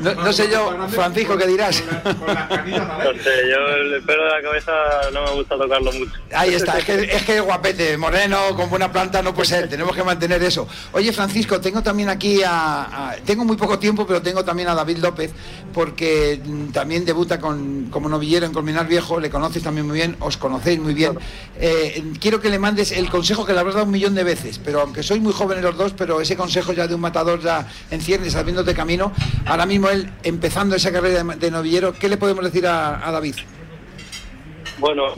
No, 0.00 0.14
no 0.14 0.32
sé 0.32 0.43
yo, 0.50 0.88
Francisco, 0.88 1.36
¿qué 1.36 1.46
dirás? 1.46 1.82
No 1.84 3.12
sé, 3.22 3.30
yo 3.50 3.66
el 3.76 4.02
pelo 4.02 4.24
de 4.24 4.30
la 4.30 4.42
cabeza 4.42 4.72
no 5.12 5.22
me 5.24 5.30
gusta 5.32 5.56
tocarlo 5.56 5.92
mucho. 5.92 6.12
Ahí 6.32 6.54
está, 6.54 6.78
es 6.78 6.84
que, 6.84 6.94
es 7.02 7.22
que 7.24 7.40
guapete, 7.40 7.96
moreno, 7.96 8.38
con 8.56 8.68
buena 8.70 8.90
planta, 8.92 9.22
no 9.22 9.34
puede 9.34 9.48
ser, 9.48 9.68
tenemos 9.68 9.94
que 9.94 10.02
mantener 10.02 10.42
eso. 10.42 10.66
Oye, 10.92 11.12
Francisco, 11.12 11.60
tengo 11.60 11.82
también 11.82 12.08
aquí 12.08 12.42
a, 12.42 13.10
a- 13.10 13.16
Tengo 13.24 13.44
muy 13.44 13.56
poco 13.56 13.78
tiempo, 13.78 14.06
pero 14.06 14.22
tengo 14.22 14.44
también 14.44 14.68
a 14.68 14.74
David 14.74 14.98
López, 14.98 15.32
porque 15.72 16.40
mm, 16.44 16.68
también 16.72 17.04
debuta 17.04 17.38
con, 17.40 17.88
como 17.90 18.08
novillero 18.08 18.46
en 18.46 18.52
Colmenar 18.52 18.86
Viejo, 18.86 19.20
le 19.20 19.30
conoces 19.30 19.62
también 19.62 19.86
muy 19.86 19.96
bien, 19.96 20.16
os 20.20 20.36
conocéis 20.36 20.78
muy 20.80 20.94
bien. 20.94 21.18
Eh, 21.60 22.02
quiero 22.20 22.40
que 22.40 22.50
le 22.50 22.58
mandes 22.58 22.92
el 22.92 23.08
consejo 23.10 23.44
que 23.44 23.52
le 23.52 23.60
habrás 23.60 23.74
dado 23.74 23.86
un 23.86 23.92
millón 23.92 24.14
de 24.14 24.24
veces, 24.24 24.60
pero 24.64 24.80
aunque 24.80 25.02
sois 25.02 25.20
muy 25.20 25.32
jóvenes 25.32 25.62
los 25.64 25.76
dos, 25.76 25.92
pero 25.96 26.20
ese 26.20 26.36
consejo 26.36 26.72
ya 26.72 26.86
de 26.86 26.94
un 26.94 27.00
matador 27.00 27.40
ya 27.40 27.66
en 27.90 28.00
ciernes, 28.00 28.34
abriéndote 28.34 28.74
camino, 28.74 29.12
ahora 29.46 29.66
mismo 29.66 29.88
él 29.90 30.10
empezando 30.34 30.74
esa 30.74 30.90
carrera 30.90 31.22
de, 31.22 31.50
novillero, 31.50 31.92
¿qué 31.92 32.08
le 32.08 32.16
podemos 32.16 32.44
decir 32.44 32.66
a, 32.66 33.10
David? 33.12 33.36
Bueno, 34.78 35.14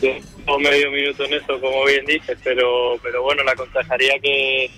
llevo 0.00 0.58
medio 0.58 0.90
minuto 0.90 1.24
en 1.24 1.34
esto, 1.34 1.60
como 1.60 1.84
bien 1.84 2.04
dices, 2.04 2.36
pero, 2.42 2.98
pero 3.02 3.22
bueno, 3.22 3.44
le 3.44 3.52
aconsejaría 3.52 4.18
que, 4.18 4.68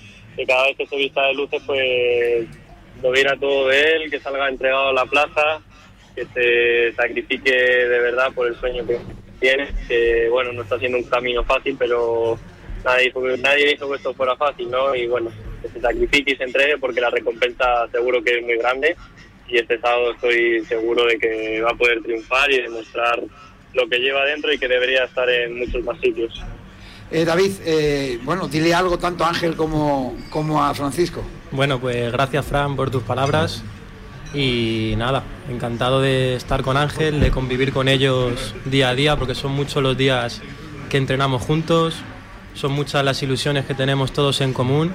cada 0.46 0.66
vez 0.66 0.76
que 0.76 0.86
se 0.86 0.96
vista 0.96 1.22
de 1.22 1.34
luces, 1.34 1.62
pues 1.66 2.46
lo 3.02 3.10
viera 3.12 3.36
todo 3.38 3.68
de 3.68 3.80
él, 3.80 4.10
que 4.10 4.20
salga 4.20 4.48
entregado 4.48 4.88
a 4.88 4.92
la 4.92 5.06
plaza, 5.06 5.62
que 6.14 6.26
se 6.34 6.94
sacrifique 6.94 7.50
de 7.50 7.98
verdad 8.00 8.30
por 8.34 8.46
el 8.46 8.56
sueño 8.56 8.86
que 8.86 8.98
tiene, 9.40 9.68
que 9.88 10.28
bueno, 10.30 10.52
no 10.52 10.62
está 10.62 10.74
haciendo 10.74 10.98
un 10.98 11.04
camino 11.04 11.42
fácil, 11.44 11.76
pero 11.78 12.38
nadie 12.84 13.06
dijo, 13.06 13.22
nadie 13.38 13.76
que 13.76 13.94
esto 13.94 14.14
fuera 14.14 14.36
fácil, 14.36 14.70
¿no? 14.70 14.94
Y 14.94 15.06
bueno, 15.06 15.30
que 15.62 15.68
se 15.68 15.80
sacrifique 15.80 16.32
y 16.32 16.36
se 16.36 16.44
entregue 16.44 16.76
porque 16.76 17.00
la 17.00 17.10
recompensa 17.10 17.88
seguro 17.90 18.22
que 18.22 18.38
es 18.38 18.44
muy 18.44 18.58
grande 18.58 18.94
y 19.48 19.58
este 19.58 19.80
sábado 19.80 20.12
estoy 20.12 20.64
seguro 20.66 21.06
de 21.06 21.18
que 21.18 21.60
va 21.62 21.70
a 21.70 21.74
poder 21.74 22.02
triunfar 22.02 22.50
y 22.50 22.62
demostrar 22.62 23.22
lo 23.74 23.88
que 23.88 23.98
lleva 23.98 24.24
dentro 24.24 24.52
y 24.52 24.58
que 24.58 24.68
debería 24.68 25.04
estar 25.04 25.28
en 25.28 25.58
muchos 25.58 25.82
más 25.84 25.98
sitios. 26.00 26.42
Eh, 27.10 27.24
David, 27.24 27.52
eh, 27.64 28.18
bueno, 28.22 28.48
dile 28.48 28.74
algo 28.74 28.98
tanto 28.98 29.24
a 29.24 29.28
Ángel 29.28 29.56
como, 29.56 30.16
como 30.30 30.62
a 30.62 30.74
Francisco. 30.74 31.22
Bueno, 31.50 31.80
pues 31.80 32.12
gracias 32.12 32.44
Fran 32.44 32.76
por 32.76 32.90
tus 32.90 33.02
palabras 33.02 33.62
y 34.34 34.94
nada, 34.98 35.22
encantado 35.50 36.02
de 36.02 36.34
estar 36.34 36.62
con 36.62 36.76
Ángel, 36.76 37.20
de 37.20 37.30
convivir 37.30 37.72
con 37.72 37.88
ellos 37.88 38.54
día 38.66 38.90
a 38.90 38.94
día, 38.94 39.16
porque 39.16 39.34
son 39.34 39.52
muchos 39.52 39.82
los 39.82 39.96
días 39.96 40.42
que 40.90 40.98
entrenamos 40.98 41.42
juntos, 41.42 41.94
son 42.52 42.72
muchas 42.72 43.02
las 43.04 43.22
ilusiones 43.22 43.64
que 43.64 43.74
tenemos 43.74 44.12
todos 44.12 44.42
en 44.42 44.52
común 44.52 44.92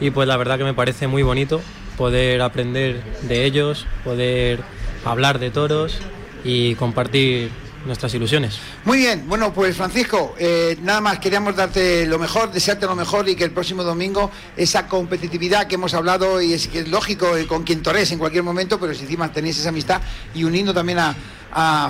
y 0.00 0.10
pues 0.10 0.26
la 0.26 0.36
verdad 0.36 0.58
que 0.58 0.64
me 0.64 0.74
parece 0.74 1.06
muy 1.06 1.22
bonito 1.22 1.60
poder 2.02 2.42
aprender 2.42 3.00
de 3.28 3.44
ellos, 3.44 3.86
poder 4.02 4.58
hablar 5.04 5.38
de 5.38 5.52
toros 5.52 5.98
y 6.42 6.74
compartir 6.74 7.48
nuestras 7.86 8.12
ilusiones. 8.12 8.58
Muy 8.84 8.98
bien, 8.98 9.28
bueno, 9.28 9.54
pues 9.54 9.76
Francisco, 9.76 10.34
eh, 10.36 10.76
nada 10.82 11.00
más 11.00 11.20
queríamos 11.20 11.54
darte 11.54 12.04
lo 12.06 12.18
mejor, 12.18 12.50
desearte 12.50 12.86
lo 12.86 12.96
mejor 12.96 13.28
y 13.28 13.36
que 13.36 13.44
el 13.44 13.52
próximo 13.52 13.84
domingo 13.84 14.32
esa 14.56 14.88
competitividad 14.88 15.68
que 15.68 15.76
hemos 15.76 15.94
hablado 15.94 16.42
y 16.42 16.54
es 16.54 16.66
que 16.66 16.80
es 16.80 16.88
lógico 16.88 17.36
eh, 17.36 17.46
con 17.46 17.62
quien 17.62 17.84
torres 17.84 18.10
en 18.10 18.18
cualquier 18.18 18.42
momento, 18.42 18.80
pero 18.80 18.94
si 18.94 19.02
encima 19.02 19.30
tenéis 19.30 19.60
esa 19.60 19.68
amistad 19.68 20.02
y 20.34 20.42
uniendo 20.42 20.74
también 20.74 20.98
a, 20.98 21.14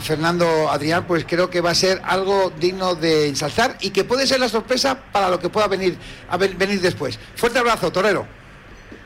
Fernando 0.03 0.69
Adrián, 0.71 1.07
pues 1.07 1.25
creo 1.27 1.49
que 1.49 1.63
va 1.63 1.71
a 1.71 1.75
ser 1.75 2.03
algo 2.05 2.53
digno 2.61 2.97
de 2.97 3.29
ensalzar 3.29 3.79
y 3.81 3.91
que 3.91 4.05
puede 4.05 4.27
ser 4.27 4.41
la 4.41 4.49
sorpresa 4.51 4.99
para 5.11 5.31
lo 5.31 5.39
que 5.39 5.49
pueda 5.49 5.69
venir, 5.69 5.97
venir 6.59 6.83
después. 6.83 7.19
Fuerte 7.35 7.61
abrazo, 7.61 7.91
Torero. 7.91 8.42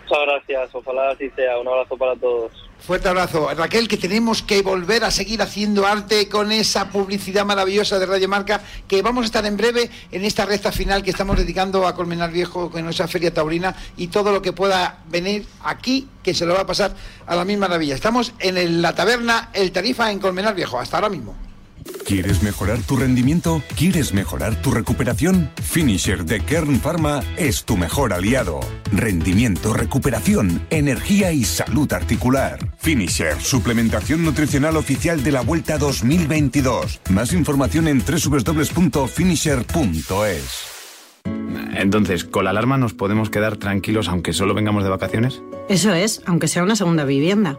Muchas 0.08 0.24
gracias, 0.26 0.70
ojalá 0.72 1.10
así 1.10 1.28
sea. 1.34 1.58
Un 1.58 1.66
abrazo 1.66 1.96
para 1.96 2.14
todos. 2.14 2.52
Fuerte 2.78 3.08
abrazo. 3.08 3.48
Raquel, 3.56 3.88
que 3.88 3.96
tenemos 3.96 4.42
que 4.42 4.62
volver 4.62 5.02
a 5.02 5.10
seguir 5.10 5.42
haciendo 5.42 5.84
arte 5.86 6.28
con 6.28 6.52
esa 6.52 6.90
publicidad 6.90 7.44
maravillosa 7.44 7.98
de 7.98 8.06
Radio 8.06 8.28
Marca, 8.28 8.60
que 8.86 9.02
vamos 9.02 9.22
a 9.22 9.26
estar 9.26 9.44
en 9.46 9.56
breve 9.56 9.90
en 10.12 10.24
esta 10.24 10.46
recta 10.46 10.70
final 10.70 11.02
que 11.02 11.10
estamos 11.10 11.36
dedicando 11.38 11.86
a 11.88 11.94
Colmenar 11.96 12.30
Viejo 12.30 12.70
con 12.70 12.88
esa 12.88 13.08
feria 13.08 13.34
taurina 13.34 13.74
y 13.96 14.06
todo 14.08 14.30
lo 14.30 14.42
que 14.42 14.52
pueda 14.52 14.98
venir 15.08 15.44
aquí, 15.64 16.06
que 16.22 16.34
se 16.34 16.46
lo 16.46 16.54
va 16.54 16.60
a 16.60 16.66
pasar 16.66 16.94
a 17.26 17.34
la 17.34 17.44
misma 17.44 17.66
maravilla. 17.66 17.94
Estamos 17.96 18.32
en 18.38 18.56
el- 18.58 18.82
la 18.82 18.94
taberna 18.94 19.50
El 19.54 19.72
Tarifa 19.72 20.10
en 20.12 20.20
Colmenar 20.20 20.54
Viejo, 20.54 20.78
hasta 20.78 20.98
ahora 20.98 21.08
mismo. 21.08 21.34
¿Quieres 22.06 22.42
mejorar 22.42 22.80
tu 22.82 22.96
rendimiento? 22.96 23.62
¿Quieres 23.76 24.14
mejorar 24.14 24.62
tu 24.62 24.70
recuperación? 24.70 25.50
Finisher 25.60 26.24
de 26.24 26.40
Kern 26.40 26.80
Pharma 26.80 27.20
es 27.36 27.64
tu 27.64 27.76
mejor 27.76 28.12
aliado. 28.12 28.60
Rendimiento, 28.92 29.74
recuperación, 29.74 30.64
energía 30.70 31.32
y 31.32 31.42
salud 31.44 31.92
articular. 31.92 32.58
Finisher, 32.78 33.40
suplementación 33.40 34.24
nutricional 34.24 34.76
oficial 34.76 35.24
de 35.24 35.32
la 35.32 35.40
Vuelta 35.40 35.78
2022. 35.78 37.00
Más 37.10 37.32
información 37.32 37.88
en 37.88 38.00
www.finisher.es. 38.00 40.76
Entonces, 41.74 42.24
¿con 42.24 42.44
la 42.44 42.50
alarma 42.50 42.78
nos 42.78 42.94
podemos 42.94 43.30
quedar 43.30 43.56
tranquilos 43.56 44.08
aunque 44.08 44.32
solo 44.32 44.54
vengamos 44.54 44.84
de 44.84 44.90
vacaciones? 44.90 45.42
Eso 45.68 45.92
es, 45.92 46.22
aunque 46.24 46.48
sea 46.48 46.62
una 46.62 46.76
segunda 46.76 47.04
vivienda. 47.04 47.58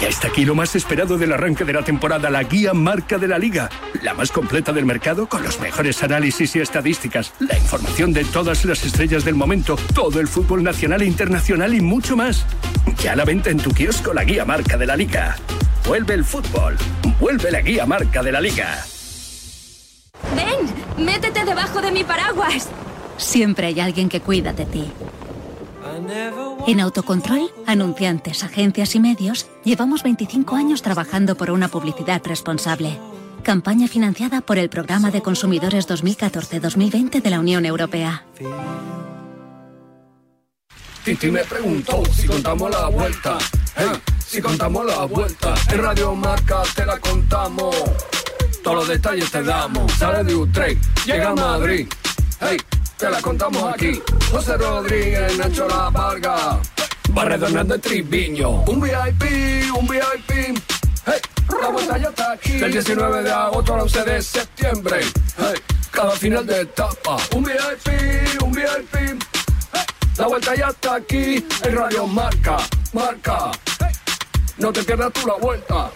Ya 0.00 0.06
está 0.06 0.28
aquí 0.28 0.44
lo 0.44 0.54
más 0.54 0.76
esperado 0.76 1.18
del 1.18 1.32
arranque 1.32 1.64
de 1.64 1.72
la 1.72 1.82
temporada, 1.82 2.30
la 2.30 2.44
guía 2.44 2.72
marca 2.72 3.18
de 3.18 3.26
la 3.26 3.36
liga. 3.36 3.68
La 4.02 4.14
más 4.14 4.30
completa 4.30 4.72
del 4.72 4.86
mercado 4.86 5.28
con 5.28 5.42
los 5.42 5.58
mejores 5.58 6.00
análisis 6.04 6.54
y 6.54 6.60
estadísticas, 6.60 7.32
la 7.40 7.58
información 7.58 8.12
de 8.12 8.24
todas 8.24 8.64
las 8.64 8.84
estrellas 8.84 9.24
del 9.24 9.34
momento, 9.34 9.76
todo 9.94 10.20
el 10.20 10.28
fútbol 10.28 10.62
nacional 10.62 11.02
e 11.02 11.06
internacional 11.06 11.74
y 11.74 11.80
mucho 11.80 12.16
más. 12.16 12.46
Ya 13.02 13.12
a 13.12 13.16
la 13.16 13.24
venta 13.24 13.50
en 13.50 13.58
tu 13.58 13.72
kiosco 13.72 14.14
la 14.14 14.22
guía 14.22 14.44
marca 14.44 14.76
de 14.76 14.86
la 14.86 14.94
liga. 14.94 15.36
Vuelve 15.84 16.14
el 16.14 16.24
fútbol, 16.24 16.76
vuelve 17.18 17.50
la 17.50 17.60
guía 17.60 17.84
marca 17.84 18.22
de 18.22 18.30
la 18.30 18.40
liga. 18.40 18.84
Ven, 20.36 21.04
métete 21.04 21.44
debajo 21.44 21.80
de 21.80 21.90
mi 21.90 22.04
paraguas. 22.04 22.68
Siempre 23.16 23.66
hay 23.66 23.80
alguien 23.80 24.08
que 24.08 24.20
cuida 24.20 24.52
de 24.52 24.64
ti. 24.64 24.92
En 26.66 26.80
Autocontrol, 26.80 27.50
anunciantes, 27.66 28.44
agencias 28.44 28.94
y 28.94 29.00
medios, 29.00 29.46
llevamos 29.64 30.02
25 30.02 30.54
años 30.54 30.82
trabajando 30.82 31.36
por 31.36 31.50
una 31.50 31.68
publicidad 31.68 32.22
responsable. 32.24 32.98
Campaña 33.42 33.88
financiada 33.88 34.40
por 34.40 34.58
el 34.58 34.68
Programa 34.68 35.10
de 35.10 35.22
Consumidores 35.22 35.88
2014-2020 35.88 37.22
de 37.22 37.30
la 37.30 37.40
Unión 37.40 37.64
Europea. 37.64 38.24
Titi 41.04 41.30
me 41.30 41.42
preguntó 41.44 42.02
si 42.12 42.26
contamos 42.26 42.70
la 42.70 42.88
vuelta. 42.88 43.38
Hey, 43.76 43.88
si 44.18 44.42
contamos 44.42 44.84
la 44.84 45.04
vuelta. 45.06 45.54
En 45.72 45.78
Radio 45.78 46.14
Marca 46.14 46.62
te 46.74 46.84
la 46.84 46.98
contamos. 46.98 47.74
Todos 48.62 48.76
los 48.76 48.88
detalles 48.88 49.30
te 49.30 49.42
damos. 49.42 49.90
Sale 49.92 50.24
de 50.24 50.36
Utrecht, 50.36 50.82
llega 51.06 51.30
a 51.30 51.34
Madrid. 51.34 51.88
Hey, 52.40 52.58
te 52.98 53.08
la 53.08 53.22
contamos 53.22 53.62
aquí. 53.72 54.02
José 54.30 54.56
Rodríguez, 54.56 55.38
Nacho 55.38 55.68
La 55.68 55.88
Varga. 55.90 56.60
Barredo 57.10 57.46
Hernández 57.46 57.80
Triviño. 57.80 58.64
Un 58.64 58.80
VIP, 58.80 59.72
un 59.74 59.86
VIP. 59.86 60.58
Hey, 61.06 61.20
La 61.60 61.68
vuelta 61.68 61.96
ya 61.96 62.08
está 62.08 62.32
aquí. 62.32 62.52
Del 62.52 62.72
19 62.72 63.22
de 63.22 63.32
agosto 63.32 63.74
al 63.74 63.80
11 63.80 64.04
de 64.04 64.22
septiembre. 64.22 65.00
Cada 65.90 66.10
final 66.12 66.46
de 66.46 66.60
etapa. 66.60 67.16
Un 67.34 67.44
VIP, 67.44 68.42
un 68.42 68.52
VIP. 68.52 69.22
La 70.18 70.26
vuelta 70.26 70.54
ya 70.54 70.68
está 70.68 70.96
aquí. 70.96 71.46
En 71.62 71.76
Radio 71.76 72.06
Marca, 72.06 72.56
marca. 72.92 73.52
No 74.58 74.72
te 74.72 74.82
pierdas 74.82 75.12
tú 75.12 75.26
la 75.26 75.34
vuelta. 75.34 75.90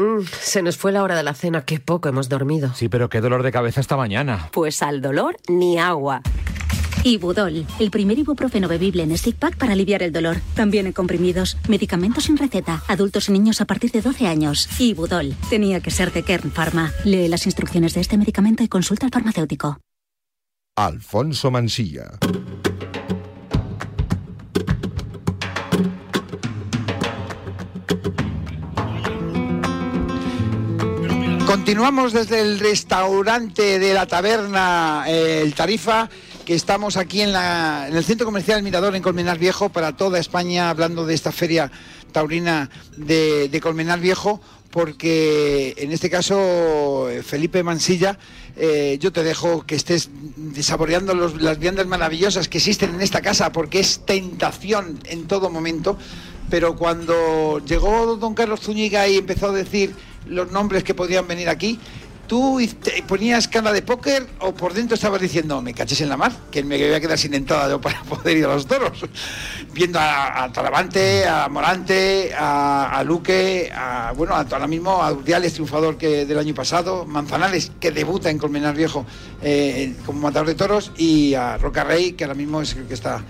Mm, 0.00 0.24
se 0.40 0.62
nos 0.62 0.78
fue 0.78 0.92
la 0.92 1.02
hora 1.02 1.14
de 1.14 1.22
la 1.22 1.34
cena, 1.34 1.66
qué 1.66 1.78
poco 1.78 2.08
hemos 2.08 2.30
dormido. 2.30 2.72
Sí, 2.74 2.88
pero 2.88 3.10
qué 3.10 3.20
dolor 3.20 3.42
de 3.42 3.52
cabeza 3.52 3.82
esta 3.82 3.98
mañana. 3.98 4.48
Pues 4.50 4.82
al 4.82 5.02
dolor 5.02 5.36
ni 5.46 5.78
agua. 5.78 6.22
Ibudol, 7.04 7.66
el 7.78 7.90
primer 7.90 8.18
ibuprofeno 8.18 8.66
bebible 8.66 9.02
en 9.02 9.16
stick 9.16 9.36
pack 9.36 9.56
para 9.56 9.72
aliviar 9.72 10.02
el 10.02 10.12
dolor. 10.12 10.38
También 10.54 10.86
en 10.86 10.92
comprimidos, 10.92 11.58
medicamentos 11.68 12.24
sin 12.24 12.38
receta, 12.38 12.82
adultos 12.88 13.28
y 13.28 13.32
niños 13.32 13.60
a 13.60 13.66
partir 13.66 13.90
de 13.90 14.00
12 14.00 14.26
años. 14.26 14.68
Ibudol, 14.78 15.34
tenía 15.50 15.80
que 15.80 15.90
ser 15.90 16.12
de 16.12 16.22
Kern 16.22 16.50
Pharma. 16.50 16.92
Lee 17.04 17.28
las 17.28 17.44
instrucciones 17.44 17.92
de 17.92 18.00
este 18.00 18.16
medicamento 18.16 18.62
y 18.62 18.68
consulta 18.68 19.06
al 19.06 19.12
farmacéutico. 19.12 19.78
Alfonso 20.76 21.50
Mansilla. 21.50 22.18
Continuamos 31.60 32.14
desde 32.14 32.40
el 32.40 32.58
restaurante 32.58 33.78
de 33.78 33.92
la 33.92 34.06
taberna 34.06 35.04
eh, 35.06 35.42
El 35.42 35.54
Tarifa, 35.54 36.08
que 36.46 36.54
estamos 36.54 36.96
aquí 36.96 37.20
en, 37.20 37.32
la- 37.32 37.86
en 37.86 37.94
el 37.96 38.02
centro 38.02 38.24
comercial 38.24 38.62
Mirador 38.62 38.96
en 38.96 39.02
Colmenar 39.02 39.38
Viejo 39.38 39.68
para 39.68 39.94
toda 39.94 40.18
España, 40.18 40.70
hablando 40.70 41.04
de 41.04 41.12
esta 41.14 41.30
feria 41.32 41.70
taurina 42.12 42.70
de, 42.96 43.60
Colmenar 43.62 44.00
Viejo, 44.00 44.40
porque 44.70 45.74
en 45.76 45.92
este 45.92 46.08
caso 46.08 47.08
Felipe 47.24 47.62
Mansilla, 47.62 48.18
eh, 48.56 48.96
yo 48.98 49.12
te 49.12 49.22
dejo 49.22 49.64
que 49.66 49.74
estés 49.76 50.08
saboreando 50.62 51.14
las 51.14 51.58
viandas 51.58 51.86
maravillosas 51.86 52.48
que 52.48 52.56
existen 52.58 52.94
en 52.94 53.02
esta 53.02 53.20
casa, 53.20 53.52
porque 53.52 53.80
es 53.80 54.00
tentación 54.06 54.98
en 55.04 55.26
todo 55.28 55.50
momento. 55.50 55.98
Pero 56.48 56.74
cuando 56.74 57.60
llegó 57.64 58.16
don 58.16 58.34
Carlos 58.34 58.58
Zúñiga 58.60 59.06
y 59.06 59.18
empezó 59.18 59.50
a 59.50 59.52
decir 59.52 59.94
los 60.28 60.50
nombres 60.52 60.84
que 60.84 60.94
podían 60.94 61.26
venir 61.26 61.48
aquí, 61.48 61.78
¿tú 62.26 62.60
ponías 63.08 63.48
cara 63.48 63.72
de 63.72 63.82
póker 63.82 64.26
o 64.38 64.54
por 64.54 64.72
dentro 64.72 64.94
estabas 64.94 65.20
diciendo, 65.20 65.60
me 65.62 65.74
caches 65.74 66.00
en 66.00 66.08
la 66.08 66.16
mar, 66.16 66.32
que 66.50 66.62
me 66.62 66.76
voy 66.78 66.92
a 66.94 67.00
quedar 67.00 67.18
sin 67.18 67.34
entrada 67.34 67.68
yo 67.68 67.80
para 67.82 68.02
poder 68.02 68.36
ir 68.36 68.44
a 68.44 68.54
los 68.54 68.66
toros? 68.66 69.04
Viendo 69.72 69.98
a, 69.98 70.44
a 70.44 70.52
Talavante, 70.52 71.26
a 71.26 71.48
Morante, 71.48 72.32
a, 72.38 72.96
a 72.98 73.04
Luque, 73.04 73.70
a, 73.74 74.12
bueno, 74.16 74.34
a- 74.34 74.40
ahora 74.50 74.66
mismo 74.66 75.02
a 75.02 75.12
Urdiales, 75.12 75.54
triunfador 75.54 75.96
que 75.96 76.24
del 76.26 76.38
año 76.38 76.54
pasado, 76.54 77.04
Manzanares, 77.06 77.72
que 77.80 77.90
debuta 77.90 78.30
en 78.30 78.38
Colmenar 78.38 78.74
Viejo 78.76 79.04
eh, 79.42 79.94
como 80.06 80.20
matador 80.20 80.46
de 80.48 80.54
toros, 80.54 80.92
y 80.96 81.34
a 81.34 81.56
Roca 81.58 81.82
Rey, 81.84 82.12
que 82.12 82.24
ahora 82.24 82.34
mismo 82.34 82.60
es 82.62 82.74
el 82.76 82.84
que 82.86 82.94
está 82.94 83.22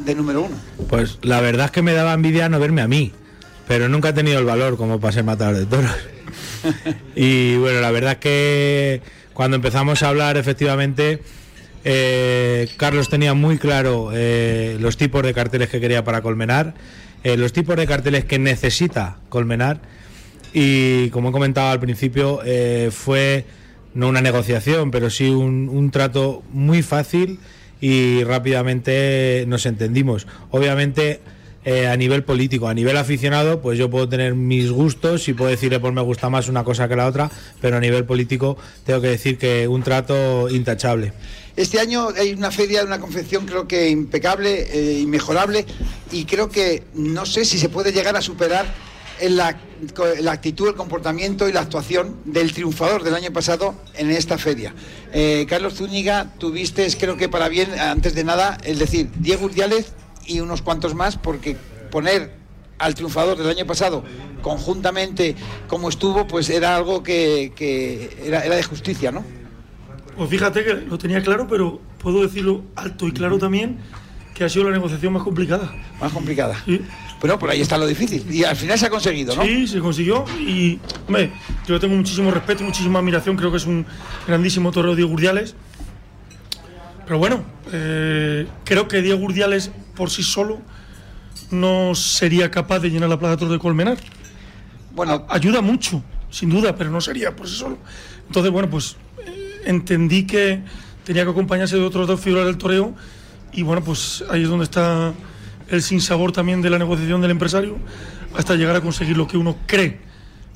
de 0.00 0.14
número 0.14 0.42
uno. 0.42 0.56
Pues 0.88 1.18
la 1.22 1.40
verdad 1.40 1.66
es 1.66 1.70
que 1.70 1.80
me 1.82 1.92
daba 1.92 2.12
envidia 2.14 2.48
no 2.48 2.58
verme 2.58 2.82
a 2.82 2.88
mí, 2.88 3.12
pero 3.66 3.88
nunca 3.88 4.10
he 4.10 4.12
tenido 4.12 4.38
el 4.38 4.44
valor 4.44 4.76
como 4.76 5.00
para 5.00 5.12
ser 5.12 5.24
matador 5.24 5.56
de 5.56 5.66
toros. 5.66 5.96
y 7.16 7.56
bueno, 7.56 7.80
la 7.80 7.90
verdad 7.90 8.12
es 8.12 8.18
que 8.18 9.02
cuando 9.32 9.56
empezamos 9.56 10.02
a 10.02 10.08
hablar, 10.08 10.36
efectivamente, 10.36 11.20
eh, 11.84 12.68
Carlos 12.76 13.08
tenía 13.08 13.34
muy 13.34 13.58
claro 13.58 14.10
eh, 14.12 14.76
los 14.80 14.96
tipos 14.96 15.22
de 15.22 15.34
carteles 15.34 15.68
que 15.68 15.80
quería 15.80 16.04
para 16.04 16.22
Colmenar, 16.22 16.74
eh, 17.24 17.36
los 17.36 17.52
tipos 17.52 17.76
de 17.76 17.86
carteles 17.86 18.24
que 18.24 18.38
necesita 18.38 19.18
Colmenar 19.28 19.80
y 20.52 21.10
como 21.10 21.30
he 21.30 21.32
comentado 21.32 21.70
al 21.70 21.80
principio, 21.80 22.40
fue 22.92 23.44
no 23.92 24.08
una 24.08 24.20
negociación, 24.20 24.92
pero 24.92 25.10
sí 25.10 25.28
un, 25.28 25.68
un 25.68 25.90
trato 25.90 26.44
muy 26.52 26.82
fácil 26.82 27.40
y 27.80 28.22
rápidamente 28.22 29.44
nos 29.48 29.66
entendimos. 29.66 30.28
Obviamente 30.50 31.20
eh, 31.64 31.86
a 31.86 31.96
nivel 31.96 32.24
político, 32.24 32.68
a 32.68 32.74
nivel 32.74 32.96
aficionado, 32.96 33.60
pues 33.62 33.78
yo 33.78 33.88
puedo 33.90 34.08
tener 34.08 34.34
mis 34.34 34.70
gustos 34.70 35.28
y 35.28 35.32
puedo 35.32 35.50
decirle 35.50 35.80
pues 35.80 35.94
me 35.94 36.02
gusta 36.02 36.28
más 36.28 36.48
una 36.48 36.62
cosa 36.62 36.88
que 36.88 36.96
la 36.96 37.06
otra, 37.06 37.30
pero 37.60 37.76
a 37.76 37.80
nivel 37.80 38.04
político 38.04 38.56
tengo 38.84 39.00
que 39.00 39.08
decir 39.08 39.38
que 39.38 39.66
un 39.66 39.82
trato 39.82 40.48
intachable. 40.50 41.12
Este 41.56 41.78
año 41.78 42.08
hay 42.16 42.32
una 42.32 42.50
feria 42.50 42.80
de 42.80 42.86
una 42.86 43.00
confección 43.00 43.46
creo 43.46 43.66
que 43.66 43.88
impecable, 43.88 44.66
eh, 44.72 45.00
inmejorable 45.00 45.64
y 46.12 46.24
creo 46.24 46.50
que 46.50 46.82
no 46.94 47.24
sé 47.26 47.44
si 47.44 47.58
se 47.58 47.68
puede 47.68 47.92
llegar 47.92 48.16
a 48.16 48.20
superar 48.20 48.66
en 49.20 49.36
la, 49.36 49.56
la 50.20 50.32
actitud, 50.32 50.68
el 50.68 50.74
comportamiento 50.74 51.48
y 51.48 51.52
la 51.52 51.60
actuación 51.60 52.16
del 52.24 52.52
triunfador 52.52 53.04
del 53.04 53.14
año 53.14 53.32
pasado 53.32 53.74
en 53.94 54.10
esta 54.10 54.38
feria. 54.38 54.74
Eh, 55.12 55.46
Carlos 55.48 55.74
Zúñiga, 55.74 56.34
tuviste, 56.38 56.86
creo 56.98 57.16
que 57.16 57.28
para 57.28 57.48
bien, 57.48 57.70
antes 57.78 58.14
de 58.14 58.24
nada, 58.24 58.58
es 58.64 58.78
decir, 58.78 59.08
Diego 59.16 59.46
Urdiales 59.46 59.92
y 60.26 60.40
unos 60.40 60.62
cuantos 60.62 60.94
más, 60.94 61.16
porque 61.16 61.56
poner 61.90 62.32
al 62.78 62.94
triunfador 62.94 63.38
del 63.38 63.48
año 63.48 63.66
pasado 63.66 64.04
conjuntamente 64.42 65.36
como 65.68 65.88
estuvo, 65.88 66.26
pues 66.26 66.50
era 66.50 66.76
algo 66.76 67.02
que, 67.02 67.52
que 67.56 68.16
era, 68.24 68.44
era 68.44 68.56
de 68.56 68.62
justicia, 68.62 69.10
¿no? 69.10 69.24
Pues 70.16 70.30
fíjate 70.30 70.64
que 70.64 70.74
lo 70.74 70.98
tenía 70.98 71.22
claro, 71.22 71.46
pero 71.48 71.80
puedo 71.98 72.22
decirlo 72.22 72.62
alto 72.76 73.08
y 73.08 73.12
claro 73.12 73.38
también 73.38 73.78
que 74.34 74.44
ha 74.44 74.48
sido 74.48 74.64
la 74.64 74.72
negociación 74.72 75.12
más 75.12 75.22
complicada. 75.22 75.72
Más 76.00 76.12
complicada. 76.12 76.56
Pero 77.20 77.38
por 77.38 77.50
ahí 77.50 77.60
está 77.60 77.78
lo 77.78 77.86
difícil. 77.86 78.26
Y 78.30 78.44
al 78.44 78.56
final 78.56 78.78
se 78.78 78.86
ha 78.86 78.90
conseguido, 78.90 79.34
¿no? 79.34 79.42
Sí, 79.44 79.66
se 79.66 79.78
consiguió 79.78 80.24
y, 80.40 80.78
hombre, 81.06 81.32
yo 81.66 81.78
tengo 81.80 81.94
muchísimo 81.94 82.30
respeto 82.30 82.64
muchísima 82.64 82.98
admiración, 82.98 83.36
creo 83.36 83.50
que 83.50 83.56
es 83.58 83.66
un 83.66 83.86
grandísimo 84.26 84.72
torero 84.72 84.96
Diego 84.96 85.12
Urdiales. 85.12 85.54
Pero 87.04 87.18
bueno, 87.18 87.42
eh, 87.72 88.46
creo 88.64 88.88
que 88.88 89.02
Diego 89.02 89.22
Urdiales 89.22 89.70
por 89.94 90.10
sí 90.10 90.22
solo 90.22 90.60
no 91.50 91.94
sería 91.94 92.50
capaz 92.50 92.80
de 92.80 92.90
llenar 92.90 93.08
la 93.08 93.18
Plaza 93.18 93.44
de 93.44 93.58
Colmenar. 93.58 93.98
Bueno, 94.94 95.26
ayuda 95.28 95.60
mucho, 95.60 96.02
sin 96.30 96.50
duda, 96.50 96.74
pero 96.76 96.90
no 96.90 97.00
sería 97.00 97.34
por 97.34 97.48
sí 97.48 97.56
solo. 97.56 97.78
Entonces, 98.26 98.50
bueno, 98.50 98.70
pues 98.70 98.96
eh, 99.26 99.62
entendí 99.66 100.26
que 100.26 100.62
tenía 101.04 101.24
que 101.24 101.30
acompañarse 101.30 101.76
de 101.76 101.82
otros 101.82 102.06
dos 102.06 102.20
figuras 102.20 102.46
del 102.46 102.56
toreo 102.56 102.94
y 103.52 103.62
bueno, 103.62 103.82
pues 103.84 104.24
ahí 104.30 104.42
es 104.42 104.48
donde 104.48 104.64
está 104.64 105.12
el 105.68 105.82
sinsabor 105.82 106.32
también 106.32 106.62
de 106.62 106.70
la 106.70 106.78
negociación 106.78 107.20
del 107.20 107.30
empresario 107.30 107.78
hasta 108.36 108.54
llegar 108.54 108.76
a 108.76 108.80
conseguir 108.80 109.16
lo 109.16 109.26
que 109.26 109.36
uno 109.36 109.56
cree 109.66 110.00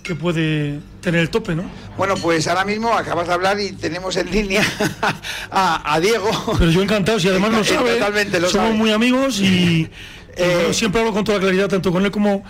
que 0.03 0.15
puede 0.15 0.81
tener 1.01 1.21
el 1.21 1.31
tope, 1.31 1.55
¿no? 1.55 1.65
Bueno, 1.97 2.15
pues 2.17 2.47
ahora 2.49 2.65
mismo 2.65 2.93
acabas 2.93 3.29
de 3.29 3.35
hablar 3.35 3.61
y 3.61 3.73
tenemos 3.73 4.17
en 4.17 4.31
línea 4.31 4.63
a, 5.51 5.95
a 5.95 6.01
Diego. 6.01 6.31
Pero 6.59 6.71
yo 6.71 6.83
encantado, 6.83 7.19
si 7.21 7.29
además 7.29 7.51
lo 7.53 7.61
Eh, 7.61 7.65
sabe, 7.65 7.95
Totalmente, 7.95 8.41
lo 8.41 8.49
somos 8.49 8.69
sabe. 8.69 8.79
muy 8.79 8.91
amigos 8.93 9.41
y, 9.41 9.91
y 10.71 10.75
siempre 10.75 11.01
hablo 11.01 11.13
con 11.13 11.25
toda 11.25 11.39
claridad, 11.41 11.69
tanto 11.69 11.93
con 11.93 12.05
él 12.05 12.11
como 12.11 12.43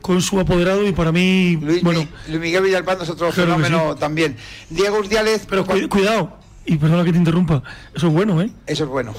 con 0.00 0.20
su 0.20 0.38
apoderado 0.38 0.86
y 0.86 0.92
para 0.92 1.12
mí, 1.12 1.56
bueno, 1.82 2.06
Luis 2.28 2.38
Miguel 2.40 2.62
Villalpando 2.62 3.04
es 3.04 3.10
otro 3.10 3.30
Claro 3.30 3.54
fenómeno 3.54 3.94
también. 3.96 4.36
Diego 4.68 4.98
Urdiales. 4.98 5.46
Pero 5.48 5.64
cu- 5.64 5.88
cuidado, 5.88 6.36
y 6.66 6.76
perdona 6.76 7.04
que 7.04 7.12
te 7.12 7.16
interrumpa, 7.18 7.62
eso 7.94 8.08
es 8.08 8.12
bueno, 8.12 8.42
¿eh? 8.42 8.50
Eso 8.66 8.84
es 8.84 8.90
bueno. 8.90 9.14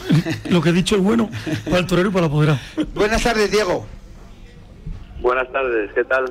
Lo 0.50 0.62
que 0.62 0.70
he 0.70 0.74
dicho 0.74 0.96
es 0.96 1.02
bueno 1.02 1.28
para 1.66 1.78
el 1.80 1.88
torero 1.88 2.10
y 2.10 2.12
para 2.12 2.26
el 2.28 2.32
apoderado. 2.32 2.60
Buenas 2.94 3.24
tardes, 3.24 3.50
Diego. 3.50 3.86
Buenas 5.22 5.52
tardes, 5.52 5.90
¿qué 5.96 6.04
tal? 6.04 6.26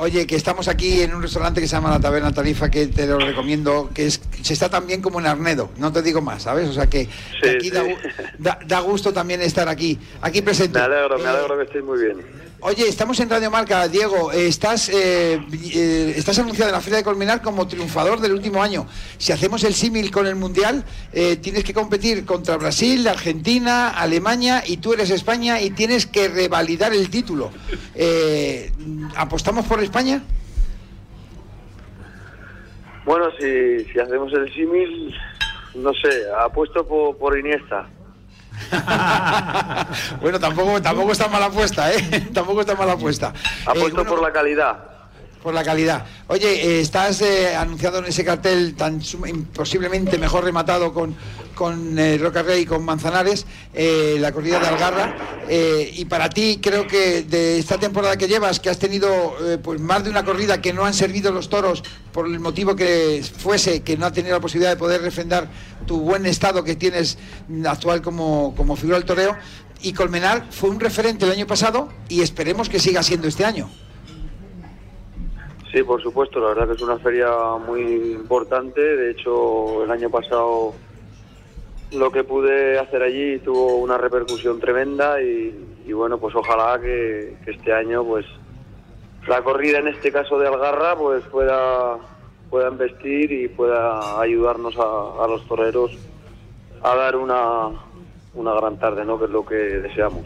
Oye, 0.00 0.28
que 0.28 0.36
estamos 0.36 0.68
aquí 0.68 1.02
en 1.02 1.12
un 1.12 1.20
restaurante 1.22 1.60
que 1.60 1.66
se 1.66 1.74
llama 1.74 1.90
La 1.90 1.98
Taberna 1.98 2.32
Tarifa, 2.32 2.70
que 2.70 2.86
te 2.86 3.04
lo 3.04 3.18
recomiendo, 3.18 3.90
que 3.92 4.06
es 4.06 4.20
se 4.42 4.52
está 4.52 4.68
tan 4.68 4.86
bien 4.86 5.02
como 5.02 5.18
en 5.18 5.26
Arnedo, 5.26 5.70
no 5.76 5.92
te 5.92 6.02
digo 6.02 6.20
más, 6.20 6.44
¿sabes? 6.44 6.68
O 6.68 6.72
sea 6.72 6.86
que, 6.86 7.08
aquí 7.42 7.70
da 8.66 8.80
gusto 8.80 9.12
también 9.12 9.42
estar 9.42 9.68
aquí, 9.68 9.98
aquí 10.20 10.40
presente. 10.40 10.78
Me 10.78 10.84
alegro, 10.84 11.18
me 11.18 11.24
Eh, 11.24 11.28
alegro 11.28 11.56
que 11.58 11.64
estéis 11.64 11.84
muy 11.84 11.98
bien. 11.98 12.47
Oye, 12.60 12.88
estamos 12.88 13.20
en 13.20 13.30
Radio 13.30 13.52
Marca, 13.52 13.86
Diego. 13.86 14.32
Estás, 14.32 14.88
eh, 14.88 15.40
eh, 15.74 16.14
estás 16.16 16.40
anunciado 16.40 16.70
en 16.70 16.74
la 16.74 16.80
Feria 16.80 16.98
de 16.98 17.04
Colmenar 17.04 17.40
como 17.40 17.68
triunfador 17.68 18.18
del 18.18 18.32
último 18.32 18.60
año. 18.60 18.88
Si 19.16 19.30
hacemos 19.30 19.62
el 19.62 19.74
símil 19.74 20.10
con 20.10 20.26
el 20.26 20.34
Mundial, 20.34 20.84
eh, 21.12 21.36
tienes 21.36 21.62
que 21.62 21.72
competir 21.72 22.24
contra 22.24 22.56
Brasil, 22.56 23.06
Argentina, 23.06 23.90
Alemania 23.90 24.64
y 24.66 24.78
tú 24.78 24.92
eres 24.92 25.10
España 25.10 25.60
y 25.60 25.70
tienes 25.70 26.06
que 26.06 26.26
revalidar 26.26 26.92
el 26.92 27.08
título. 27.10 27.52
Eh, 27.94 28.72
¿Apostamos 29.16 29.64
por 29.64 29.80
España? 29.80 30.20
Bueno, 33.04 33.26
si, 33.38 33.84
si 33.84 34.00
hacemos 34.00 34.32
el 34.32 34.52
símil, 34.52 35.14
no 35.76 35.92
sé, 35.94 36.24
apuesto 36.36 36.84
por 36.84 37.38
Iniesta. 37.38 37.88
Bueno, 40.20 40.38
tampoco, 40.38 40.80
tampoco 40.82 41.12
está 41.12 41.28
mala 41.28 41.46
apuesta, 41.46 41.92
¿eh? 41.92 42.28
tampoco 42.34 42.60
está 42.60 42.74
mala 42.74 42.92
apuesta. 42.92 43.32
Apuesto 43.66 44.04
por 44.04 44.20
la 44.20 44.32
calidad. 44.32 44.76
Por 45.42 45.54
la 45.54 45.64
calidad. 45.64 46.06
Oye, 46.28 46.46
eh, 46.46 46.80
estás 46.80 47.22
eh, 47.22 47.54
anunciado 47.54 47.98
en 47.98 48.06
ese 48.06 48.24
cartel 48.24 48.74
tan 48.74 49.00
posiblemente 49.54 50.18
mejor 50.18 50.44
rematado 50.44 50.92
con, 50.92 51.14
con 51.54 51.98
eh, 51.98 52.18
Roca 52.18 52.42
Rey 52.42 52.62
y 52.62 52.66
con 52.66 52.84
Manzanares, 52.84 53.46
la 53.74 54.32
corrida 54.32 54.58
de 54.58 54.66
Algarra. 54.66 55.16
y 55.48 56.04
para 56.06 56.28
ti, 56.28 56.58
creo 56.62 56.86
que 56.86 57.22
de 57.22 57.58
esta 57.58 57.78
temporada 57.78 58.16
que 58.16 58.28
llevas, 58.28 58.60
que 58.60 58.70
has 58.70 58.78
tenido 58.78 59.36
pues 59.62 59.80
más 59.80 60.04
de 60.04 60.10
una 60.10 60.24
corrida 60.24 60.60
que 60.60 60.72
no 60.72 60.84
han 60.84 60.94
servido 60.94 61.32
los 61.32 61.48
toros 61.48 61.82
por 62.12 62.26
el 62.26 62.40
motivo 62.40 62.74
que 62.74 63.24
fuese, 63.38 63.82
que 63.82 63.96
no 63.96 64.06
ha 64.06 64.12
tenido 64.12 64.34
la 64.34 64.40
posibilidad 64.40 64.70
de 64.70 64.76
poder 64.76 65.02
refrendar 65.02 65.48
tu 65.86 66.00
buen 66.00 66.26
estado 66.26 66.64
que 66.64 66.74
tienes 66.74 67.18
actual 67.64 68.02
como, 68.02 68.54
como 68.56 68.76
figura 68.76 68.98
del 68.98 69.06
toreo. 69.06 69.36
Y 69.80 69.92
Colmenar 69.92 70.46
fue 70.50 70.70
un 70.70 70.80
referente 70.80 71.24
el 71.24 71.30
año 71.30 71.46
pasado 71.46 71.88
y 72.08 72.22
esperemos 72.22 72.68
que 72.68 72.80
siga 72.80 73.02
siendo 73.04 73.28
este 73.28 73.44
año. 73.44 73.70
Sí, 75.72 75.82
por 75.82 76.02
supuesto, 76.02 76.40
la 76.40 76.48
verdad 76.48 76.68
que 76.68 76.74
es 76.74 76.82
una 76.82 76.98
feria 76.98 77.30
muy 77.64 77.82
importante. 78.12 78.80
De 78.80 79.10
hecho, 79.10 79.84
el 79.84 79.90
año 79.90 80.08
pasado 80.08 80.74
lo 81.92 82.10
que 82.10 82.24
pude 82.24 82.78
hacer 82.78 83.02
allí 83.02 83.38
tuvo 83.38 83.76
una 83.76 83.98
repercusión 83.98 84.60
tremenda 84.60 85.20
y, 85.22 85.92
bueno, 85.92 86.18
pues 86.18 86.34
ojalá 86.34 86.78
que, 86.80 87.36
este 87.46 87.72
año 87.72 88.04
pues 88.04 88.26
la 89.26 89.42
corrida 89.42 89.78
en 89.78 89.88
este 89.88 90.12
caso 90.12 90.38
de 90.38 90.48
Algarra 90.48 90.96
pues 90.96 91.22
pueda, 91.24 91.98
pueda 92.50 92.68
investir 92.68 93.32
y 93.32 93.48
pueda 93.48 94.20
ayudarnos 94.20 94.76
a, 94.78 95.24
a 95.24 95.28
los 95.28 95.46
toreros 95.46 95.92
a 96.82 96.94
dar 96.94 97.16
una, 97.16 97.68
una 98.34 98.54
gran 98.54 98.78
tarde, 98.78 99.04
¿no? 99.04 99.18
que 99.18 99.24
es 99.24 99.30
lo 99.30 99.44
que 99.44 99.54
deseamos. 99.54 100.24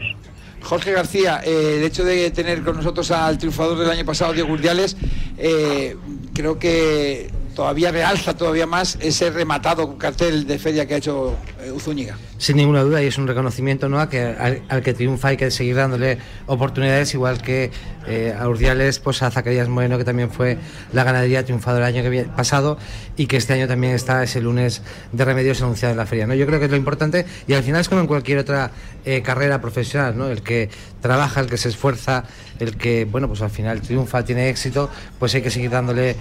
Jorge 0.62 0.92
García, 0.92 1.40
eh, 1.44 1.76
el 1.78 1.84
hecho 1.84 2.04
de 2.04 2.30
tener 2.30 2.62
con 2.62 2.76
nosotros 2.76 3.10
al 3.10 3.38
triunfador 3.38 3.78
del 3.78 3.90
año 3.90 4.04
pasado, 4.04 4.32
Diego 4.32 4.52
Urdiales, 4.52 4.96
eh, 5.38 5.96
creo 6.34 6.58
que 6.58 7.30
todavía 7.54 7.90
realza 7.90 8.36
todavía 8.36 8.66
más 8.66 8.98
ese 9.00 9.30
rematado 9.30 9.96
cartel 9.98 10.46
de 10.46 10.58
feria 10.58 10.86
que 10.86 10.94
ha 10.94 10.96
hecho 10.98 11.36
eh, 11.62 11.70
Uzúñiga. 11.70 12.16
Sin 12.38 12.56
ninguna 12.56 12.82
duda, 12.82 13.02
y 13.02 13.06
es 13.06 13.18
un 13.18 13.26
reconocimiento 13.26 13.88
¿no? 13.88 14.00
al, 14.00 14.08
que 14.08 14.94
triunfa 14.94 15.28
hay 15.28 15.36
que 15.36 15.50
seguir 15.50 15.76
dándole 15.76 16.18
oportunidades, 16.46 17.14
igual 17.14 17.40
que 17.40 17.70
eh, 18.06 18.34
a 18.36 18.48
Urdiales, 18.48 18.98
pues 18.98 19.22
a 19.22 19.30
Zacarías 19.30 19.68
Moreno, 19.68 19.98
que 19.98 20.04
también 20.04 20.30
fue 20.30 20.58
la 20.92 21.04
ganadería 21.04 21.44
triunfadora 21.44 21.88
el 21.88 21.96
año 21.96 22.10
que 22.10 22.24
pasado 22.24 22.78
y 23.16 23.26
que 23.26 23.36
este 23.36 23.52
año 23.52 23.68
también 23.68 23.94
está 23.94 24.22
ese 24.24 24.40
lunes 24.40 24.82
de 25.12 25.24
remedios 25.24 25.62
anunciado 25.62 25.92
en 25.92 25.98
la 25.98 26.06
feria. 26.06 26.26
¿no? 26.26 26.34
Yo 26.34 26.46
creo 26.46 26.58
que 26.58 26.64
es 26.64 26.70
lo 26.70 26.76
importante, 26.76 27.26
y 27.46 27.52
al 27.52 27.62
final 27.62 27.80
es 27.80 27.88
como 27.88 28.00
en 28.00 28.06
cualquier 28.06 28.38
otra 28.38 28.72
eh, 29.04 29.22
carrera 29.22 29.60
profesional, 29.60 30.16
¿no? 30.16 30.28
el 30.28 30.42
que 30.42 30.68
trabaja, 31.00 31.40
el 31.40 31.46
que 31.46 31.56
se 31.56 31.68
esfuerza, 31.68 32.24
el 32.62 32.76
que, 32.76 33.04
bueno, 33.04 33.28
pues 33.28 33.42
al 33.42 33.50
final 33.50 33.80
triunfa, 33.80 34.24
tiene 34.24 34.48
éxito, 34.48 34.88
pues 35.18 35.34
hay 35.34 35.42
que 35.42 35.50
seguir 35.50 35.70
dándole 35.70 36.16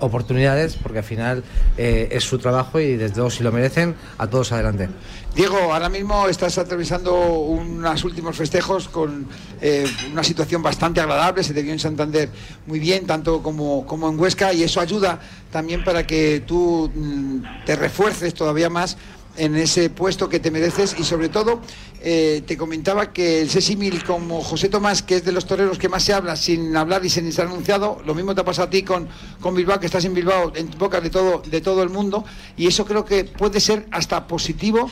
oportunidades, 0.00 0.76
porque 0.76 0.98
al 0.98 1.04
final 1.04 1.44
es 1.76 2.24
su 2.24 2.38
trabajo 2.38 2.80
y 2.80 2.96
desde 2.96 3.16
luego 3.16 3.30
si 3.30 3.42
lo 3.42 3.52
merecen, 3.52 3.94
a 4.18 4.26
todos 4.26 4.52
adelante. 4.52 4.88
Diego, 5.34 5.58
ahora 5.72 5.88
mismo 5.88 6.28
estás 6.28 6.58
atravesando 6.58 7.12
unos 7.12 8.04
últimos 8.04 8.36
festejos 8.36 8.88
con 8.88 9.26
eh, 9.60 9.84
una 10.12 10.22
situación 10.22 10.62
bastante 10.62 11.00
agradable, 11.00 11.42
se 11.42 11.52
te 11.52 11.60
vio 11.60 11.72
en 11.72 11.80
Santander 11.80 12.28
muy 12.66 12.78
bien, 12.78 13.04
tanto 13.04 13.42
como, 13.42 13.84
como 13.84 14.08
en 14.08 14.18
Huesca, 14.18 14.52
y 14.52 14.62
eso 14.62 14.80
ayuda 14.80 15.18
también 15.50 15.82
para 15.82 16.06
que 16.06 16.44
tú 16.46 16.88
mm, 16.94 17.64
te 17.66 17.74
refuerces 17.74 18.32
todavía 18.32 18.70
más 18.70 18.96
en 19.36 19.56
ese 19.56 19.90
puesto 19.90 20.28
que 20.28 20.40
te 20.40 20.50
mereces 20.50 20.96
y 20.98 21.04
sobre 21.04 21.28
todo 21.28 21.60
eh, 22.02 22.42
te 22.46 22.56
comentaba 22.56 23.12
que 23.12 23.40
el 23.40 23.50
Sesimil 23.50 24.04
como 24.04 24.40
José 24.42 24.68
Tomás, 24.68 25.02
que 25.02 25.16
es 25.16 25.24
de 25.24 25.32
los 25.32 25.46
toreros 25.46 25.78
que 25.78 25.88
más 25.88 26.02
se 26.02 26.12
habla 26.12 26.36
sin 26.36 26.76
hablar 26.76 27.04
y 27.04 27.10
sin 27.10 27.30
ser 27.32 27.46
anunciado, 27.46 28.00
lo 28.04 28.14
mismo 28.14 28.34
te 28.34 28.40
ha 28.40 28.44
pasado 28.44 28.68
a 28.68 28.70
ti 28.70 28.82
con, 28.82 29.08
con 29.40 29.54
Bilbao, 29.54 29.80
que 29.80 29.86
estás 29.86 30.04
en 30.04 30.14
Bilbao 30.14 30.52
en 30.54 30.70
boca 30.78 31.00
de 31.00 31.10
todo, 31.10 31.42
de 31.44 31.60
todo 31.60 31.82
el 31.82 31.90
mundo 31.90 32.24
y 32.56 32.66
eso 32.66 32.84
creo 32.84 33.04
que 33.04 33.24
puede 33.24 33.60
ser 33.60 33.86
hasta 33.90 34.26
positivo 34.26 34.90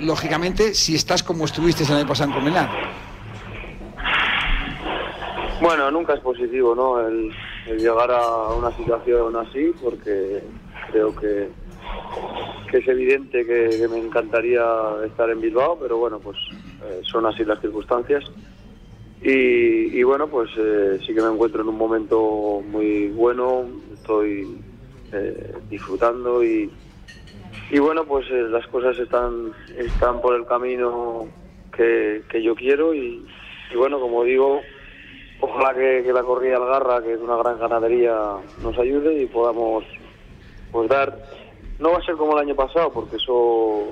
lógicamente, 0.00 0.74
si 0.74 0.94
estás 0.94 1.22
como 1.22 1.44
estuviste 1.44 1.84
el 1.84 1.92
año 1.92 2.06
pasado 2.06 2.30
en 2.30 2.36
Comenar. 2.36 2.70
Bueno, 5.60 5.90
nunca 5.90 6.14
es 6.14 6.20
positivo, 6.20 6.74
¿no? 6.74 7.06
El, 7.06 7.30
llegar 7.76 8.10
a 8.10 8.54
una 8.54 8.74
situación 8.76 9.36
así, 9.36 9.72
porque 9.82 10.42
creo 10.90 11.14
que, 11.14 11.50
que 12.70 12.78
es 12.78 12.88
evidente 12.88 13.44
que, 13.44 13.88
me 13.88 13.98
encantaría 13.98 14.64
estar 15.04 15.28
en 15.30 15.40
Bilbao, 15.40 15.78
pero 15.80 15.98
bueno, 15.98 16.18
pues 16.20 16.36
eh, 16.84 17.00
son 17.02 17.26
así 17.26 17.44
las 17.44 17.60
circunstancias. 17.60 18.24
Y, 19.22 20.02
bueno, 20.02 20.28
pues 20.28 20.48
eh, 20.56 20.98
sí 21.06 21.14
que 21.14 21.20
me 21.20 21.28
encuentro 21.28 21.60
en 21.60 21.68
un 21.68 21.76
momento 21.76 22.62
muy 22.66 23.08
bueno, 23.08 23.66
estoy 23.92 24.58
eh, 25.12 25.52
disfrutando 25.68 26.42
y, 26.42 26.70
y 27.70 27.78
bueno, 27.78 28.04
pues 28.04 28.26
eh, 28.30 28.46
las 28.48 28.66
cosas 28.68 28.98
están, 28.98 29.52
están 29.76 30.20
por 30.20 30.34
el 30.34 30.46
camino 30.46 31.28
que, 31.76 32.22
yo 32.42 32.54
quiero 32.54 32.94
y, 32.94 33.24
bueno, 33.76 34.00
como 34.00 34.24
digo, 34.24 34.60
ojalá 35.40 35.74
que, 35.74 36.10
la 36.12 36.22
corrida 36.22 36.56
Algarra, 36.56 37.02
que 37.02 37.12
es 37.12 37.20
una 37.20 37.36
gran 37.36 37.58
ganadería, 37.58 38.16
nos 38.62 38.78
ayude 38.78 39.22
y 39.22 39.26
podamos 39.26 39.84
pues 40.72 40.88
dar... 40.88 41.39
No 41.80 41.92
va 41.92 41.98
a 41.98 42.04
ser 42.04 42.14
como 42.16 42.34
el 42.34 42.46
año 42.46 42.54
pasado, 42.54 42.92
porque 42.92 43.16
eso 43.16 43.82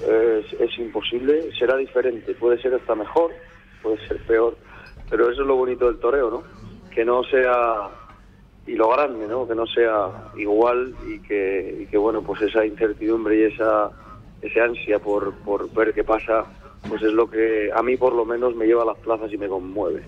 es, 0.00 0.60
es 0.60 0.78
imposible, 0.78 1.50
será 1.58 1.76
diferente, 1.76 2.32
puede 2.34 2.62
ser 2.62 2.74
hasta 2.74 2.94
mejor, 2.94 3.32
puede 3.82 3.98
ser 4.06 4.18
peor, 4.24 4.56
pero 5.10 5.30
eso 5.30 5.42
es 5.42 5.46
lo 5.46 5.56
bonito 5.56 5.86
del 5.86 5.98
toreo, 5.98 6.30
¿no? 6.30 6.42
Que 6.94 7.04
no 7.04 7.24
sea 7.24 7.90
y 8.66 8.74
lo 8.74 8.88
grande, 8.90 9.26
¿no? 9.26 9.46
Que 9.46 9.54
no 9.54 9.66
sea 9.66 10.30
igual 10.36 10.94
y 11.06 11.18
que, 11.18 11.88
bueno, 11.98 12.22
pues 12.22 12.42
esa 12.42 12.64
incertidumbre 12.64 13.38
y 13.38 13.42
esa, 13.52 13.90
ese 14.40 14.60
ansia 14.60 14.98
por, 14.98 15.34
por 15.38 15.70
ver 15.74 15.92
qué 15.92 16.04
pasa, 16.04 16.44
pues 16.88 17.02
es 17.02 17.12
lo 17.12 17.28
que 17.28 17.70
a 17.74 17.82
mí 17.82 17.96
por 17.96 18.14
lo 18.14 18.24
menos 18.24 18.54
me 18.54 18.66
lleva 18.66 18.82
a 18.82 18.86
las 18.86 18.98
plazas 18.98 19.32
y 19.32 19.38
me 19.38 19.48
conmueve. 19.48 20.02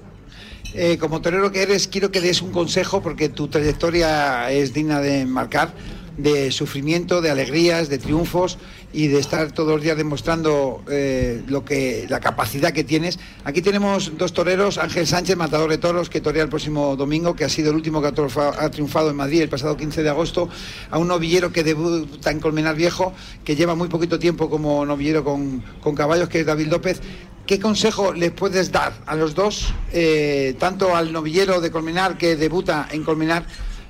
Eh, 0.74 0.98
como 0.98 1.20
torero 1.20 1.50
que 1.52 1.62
eres, 1.62 1.88
quiero 1.88 2.10
que 2.10 2.20
des 2.20 2.42
un 2.42 2.52
consejo 2.52 3.02
porque 3.02 3.28
tu 3.28 3.48
trayectoria 3.48 4.50
es 4.50 4.74
digna 4.74 5.00
de 5.00 5.24
marcar 5.24 5.72
de 6.16 6.50
sufrimiento, 6.50 7.20
de 7.20 7.30
alegrías, 7.30 7.88
de 7.88 7.98
triunfos 7.98 8.58
y 8.92 9.08
de 9.08 9.18
estar 9.18 9.52
todos 9.52 9.74
los 9.74 9.82
días 9.82 9.96
demostrando 9.96 10.82
eh, 10.88 11.42
lo 11.48 11.64
que 11.64 12.06
la 12.08 12.20
capacidad 12.20 12.72
que 12.72 12.84
tienes. 12.84 13.18
Aquí 13.44 13.60
tenemos 13.60 14.12
dos 14.16 14.32
toreros, 14.32 14.78
Ángel 14.78 15.06
Sánchez, 15.06 15.36
matador 15.36 15.70
de 15.70 15.78
toros, 15.78 16.08
que 16.08 16.20
torea 16.20 16.42
el 16.42 16.48
próximo 16.48 16.96
domingo, 16.96 17.36
que 17.36 17.44
ha 17.44 17.48
sido 17.48 17.70
el 17.70 17.76
último 17.76 18.00
que 18.00 18.08
ha 18.08 18.70
triunfado 18.70 19.10
en 19.10 19.16
Madrid 19.16 19.42
el 19.42 19.48
pasado 19.48 19.76
15 19.76 20.02
de 20.02 20.08
agosto, 20.08 20.48
a 20.90 20.98
un 20.98 21.08
novillero 21.08 21.52
que 21.52 21.62
debuta 21.62 22.30
en 22.30 22.40
Colmenar 22.40 22.74
Viejo, 22.74 23.12
que 23.44 23.56
lleva 23.56 23.74
muy 23.74 23.88
poquito 23.88 24.18
tiempo 24.18 24.48
como 24.48 24.86
novillero 24.86 25.24
con, 25.24 25.62
caballos, 25.94 26.28
que 26.28 26.40
es 26.40 26.46
David 26.46 26.68
López. 26.68 27.00
¿Qué 27.46 27.60
consejo 27.60 28.12
les 28.12 28.32
puedes 28.32 28.72
dar 28.72 28.92
a 29.06 29.14
los 29.14 29.34
dos, 29.34 29.72
eh, 29.92 30.56
tanto 30.58 30.96
al 30.96 31.12
novillero 31.12 31.60
de 31.60 31.70
Colmenar 31.70 32.18
que 32.18 32.34
debuta 32.34 32.88
en 32.90 33.04
Colmenar, 33.04 33.46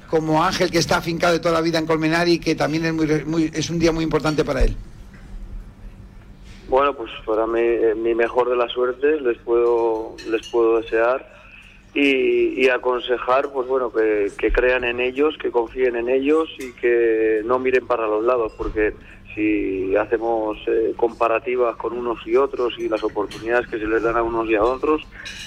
como 0.08 0.42
Ángel, 0.42 0.70
que 0.70 0.78
está 0.78 0.98
afincado 0.98 1.32
de 1.32 1.40
toda 1.40 1.54
la 1.54 1.60
vida 1.60 1.78
en 1.78 1.86
Colmenar 1.86 2.28
y 2.28 2.38
que 2.38 2.54
también 2.54 2.84
es, 2.84 3.26
muy, 3.26 3.50
es 3.52 3.70
un 3.70 3.78
día 3.78 3.92
muy 3.92 4.04
importante 4.04 4.44
para 4.44 4.64
él? 4.64 4.76
Bueno, 6.68 6.94
pues 6.94 7.10
para 7.24 7.46
mí, 7.46 7.60
eh, 7.60 7.94
mi 7.94 8.14
mejor 8.14 8.50
de 8.50 8.56
las 8.56 8.72
suertes 8.72 9.22
les 9.22 9.38
puedo, 9.38 10.16
les 10.28 10.46
puedo 10.48 10.80
desear 10.80 11.36
y, 11.94 12.68
aconsejar, 12.68 13.50
pues 13.52 13.66
bueno, 13.68 13.90
que, 13.90 14.52
crean 14.52 14.84
en 14.84 15.00
ellos, 15.00 15.34
que 15.40 15.50
confíen 15.50 15.96
en 15.96 16.10
ellos 16.10 16.48
y 16.58 16.72
que 16.72 17.40
no 17.44 17.58
miren 17.58 17.86
para 17.86 18.06
los 18.06 18.22
lados, 18.22 18.52
porque 18.58 18.92
si 19.34 19.96
hacemos 19.96 20.58
eh, 20.66 20.92
comparativas 20.96 21.76
con 21.76 21.96
unos 21.96 22.18
y 22.26 22.36
otros 22.36 22.74
y 22.78 22.88
las 22.88 23.02
oportunidades 23.02 23.66
que 23.68 23.78
se 23.78 23.86
les 23.86 24.02
dan 24.02 24.16
a 24.16 24.22
unos 24.22 24.48
y 24.50 24.56
a 24.56 24.62
otros, 24.62 25.02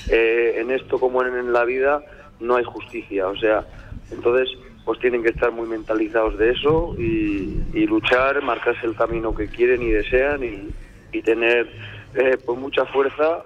eh, 0.09 0.55
en 0.57 0.71
esto 0.71 0.99
como 0.99 1.23
en 1.23 1.53
la 1.53 1.65
vida 1.65 2.01
no 2.39 2.55
hay 2.55 2.63
justicia. 2.63 3.27
O 3.27 3.35
sea, 3.35 3.67
entonces, 4.11 4.49
pues 4.85 4.99
tienen 4.99 5.23
que 5.23 5.29
estar 5.29 5.51
muy 5.51 5.67
mentalizados 5.67 6.37
de 6.37 6.51
eso 6.51 6.95
y, 6.97 7.85
luchar, 7.85 8.41
marcarse 8.43 8.85
el 8.85 8.95
camino 8.95 9.33
que 9.35 9.47
quieren 9.47 9.81
y 9.81 9.89
desean 9.89 10.43
y, 10.43 11.21
tener 11.21 11.67
eh, 12.15 12.37
pues 12.45 12.57
mucha 12.57 12.85
fuerza 12.85 13.43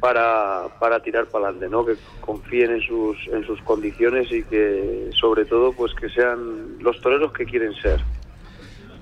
para, 0.00 0.68
para 0.78 1.02
tirar 1.02 1.26
para 1.26 1.48
adelante, 1.48 1.68
¿no? 1.68 1.84
Que 1.84 1.94
confíen 2.20 2.70
en 2.72 2.80
sus, 2.80 3.16
en 3.28 3.44
sus 3.46 3.60
condiciones 3.62 4.30
y 4.32 4.42
que 4.44 5.10
sobre 5.18 5.44
todo 5.44 5.72
pues 5.72 5.92
que 5.94 6.08
sean 6.08 6.78
los 6.80 7.00
toreros 7.00 7.32
que 7.32 7.44
quieren 7.44 7.74
ser. 7.74 8.00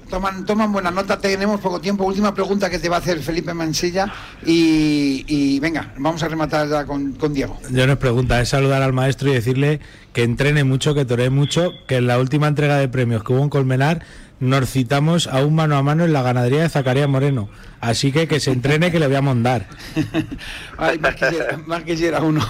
Toman, 0.08 0.46
toman 0.46 0.72
buena 0.72 0.90
nota, 0.90 1.18
tenemos 1.20 1.60
poco 1.60 1.80
tiempo. 1.80 2.04
Última 2.04 2.34
pregunta 2.34 2.70
que 2.70 2.78
te 2.78 2.88
va 2.88 2.96
a 2.96 2.98
hacer 3.00 3.20
Felipe 3.20 3.52
Mansilla 3.52 4.10
y, 4.44 5.60
venga, 5.60 5.92
vamos 5.98 6.22
a 6.22 6.28
rematar 6.28 6.66
ya 6.66 6.86
con, 6.86 7.14
Diego. 7.30 7.58
Yo 7.70 7.86
no 7.86 7.92
es 7.92 7.98
pregunta, 7.98 8.40
es 8.40 8.48
saludar 8.48 8.80
al 8.80 8.94
maestro 8.94 9.28
y 9.28 9.34
decirle 9.34 9.80
que 10.18 10.24
entrene 10.24 10.64
mucho, 10.64 10.96
que 10.96 11.04
toree 11.04 11.30
mucho, 11.30 11.74
que 11.86 11.94
en 11.94 12.08
la 12.08 12.18
última 12.18 12.48
entrega 12.48 12.76
de 12.76 12.88
premios 12.88 13.22
que 13.22 13.32
hubo 13.32 13.44
en 13.44 13.50
Colmenar 13.50 14.02
nos 14.40 14.70
citamos 14.70 15.26
a 15.26 15.44
un 15.44 15.54
mano 15.54 15.76
a 15.76 15.82
mano 15.82 16.04
en 16.04 16.12
la 16.12 16.22
ganadería 16.22 16.62
de 16.62 16.68
Zacarías 16.68 17.08
Moreno. 17.08 17.48
Así 17.80 18.10
que 18.10 18.26
que 18.26 18.40
se 18.40 18.50
entrene 18.50 18.90
que 18.90 18.98
le 18.98 19.06
voy 19.06 19.14
a 19.16 19.20
mondar. 19.20 19.68
Ay, 20.78 20.98
más, 20.98 21.14
quisiera, 21.14 21.56
más 21.66 21.82
quisiera 21.84 22.20
uno 22.20 22.44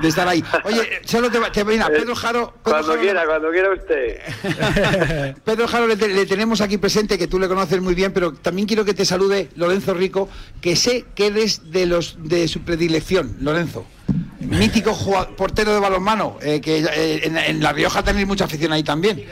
de 0.00 0.08
estar 0.08 0.26
ahí. 0.26 0.42
Oye, 0.64 1.00
solo 1.04 1.30
te, 1.30 1.38
te 1.52 1.64
viene 1.64 1.84
a 1.84 1.88
Pedro 1.88 2.14
Jaro. 2.14 2.54
Pedro 2.62 2.62
Cuando 2.62 2.88
Jaro- 2.94 3.00
quiera, 3.00 3.26
cuando 3.26 3.50
quiera 3.50 3.68
usted. 3.74 5.34
Pedro 5.44 5.68
Jaro 5.68 5.86
le, 5.86 5.96
te- 5.96 6.08
le 6.08 6.24
tenemos 6.24 6.60
aquí 6.62 6.78
presente, 6.78 7.18
que 7.18 7.26
tú 7.26 7.38
le 7.38 7.46
conoces 7.48 7.80
muy 7.82 7.94
bien, 7.94 8.12
pero 8.12 8.32
también 8.32 8.66
quiero 8.66 8.84
que 8.86 8.94
te 8.94 9.04
salude 9.04 9.48
Lorenzo 9.56 9.92
Rico, 9.92 10.28
que 10.62 10.76
sé 10.76 11.04
que 11.14 11.26
eres 11.26 11.70
de 11.70 11.84
los 11.86 12.16
de 12.22 12.48
su 12.48 12.62
predilección, 12.62 13.36
Lorenzo. 13.40 13.84
Mítico 14.40 14.96
portero 15.36 15.74
de 15.74 15.80
balonmano, 15.80 16.38
eh, 16.40 16.60
que 16.62 16.78
eh, 16.78 17.20
en, 17.26 17.36
en 17.36 17.62
La 17.62 17.72
Rioja 17.72 18.02
tenéis 18.02 18.26
mucha 18.26 18.46
afición 18.46 18.72
ahí 18.72 18.82
también. 18.82 19.22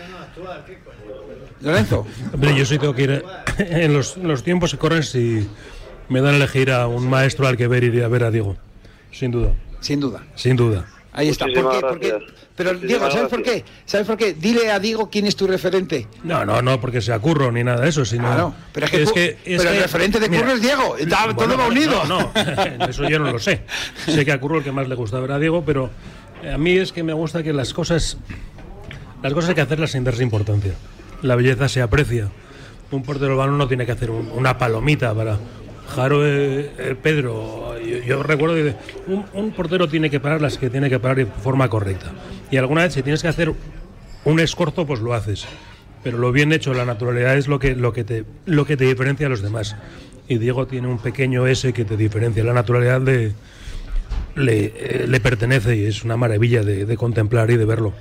Lorenzo. 1.61 2.07
Hombre, 2.33 2.55
yo 2.55 2.65
sí 2.65 2.79
tengo 2.79 2.95
que 2.95 3.03
ir. 3.03 3.25
En 3.59 3.93
los, 3.93 4.17
los 4.17 4.43
tiempos 4.45 4.71
que 4.73 4.79
corren, 4.79 5.03
si 5.03 5.47
me 6.09 6.21
dan 6.21 6.35
a 6.35 6.37
elegir 6.37 6.71
a 6.71 6.87
un 6.87 7.09
maestro 7.09 7.47
al 7.49 7.57
que 7.57 7.67
ver, 7.67 7.85
iría 7.85 8.05
a 8.05 8.09
ver 8.09 8.25
a 8.25 8.31
Diego. 8.31 8.57
Sin 9.11 9.31
duda. 9.31 9.53
Sin 9.81 10.01
duda. 10.01 10.23
Sin 10.37 10.57
duda. 10.57 10.87
Ahí 11.13 11.29
está. 11.31 11.47
¿Por 11.47 11.99
qué? 11.99 12.15
Pero 12.55 12.73
Muchísimas 12.75 12.81
Diego, 13.01 13.11
¿sabes 13.11 13.29
por 13.29 13.43
qué? 13.43 13.65
¿Sabes 13.87 14.07
por 14.07 14.17
qué? 14.17 14.35
Dile 14.35 14.71
a 14.71 14.79
Diego 14.79 15.09
quién 15.11 15.27
es 15.27 15.35
tu 15.37 15.47
referente. 15.47 16.07
No, 16.25 16.45
no, 16.45 16.61
no, 16.63 16.81
porque 16.81 17.01
sea 17.01 17.19
curro 17.21 17.51
ni 17.53 17.63
nada 17.65 17.81
de 17.83 17.89
eso, 17.89 18.05
sino. 18.05 18.25
Claro, 18.25 18.55
pero 18.73 18.87
es 18.87 18.93
que 18.93 19.05
cu- 19.35 19.39
pero 19.45 19.71
el 19.71 19.83
referente 19.83 20.21
de 20.21 20.29
Curro 20.29 20.53
es 20.53 20.61
Diego, 20.63 20.97
está- 20.97 21.35
todo 21.35 21.57
va 21.57 21.67
unido. 21.69 22.05
No, 22.05 22.33
no, 22.35 22.87
eso 22.89 23.09
yo 23.09 23.19
no 23.21 23.33
lo 23.33 23.39
sé. 23.39 23.63
Sé 24.07 24.25
que 24.25 24.33
a 24.33 24.41
Curro 24.41 24.59
el 24.59 24.65
que 24.65 24.73
más 24.73 24.89
le 24.89 24.95
gusta 24.97 25.19
ver 25.21 25.33
a 25.33 25.39
Diego, 25.39 25.65
pero 25.65 25.91
a 26.53 26.59
mí 26.59 26.77
es 26.77 26.93
que 26.93 27.03
me 27.05 27.13
gusta 27.13 27.43
que 27.45 27.53
las 27.53 27.73
cosas. 27.73 28.17
Las 29.23 29.33
cosas 29.33 29.51
hay 29.51 29.55
que 29.57 29.61
hacerlas 29.63 29.91
sin 29.93 30.03
darse 30.05 30.23
importancia. 30.25 30.73
La 31.23 31.35
belleza 31.37 31.69
se 31.69 31.83
aprecia. 31.83 32.29
Un 32.91 33.03
portero 33.03 33.37
balón 33.37 33.59
no 33.59 33.69
tiene 33.69 33.85
que 33.87 33.93
hacer 33.93 34.11
un- 34.11 34.31
una 34.35 34.57
palomita 34.59 35.15
para. 35.15 35.39
Jaro, 35.95 36.27
eh, 36.27 36.71
eh, 36.79 36.97
Pedro, 37.03 37.75
yo, 38.07 38.23
recuerdo 38.23 38.55
que 38.57 38.75
un, 39.33 39.53
portero 39.53 39.89
tiene 39.89 40.11
que 40.11 40.21
parar 40.21 40.41
las 40.43 40.59
que 40.59 40.69
tiene 40.71 40.91
que 40.91 40.99
parar 40.99 41.17
de 41.17 41.27
forma 41.27 41.69
correcta. 41.69 42.13
Y 42.51 42.57
alguna 42.59 42.83
vez 42.83 42.93
si 42.95 43.03
tienes 43.03 43.23
que 43.23 43.29
hacer 43.29 43.53
un 44.25 44.41
escorzo, 44.41 44.87
pues 44.87 45.01
lo 45.01 45.15
haces. 45.15 45.47
Pero 46.05 46.19
lo 46.19 46.31
bien 46.31 46.53
hecho, 46.53 46.75
la 46.75 46.85
naturalidad 46.85 47.37
es 47.37 47.49
lo 47.49 47.59
que, 47.59 47.75
lo 47.75 47.93
que, 47.93 48.05
te, 48.05 48.25
lo 48.47 48.65
que 48.67 48.77
te 48.77 48.85
diferencia 48.85 49.27
a 49.27 49.31
los 49.31 49.43
demás. 49.43 49.77
Y 50.29 50.37
Diego 50.39 50.67
tiene 50.67 50.89
un 50.89 50.99
pequeño 50.99 51.47
S 51.47 51.73
que 51.73 51.85
te 51.87 51.97
diferencia. 51.97 52.45
La 52.45 52.53
naturalidad 52.53 53.01
le, 53.01 53.33
le, 54.37 54.67
eh, 54.77 55.07
le 55.09 55.21
pertenece 55.21 55.75
y 55.77 55.85
es 55.87 56.05
una 56.05 56.17
maravilla 56.19 56.63
de, 56.63 56.85
de 56.85 56.97
contemplar 56.97 57.51
y 57.51 57.57
de 57.57 57.65
verlo. 57.65 57.95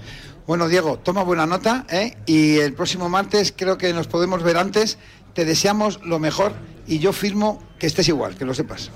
Bueno, 0.47 0.69
Diego, 0.69 0.97
toma 0.97 1.23
buena 1.23 1.45
nota, 1.45 1.85
¿eh? 1.89 2.15
Y 2.25 2.57
el 2.59 2.73
próximo 2.73 3.09
martes 3.09 3.53
creo 3.55 3.77
que 3.77 3.91
nos 3.93 4.07
podemos 4.07 4.43
ver 4.43 4.55
antes. 4.57 4.97
Te 5.33 5.43
deseamos 5.43 5.99
lo 6.05 6.19
mejor 6.19 6.53
y 6.87 6.99
yo 6.99 7.11
firmo 7.11 7.61
que 7.77 7.85
estés 7.85 8.07
igual, 8.07 8.35
que 8.37 8.45
lo 8.45 8.53
sepas. 8.53 8.89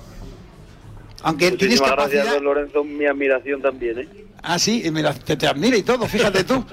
Aunque 1.22 1.52
tienes 1.52 1.78
Muchísimas 1.78 1.90
gracias, 1.92 2.24
capacidad. 2.24 2.34
don 2.36 2.44
Lorenzo. 2.44 2.84
Mi 2.84 3.04
admiración 3.06 3.60
también, 3.60 3.98
¿eh? 3.98 4.08
Ah, 4.42 4.58
sí, 4.58 4.82
y 4.84 4.90
mira, 4.90 5.12
te, 5.14 5.36
te 5.36 5.46
admira 5.46 5.76
y 5.76 5.82
todo, 5.82 6.06
fíjate 6.08 6.42
tú. 6.42 6.64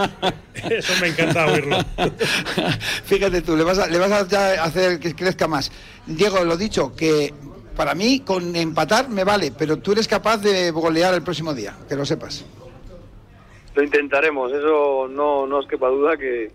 Eso 0.54 0.92
me 1.00 1.08
encanta 1.08 1.46
oírlo. 1.46 1.76
Fíjate 3.04 3.42
tú, 3.42 3.54
le 3.54 3.64
vas 3.64 3.78
a, 3.78 3.86
le 3.88 3.98
vas 3.98 4.12
a 4.12 4.26
ya 4.26 4.64
hacer 4.64 4.98
que 4.98 5.14
crezca 5.14 5.46
más. 5.46 5.70
Diego, 6.06 6.42
lo 6.44 6.56
dicho, 6.56 6.94
que 6.96 7.34
para 7.76 7.94
mí 7.94 8.20
con 8.20 8.56
empatar 8.56 9.10
me 9.10 9.24
vale, 9.24 9.50
pero 9.50 9.76
tú 9.78 9.92
eres 9.92 10.08
capaz 10.08 10.38
de 10.38 10.70
golear 10.70 11.12
el 11.12 11.22
próximo 11.22 11.52
día, 11.52 11.74
que 11.86 11.96
lo 11.96 12.06
sepas. 12.06 12.44
Lo 13.74 13.82
intentaremos, 13.82 14.52
eso 14.52 15.08
no, 15.10 15.46
no 15.46 15.58
os 15.58 15.66
quepa 15.66 15.88
duda 15.88 16.16
que, 16.16 16.50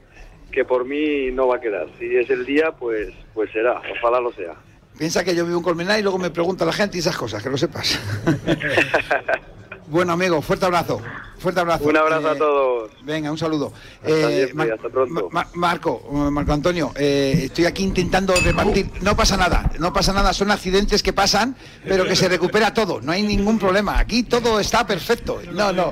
que 0.51 0.63
por 0.65 0.85
mí 0.85 1.31
no 1.31 1.47
va 1.47 1.55
a 1.57 1.59
quedar. 1.61 1.87
Si 1.97 2.15
es 2.15 2.29
el 2.29 2.45
día, 2.45 2.71
pues, 2.71 3.09
pues 3.33 3.51
será, 3.51 3.81
ojalá 3.99 4.19
lo 4.21 4.31
sea. 4.33 4.53
Piensa 4.97 5.23
que 5.23 5.35
yo 5.35 5.45
vivo 5.45 5.57
en 5.57 5.63
Colmenar 5.63 5.99
y 5.99 6.03
luego 6.03 6.17
me 6.17 6.29
pregunta 6.31 6.65
la 6.65 6.73
gente 6.73 6.97
y 6.97 6.99
esas 7.01 7.17
cosas, 7.17 7.41
que 7.43 7.49
lo 7.49 7.57
sepas. 7.57 7.99
bueno, 9.87 10.13
amigo, 10.13 10.41
fuerte 10.41 10.65
abrazo. 10.65 10.99
Fuerte 11.37 11.59
abrazo. 11.61 11.83
Un 11.85 11.95
abrazo 11.95 12.29
a 12.29 12.33
Eh, 12.33 12.37
todos. 12.37 12.91
Venga, 13.03 13.31
un 13.31 13.37
saludo. 13.37 13.71
Hasta 14.01 14.09
Eh, 14.09 14.35
siempre, 14.45 14.53
Mar- 14.55 14.71
hasta 14.73 14.89
pronto. 14.89 15.29
Ma- 15.31 15.47
Marco, 15.53 16.01
eh, 16.11 16.31
Marco 16.31 16.51
Antonio, 16.51 16.91
eh, 16.95 17.41
estoy 17.43 17.65
aquí 17.65 17.83
intentando 17.83 18.33
repartir. 18.43 18.89
No 19.01 19.15
pasa 19.15 19.37
nada, 19.37 19.71
no 19.79 19.93
pasa 19.93 20.13
nada, 20.13 20.33
son 20.33 20.49
accidentes 20.49 21.03
que 21.03 21.13
pasan, 21.13 21.55
pero 21.87 22.05
que 22.05 22.15
se 22.15 22.27
recupera 22.27 22.73
todo, 22.73 22.99
no 23.01 23.11
hay 23.11 23.21
ningún 23.21 23.59
problema. 23.59 23.99
Aquí 23.99 24.23
todo 24.23 24.59
está 24.59 24.85
perfecto. 24.87 25.39
No, 25.51 25.71
no. 25.71 25.91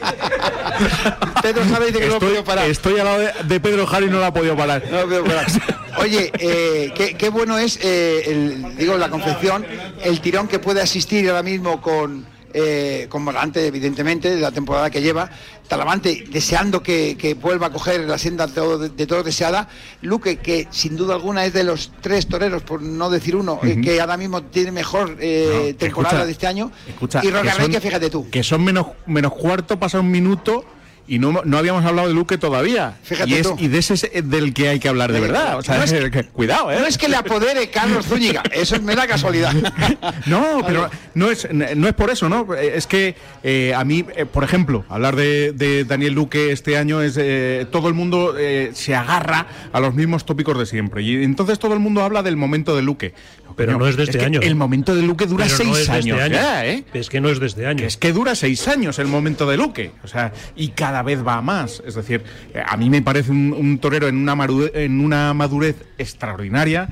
Pedro 1.42 1.62
Jara 1.64 1.86
dice 1.86 1.98
que 1.98 2.06
no 2.06 2.12
lo 2.12 2.16
ha 2.16 2.20
podido 2.20 2.44
parar. 2.44 2.70
Estoy 2.70 2.98
al 2.98 3.04
lado 3.04 3.18
de, 3.18 3.32
de 3.44 3.60
Pedro 3.60 3.86
Jara 3.86 4.06
y 4.06 4.10
no 4.10 4.20
la 4.20 4.28
ha 4.28 4.34
podido 4.34 4.56
parar. 4.56 4.82
No, 4.90 5.00
oye, 5.98 6.30
eh, 6.38 6.92
qué, 6.94 7.16
qué 7.16 7.28
bueno 7.28 7.58
es, 7.58 7.78
eh, 7.82 8.22
el, 8.26 8.76
digo, 8.76 8.96
la 8.96 9.08
confección, 9.08 9.64
el 10.02 10.20
tirón 10.20 10.48
que 10.48 10.58
puede 10.58 10.80
asistir 10.80 11.28
ahora 11.28 11.42
mismo 11.42 11.80
con, 11.80 12.26
eh, 12.54 13.06
con 13.08 13.22
Morante, 13.22 13.66
evidentemente, 13.66 14.34
de 14.34 14.40
la 14.40 14.50
temporada 14.52 14.90
que 14.90 15.00
lleva. 15.02 15.30
Talavante 15.68 16.24
deseando 16.30 16.82
que, 16.82 17.16
que 17.16 17.34
vuelva 17.34 17.68
a 17.68 17.70
coger 17.70 18.00
la 18.00 18.18
senda 18.18 18.46
de 18.48 18.52
todo, 18.54 18.78
de 18.88 19.06
todo 19.06 19.22
deseada. 19.22 19.68
Luque, 20.02 20.38
que 20.38 20.66
sin 20.70 20.96
duda 20.96 21.14
alguna 21.14 21.44
es 21.44 21.52
de 21.52 21.62
los 21.64 21.92
tres 22.00 22.26
toreros, 22.26 22.62
por 22.62 22.82
no 22.82 23.08
decir 23.10 23.36
uno, 23.36 23.60
eh, 23.62 23.72
Ujú. 23.74 23.80
que 23.82 24.00
ahora 24.00 24.16
mismo 24.16 24.42
tiene 24.42 24.72
mejor 24.72 25.16
eh, 25.20 25.70
No, 25.72 25.76
temporada 25.78 26.08
escucha, 26.16 26.26
de 26.26 26.32
este 26.32 26.46
año. 26.48 26.72
Escucha, 26.88 27.20
y 27.20 27.28
que 27.28 27.30
Roca 27.30 27.54
Rey, 27.54 27.62
son- 27.66 27.72
que 27.72 27.80
fíjate 27.80 28.10
tú. 28.10 28.28
Que 28.30 28.42
son 28.42 28.64
menos, 28.64 28.86
menos 29.06 29.32
cuarto, 29.32 29.78
pasa 29.78 30.00
un 30.00 30.10
minuto 30.10 30.64
y 31.10 31.18
no, 31.18 31.42
no 31.44 31.58
habíamos 31.58 31.84
hablado 31.84 32.08
de 32.08 32.14
Luque 32.14 32.38
todavía. 32.38 32.94
Fíjate 33.02 33.30
y, 33.30 33.34
es, 33.34 33.42
tú. 33.42 33.56
y 33.58 33.68
de 33.68 33.78
ese 33.78 33.94
es 33.94 34.30
del 34.30 34.54
que 34.54 34.68
hay 34.68 34.78
que 34.80 34.88
hablar 34.88 35.12
de 35.12 35.20
verdad. 35.20 35.58
O 35.58 35.62
sea, 35.62 35.76
No 35.78 35.84
es 35.84 35.92
que- 36.10 36.24
cuidado, 36.24 36.70
¿eh? 36.70 36.78
No 36.80 36.86
es 36.86 36.96
que 36.98 37.08
le 37.08 37.16
apodere 37.16 37.68
Carlos 37.70 38.06
Zúñiga, 38.06 38.42
eso 38.52 38.76
es 38.76 38.82
mera 38.82 39.06
casualidad. 39.06 39.52
No, 40.26 40.62
pero 40.66 40.88
no 41.14 41.30
es, 41.30 41.48
no 41.52 41.88
es 41.88 41.94
por 41.94 42.10
eso, 42.10 42.28
¿no? 42.28 42.54
Es 42.54 42.86
que 42.86 43.14
eh, 43.42 43.72
a 43.74 43.84
mí, 43.84 44.04
eh, 44.16 44.26
por 44.26 44.44
ejemplo, 44.44 44.84
hablar 44.88 45.16
de, 45.16 45.52
de 45.52 45.84
Daniel 45.84 46.12
Luque 46.14 46.52
este 46.52 46.76
año 46.76 47.00
es. 47.02 47.16
eh, 47.18 47.66
todo 47.72 47.88
el 47.88 47.94
mundo 47.94 48.34
eh, 48.38 48.70
se 48.74 48.94
agarra 48.94 49.46
a 49.72 49.80
los 49.80 49.94
mismos 49.94 50.24
tópicos 50.24 50.56
de 50.58 50.66
siempre. 50.66 51.02
Y 51.02 51.22
entonces 51.24 51.58
todo 51.58 51.74
el 51.74 51.80
mundo 51.80 52.02
habla 52.02 52.22
del 52.22 52.36
momento 52.36 52.76
de 52.76 52.82
Luque. 52.82 53.14
Pero 53.56 53.78
no 53.78 53.86
es 53.88 53.96
de 53.96 54.04
este 54.04 54.18
que 54.18 54.24
año. 54.24 54.40
El 54.40 54.54
momento 54.54 54.94
de 54.94 55.02
Luque 55.02 55.26
dura 55.26 55.44
Pero 55.44 55.64
no 55.64 55.74
seis 55.74 55.88
es 55.88 55.92
de 55.92 55.98
este 55.98 56.12
años. 56.12 56.20
año. 56.22 56.34
ya, 56.34 56.66
¿eh? 56.66 56.84
Es 56.94 57.10
que 57.10 57.20
no 57.20 57.28
es 57.28 57.40
de 57.40 57.46
este 57.46 57.66
año. 57.66 57.84
Es 57.84 57.96
que 57.96 58.12
dura 58.12 58.34
seis 58.34 58.66
años 58.68 58.98
el 58.98 59.06
momento 59.08 59.48
de 59.50 59.56
Luque. 59.56 59.90
O 60.04 60.08
sea, 60.08 60.32
y 60.56 60.68
cada 60.68 60.99
vez 61.02 61.26
va 61.26 61.36
a 61.36 61.42
más. 61.42 61.82
Es 61.86 61.94
decir, 61.94 62.24
eh, 62.54 62.62
a 62.66 62.76
mí 62.76 62.90
me 62.90 63.02
parece 63.02 63.30
un, 63.32 63.78
torero 63.78 64.08
en 64.08 64.16
una, 64.16 64.34
maru- 64.34 64.70
en 64.74 65.00
una 65.00 65.32
madurez 65.34 65.76
extraordinaria 65.98 66.88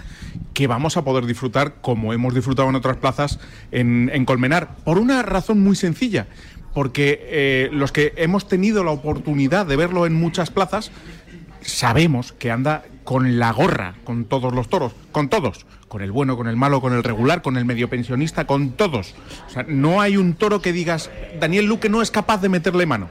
que 0.55 0.67
vamos 0.67 0.97
a 0.97 1.03
poder 1.05 1.27
disfrutar 1.27 1.77
como 1.81 2.13
hemos 2.13 2.35
disfrutado 2.35 2.69
en 2.69 2.75
otras 2.75 2.97
plazas 2.97 3.39
en, 3.71 4.11
en 4.13 4.25
Colmenar. 4.25 4.77
Por 4.85 4.99
una 4.99 5.23
razón 5.23 5.61
muy 5.61 5.77
sencilla. 5.77 6.27
Porque 6.75 7.19
eh, 7.23 7.71
los 7.73 7.91
que 7.93 8.13
hemos 8.17 8.47
tenido 8.47 8.85
la 8.85 8.91
oportunidad 8.93 9.67
de 9.67 9.75
verlo 9.75 10.07
en 10.07 10.15
muchas 10.15 10.51
plazas, 10.51 10.93
sabemos 11.63 12.33
que 12.33 12.51
anda 12.51 12.85
con 13.05 13.39
la 13.39 13.53
gorra, 13.53 13.95
con 14.05 14.27
todos 14.27 14.55
los 14.55 14.69
toros, 14.69 14.93
con 15.11 15.29
todos, 15.29 15.67
con 15.89 16.03
el 16.03 16.13
bueno, 16.13 16.37
con 16.37 16.47
el 16.47 16.57
malo, 16.57 16.81
con 16.81 16.93
el 16.93 17.03
regular, 17.03 17.41
con 17.43 17.57
el 17.57 17.65
medio 17.65 17.89
pensionista, 17.89 18.47
con 18.47 18.73
todos. 18.73 19.15
O 19.49 19.51
sea, 19.51 19.65
no 19.67 20.01
hay 20.01 20.19
un 20.19 20.35
toro 20.35 20.61
que 20.61 20.73
digas, 20.73 21.11
Daniel 21.41 21.65
Luque 21.65 21.89
no 21.89 22.03
es 22.03 22.11
capaz 22.11 22.43
de 22.43 22.51
meterle 22.51 22.85
mano. 22.87 23.09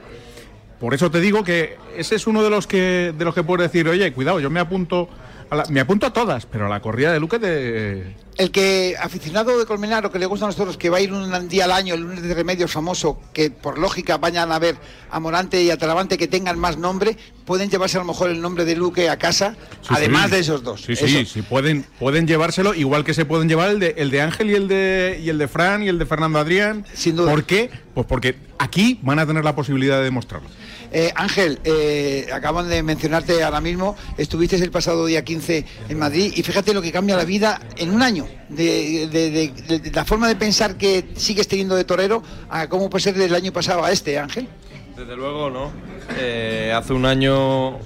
Por 0.80 0.94
eso 0.94 1.10
te 1.10 1.20
digo 1.20 1.42
que 1.42 1.76
ese 1.96 2.14
es 2.14 2.26
uno 2.26 2.42
de 2.42 2.50
los 2.50 2.66
que 2.66 3.12
de 3.16 3.24
los 3.24 3.34
que 3.34 3.42
puedo 3.42 3.62
decir, 3.62 3.88
oye, 3.88 4.12
cuidado, 4.12 4.38
yo 4.40 4.48
me 4.50 4.60
apunto 4.60 5.08
a 5.50 5.56
la- 5.56 5.64
me 5.70 5.80
apunto 5.80 6.06
a 6.06 6.12
todas, 6.12 6.46
pero 6.46 6.66
a 6.66 6.68
la 6.68 6.80
corrida 6.80 7.12
de 7.12 7.18
Luque 7.18 7.38
de 7.38 8.14
El 8.36 8.50
que 8.52 8.94
aficionado 9.00 9.58
de 9.58 9.64
Colmenar 9.66 10.06
o 10.06 10.12
que 10.12 10.18
le 10.20 10.26
gustan 10.26 10.48
los 10.48 10.56
toros, 10.56 10.76
que 10.76 10.90
va 10.90 10.98
a 10.98 11.00
ir 11.00 11.12
un 11.12 11.48
día 11.48 11.64
al 11.64 11.72
año, 11.72 11.94
el 11.94 12.02
lunes 12.02 12.22
de 12.22 12.32
remedios 12.34 12.70
famoso, 12.70 13.18
que 13.32 13.50
por 13.50 13.78
lógica 13.78 14.18
vayan 14.18 14.52
a 14.52 14.58
ver 14.60 14.76
a 15.10 15.18
Morante 15.18 15.60
y 15.62 15.70
a 15.70 15.76
Talavante 15.78 16.16
que 16.18 16.28
tengan 16.28 16.58
más 16.58 16.76
nombre, 16.76 17.16
pueden 17.48 17.70
llevarse 17.70 17.96
a 17.96 18.00
lo 18.00 18.06
mejor 18.06 18.28
el 18.30 18.42
nombre 18.42 18.66
de 18.66 18.76
Luque 18.76 19.08
a 19.08 19.16
casa, 19.16 19.56
Sí, 19.80 19.88
además 19.88 20.26
sí. 20.26 20.30
de 20.32 20.38
esos 20.40 20.62
dos. 20.62 20.82
Sí, 20.82 20.94
sí, 20.94 21.06
Eso. 21.06 21.32
sí, 21.32 21.40
pueden, 21.42 21.82
pueden 21.98 22.26
llevárselo, 22.26 22.74
igual 22.74 23.04
que 23.04 23.14
se 23.14 23.24
pueden 23.24 23.48
llevar 23.48 23.70
el 23.70 23.80
de, 23.80 23.94
el 23.96 24.10
de 24.10 24.20
Ángel 24.20 24.50
y 24.50 24.54
el 24.54 24.68
de, 24.68 25.18
y 25.24 25.30
el 25.30 25.38
de 25.38 25.48
Fran 25.48 25.82
y 25.82 25.88
el 25.88 25.98
de 25.98 26.04
Fernando 26.04 26.38
Adrián. 26.38 26.84
Sin 26.92 27.16
duda. 27.16 27.30
¿Por 27.32 27.44
qué? 27.44 27.70
Pues 27.94 28.06
porque 28.06 28.36
aquí 28.58 29.00
van 29.02 29.18
a 29.18 29.26
tener 29.26 29.42
la 29.44 29.54
posibilidad 29.56 29.96
de 29.96 30.04
demostrarlo. 30.04 30.46
Eh, 30.92 31.10
Ángel, 31.16 31.58
eh, 31.64 32.28
acaban 32.32 32.68
de 32.68 32.82
mencionarte 32.82 33.42
ahora 33.42 33.60
mismo, 33.62 33.96
estuviste 34.18 34.56
el 34.56 34.70
pasado 34.70 35.04
día 35.06 35.24
15 35.24 35.64
en 35.88 35.98
Madrid 35.98 36.32
y 36.36 36.42
fíjate 36.42 36.72
lo 36.74 36.80
que 36.82 36.92
cambia 36.92 37.16
la 37.16 37.24
vida 37.24 37.60
en 37.76 37.90
un 37.90 38.02
año, 38.02 38.26
de, 38.50 39.08
de- 39.10 39.30
de- 39.30 39.52
de- 39.68 39.78
de 39.80 39.90
la 39.90 40.04
forma 40.04 40.28
de 40.28 40.36
pensar 40.36 40.76
que 40.76 41.08
sigues 41.16 41.48
teniendo 41.48 41.76
de 41.76 41.84
torero 41.84 42.22
a 42.50 42.68
cómo 42.68 42.88
puede 42.90 43.02
ser 43.04 43.14
del 43.16 43.34
año 43.34 43.52
pasado 43.54 43.84
a 43.84 43.90
este, 43.90 44.18
Ángel. 44.18 44.48
Desde 44.96 45.14
luego, 45.16 45.48
¿no? 45.50 45.70
Eh, 46.16 46.72
hace 46.74 46.92
un 46.92 47.04
año, 47.06 47.78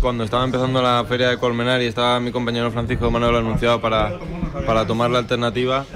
cuando 0.00 0.24
estaba 0.24 0.44
empezando 0.44 0.82
la 0.82 1.04
feria 1.08 1.28
de 1.28 1.38
Colmenar 1.38 1.80
y 1.82 1.86
estaba 1.86 2.20
mi 2.20 2.32
compañero 2.32 2.70
Francisco 2.70 3.10
Manuel 3.10 3.36
anunciado 3.36 3.80
para, 3.80 4.18
para 4.66 4.86
tomar 4.86 5.10
la 5.10 5.18
alternativa, 5.18 5.86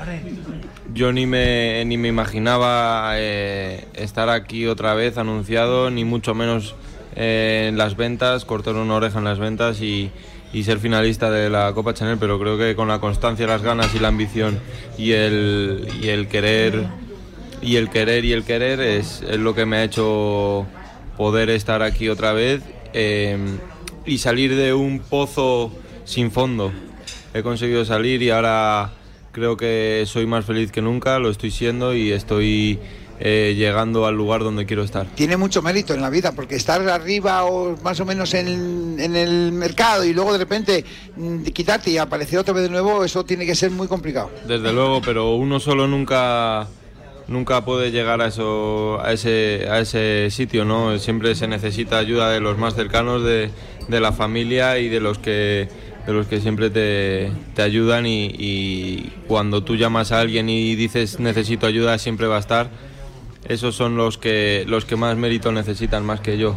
yo 0.92 1.12
ni 1.12 1.26
me, 1.26 1.84
ni 1.84 1.96
me 1.96 2.08
imaginaba 2.08 3.14
eh, 3.16 3.86
estar 3.94 4.28
aquí 4.28 4.66
otra 4.66 4.94
vez 4.94 5.18
anunciado, 5.18 5.90
ni 5.90 6.04
mucho 6.04 6.34
menos 6.34 6.74
eh, 7.16 7.66
en 7.68 7.78
las 7.78 7.96
ventas, 7.96 8.44
cortar 8.44 8.76
una 8.76 8.94
oreja 8.94 9.18
en 9.18 9.24
las 9.24 9.38
ventas 9.38 9.80
y, 9.80 10.10
y 10.52 10.62
ser 10.62 10.78
finalista 10.78 11.30
de 11.30 11.50
la 11.50 11.72
Copa 11.72 11.94
Chanel, 11.94 12.18
pero 12.18 12.38
creo 12.38 12.56
que 12.56 12.76
con 12.76 12.88
la 12.88 13.00
constancia, 13.00 13.46
las 13.46 13.62
ganas 13.62 13.94
y 13.94 13.98
la 13.98 14.08
ambición 14.08 14.60
y 14.96 15.12
el, 15.12 15.88
y 16.00 16.08
el 16.08 16.28
querer 16.28 16.86
y 17.60 17.76
el 17.76 17.88
querer 17.88 18.24
y 18.24 18.32
el 18.32 18.44
querer 18.44 18.80
es, 18.80 19.22
es 19.22 19.38
lo 19.38 19.54
que 19.54 19.64
me 19.64 19.78
ha 19.78 19.84
hecho 19.84 20.66
poder 21.16 21.50
estar 21.50 21.82
aquí 21.82 22.08
otra 22.08 22.32
vez 22.32 22.62
eh, 22.92 23.38
y 24.06 24.18
salir 24.18 24.54
de 24.56 24.74
un 24.74 25.00
pozo 25.00 25.72
sin 26.04 26.30
fondo. 26.30 26.72
He 27.32 27.42
conseguido 27.42 27.84
salir 27.84 28.22
y 28.22 28.30
ahora 28.30 28.92
creo 29.32 29.56
que 29.56 30.04
soy 30.06 30.26
más 30.26 30.44
feliz 30.44 30.70
que 30.70 30.80
nunca, 30.80 31.18
lo 31.18 31.30
estoy 31.30 31.50
siendo 31.50 31.94
y 31.94 32.12
estoy 32.12 32.78
eh, 33.20 33.54
llegando 33.56 34.06
al 34.06 34.16
lugar 34.16 34.42
donde 34.42 34.66
quiero 34.66 34.82
estar. 34.82 35.06
Tiene 35.14 35.36
mucho 35.36 35.62
mérito 35.62 35.94
en 35.94 36.00
la 36.00 36.10
vida, 36.10 36.32
porque 36.32 36.56
estar 36.56 36.86
arriba 36.88 37.44
o 37.44 37.76
más 37.82 37.98
o 38.00 38.04
menos 38.04 38.34
en, 38.34 38.98
en 38.98 39.16
el 39.16 39.52
mercado 39.52 40.04
y 40.04 40.12
luego 40.12 40.32
de 40.32 40.38
repente 40.38 40.84
mm, 41.16 41.44
quitarte 41.44 41.90
y 41.90 41.98
aparecer 41.98 42.38
otra 42.38 42.54
vez 42.54 42.64
de 42.64 42.70
nuevo, 42.70 43.04
eso 43.04 43.24
tiene 43.24 43.46
que 43.46 43.54
ser 43.54 43.70
muy 43.70 43.88
complicado. 43.88 44.30
Desde 44.46 44.72
luego, 44.72 45.00
pero 45.00 45.34
uno 45.34 45.60
solo 45.60 45.86
nunca 45.86 46.68
nunca 47.28 47.64
puede 47.64 47.90
llegar 47.90 48.20
a 48.20 48.28
eso 48.28 49.00
a 49.00 49.12
ese 49.12 49.66
a 49.70 49.80
ese 49.80 50.28
sitio, 50.30 50.64
¿no? 50.64 50.98
Siempre 50.98 51.34
se 51.34 51.48
necesita 51.48 51.98
ayuda 51.98 52.30
de 52.30 52.40
los 52.40 52.58
más 52.58 52.74
cercanos 52.74 53.24
de, 53.24 53.50
de 53.88 54.00
la 54.00 54.12
familia 54.12 54.78
y 54.78 54.88
de 54.88 55.00
los 55.00 55.18
que 55.18 55.68
de 56.06 56.12
los 56.12 56.26
que 56.26 56.40
siempre 56.40 56.68
te, 56.68 57.32
te 57.54 57.62
ayudan 57.62 58.04
y, 58.06 59.10
cuando 59.26 59.64
tú 59.64 59.76
llamas 59.76 60.12
a 60.12 60.20
alguien 60.20 60.50
y 60.50 60.74
dices 60.74 61.18
necesito 61.18 61.66
ayuda 61.66 61.98
siempre 61.98 62.26
va 62.26 62.36
a 62.36 62.40
estar. 62.40 62.70
Esos 63.48 63.74
son 63.74 63.96
los 63.96 64.16
que 64.16 64.64
los 64.66 64.84
que 64.84 64.96
más 64.96 65.16
mérito 65.16 65.52
necesitan 65.52 66.04
más 66.04 66.20
que 66.20 66.38
yo. 66.38 66.56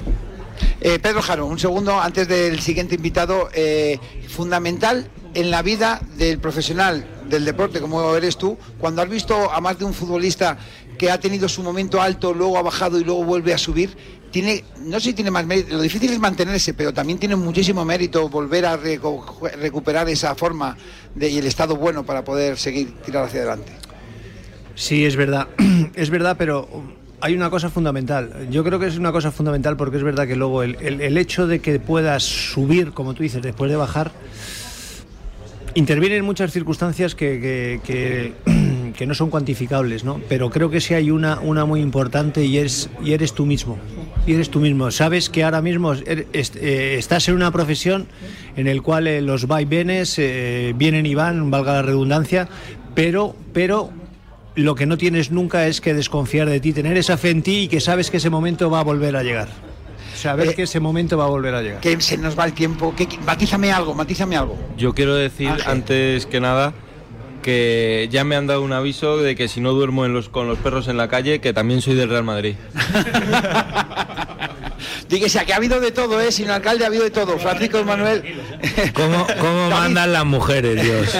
Eh, 0.81 0.99
Pedro 0.99 1.21
Jaro, 1.21 1.45
un 1.45 1.59
segundo 1.59 1.99
antes 1.99 2.27
del 2.27 2.59
siguiente 2.59 2.95
invitado. 2.95 3.49
eh, 3.53 3.99
fundamental 4.27 5.09
en 5.33 5.51
la 5.51 5.61
vida 5.61 6.01
del 6.17 6.39
profesional 6.39 7.05
del 7.29 7.45
deporte 7.45 7.79
como 7.81 8.15
eres 8.15 8.37
tú, 8.37 8.57
cuando 8.79 9.01
has 9.01 9.09
visto 9.09 9.51
a 9.51 9.59
más 9.61 9.77
de 9.79 9.85
un 9.85 9.93
futbolista 9.93 10.57
que 10.97 11.11
ha 11.11 11.19
tenido 11.19 11.47
su 11.47 11.61
momento 11.63 12.01
alto, 12.01 12.33
luego 12.33 12.57
ha 12.57 12.61
bajado 12.61 12.99
y 12.99 13.03
luego 13.03 13.23
vuelve 13.23 13.53
a 13.53 13.57
subir, 13.57 13.95
tiene, 14.31 14.63
no 14.81 14.99
sé 14.99 15.09
si 15.09 15.13
tiene 15.13 15.31
más 15.31 15.45
mérito, 15.45 15.75
lo 15.75 15.81
difícil 15.81 16.11
es 16.11 16.19
mantenerse, 16.19 16.73
pero 16.73 16.93
también 16.93 17.17
tiene 17.19 17.35
muchísimo 17.35 17.85
mérito 17.85 18.27
volver 18.29 18.65
a 18.65 18.77
reco- 18.77 19.23
recuperar 19.57 20.09
esa 20.09 20.35
forma 20.35 20.75
y 21.19 21.37
el 21.37 21.45
estado 21.47 21.75
bueno 21.75 22.03
para 22.05 22.23
poder 22.23 22.57
seguir 22.57 22.93
tirar 23.05 23.25
hacia 23.25 23.39
adelante. 23.41 23.71
Sí, 24.75 25.05
es 25.05 25.15
verdad, 25.15 25.47
es 25.95 26.09
verdad, 26.09 26.35
pero 26.37 26.67
hay 27.21 27.35
una 27.35 27.49
cosa 27.49 27.69
fundamental. 27.69 28.47
Yo 28.51 28.63
creo 28.63 28.79
que 28.79 28.87
es 28.87 28.97
una 28.97 29.11
cosa 29.11 29.31
fundamental 29.31 29.75
porque 29.77 29.97
es 29.97 30.03
verdad 30.03 30.27
que 30.27 30.35
luego 30.35 30.61
el, 30.63 30.77
el- 30.81 31.01
el 31.01 31.17
hecho 31.17 31.47
de 31.47 31.59
que 31.59 31.79
puedas 31.79 32.23
subir, 32.23 32.91
como 32.93 33.13
tú 33.13 33.23
dices, 33.23 33.41
después 33.41 33.71
de 33.71 33.77
bajar, 33.77 34.11
intervienen 35.77 36.25
muchas 36.25 36.51
circunstancias 36.51 37.13
que, 37.15 37.79
que- 38.93 39.05
no 39.05 39.13
son 39.13 39.29
cuantificables, 39.29 40.03
¿no? 40.03 40.19
Pero 40.27 40.49
creo 40.49 40.69
que 40.71 40.81
sí 40.81 40.93
hay 40.95 41.11
una, 41.11 41.39
una 41.39 41.65
muy 41.65 41.81
importante 41.81 42.43
y 42.43 42.57
es 42.57 42.89
y 43.03 43.13
eres 43.13 43.33
tú 43.33 43.45
mismo. 43.45 43.77
Y 44.25 44.33
eres 44.33 44.49
tú 44.49 44.59
mismo. 44.59 44.89
Sabes 44.91 45.29
que 45.29 45.43
ahora 45.43 45.61
mismo 45.61 45.93
er- 45.93 46.25
eh, 46.33 46.95
estás 46.97 47.29
en 47.29 47.35
una 47.35 47.51
profesión 47.51 48.07
en 48.55 48.67
el 48.67 48.81
cual 48.81 49.05
eh, 49.07 49.21
los 49.21 49.45
vaivenes 49.47 50.15
eh, 50.17 50.73
vienen 50.75 51.05
y 51.05 51.13
van, 51.15 51.51
valga 51.51 51.73
la 51.73 51.81
redundancia, 51.83 52.49
pero, 52.95 53.35
pero 53.53 53.91
lo 54.55 54.73
que 54.73 54.87
no 54.87 54.97
tienes 54.97 55.29
nunca 55.31 55.67
es 55.67 55.79
que 55.79 55.93
desconfiar 55.93 56.49
de 56.49 56.59
ti, 56.59 56.73
tener 56.73 56.97
esa 56.97 57.17
fe 57.17 57.29
en 57.29 57.43
ti 57.43 57.59
y 57.59 57.67
que 57.67 57.79
sabes 57.79 58.09
que 58.09 58.17
ese 58.17 58.31
momento 58.31 58.71
va 58.71 58.79
a 58.79 58.83
volver 58.83 59.15
a 59.15 59.21
llegar. 59.21 59.47
Saber 60.17 60.55
que 60.55 60.63
ese 60.63 60.79
momento 60.79 61.17
va 61.17 61.25
a 61.25 61.27
volver 61.29 61.53
a 61.55 61.61
llegar. 61.61 61.79
Que 61.79 61.99
se 62.01 62.17
nos 62.17 62.37
va 62.37 62.45
el 62.45 62.53
tiempo. 62.53 62.93
Que, 62.95 63.07
que- 63.07 63.17
matízame 63.19 63.71
algo, 63.71 63.93
matízame 63.93 64.35
algo. 64.35 64.57
Yo 64.77 64.93
quiero 64.93 65.15
decir 65.15 65.51
antes 65.65 66.25
que 66.25 66.39
nada 66.39 66.73
que 67.43 68.09
ya 68.11 68.25
me 68.25 68.35
han 68.35 68.45
dado 68.47 68.61
un 68.61 68.73
aviso 68.73 69.17
de 69.17 69.35
que 69.37 69.47
si 69.47 69.61
no 69.61 69.71
duermo 69.71 70.05
en 70.05 70.13
los, 70.13 70.27
con 70.27 70.49
los 70.49 70.57
perros 70.57 70.89
en 70.89 70.97
la 70.97 71.07
calle, 71.07 71.39
que 71.39 71.53
también 71.53 71.81
soy 71.81 71.95
del 71.95 72.09
Real 72.09 72.25
Madrid. 72.25 72.55
Dígase, 75.09 75.45
que 75.45 75.53
ha 75.53 75.55
habido 75.55 75.79
de 75.79 75.91
todo, 75.91 76.19
¿eh? 76.19 76.31
Sin 76.31 76.49
alcalde 76.49 76.83
ha 76.83 76.87
habido 76.87 77.03
de 77.05 77.11
todo. 77.11 77.37
Francisco 77.39 77.83
Manuel. 77.85 78.23
¿Cómo, 78.93 79.25
cómo 79.39 79.69
mandan 79.69 80.11
las 80.11 80.25
mujeres, 80.25 80.81
Dios? 80.83 81.15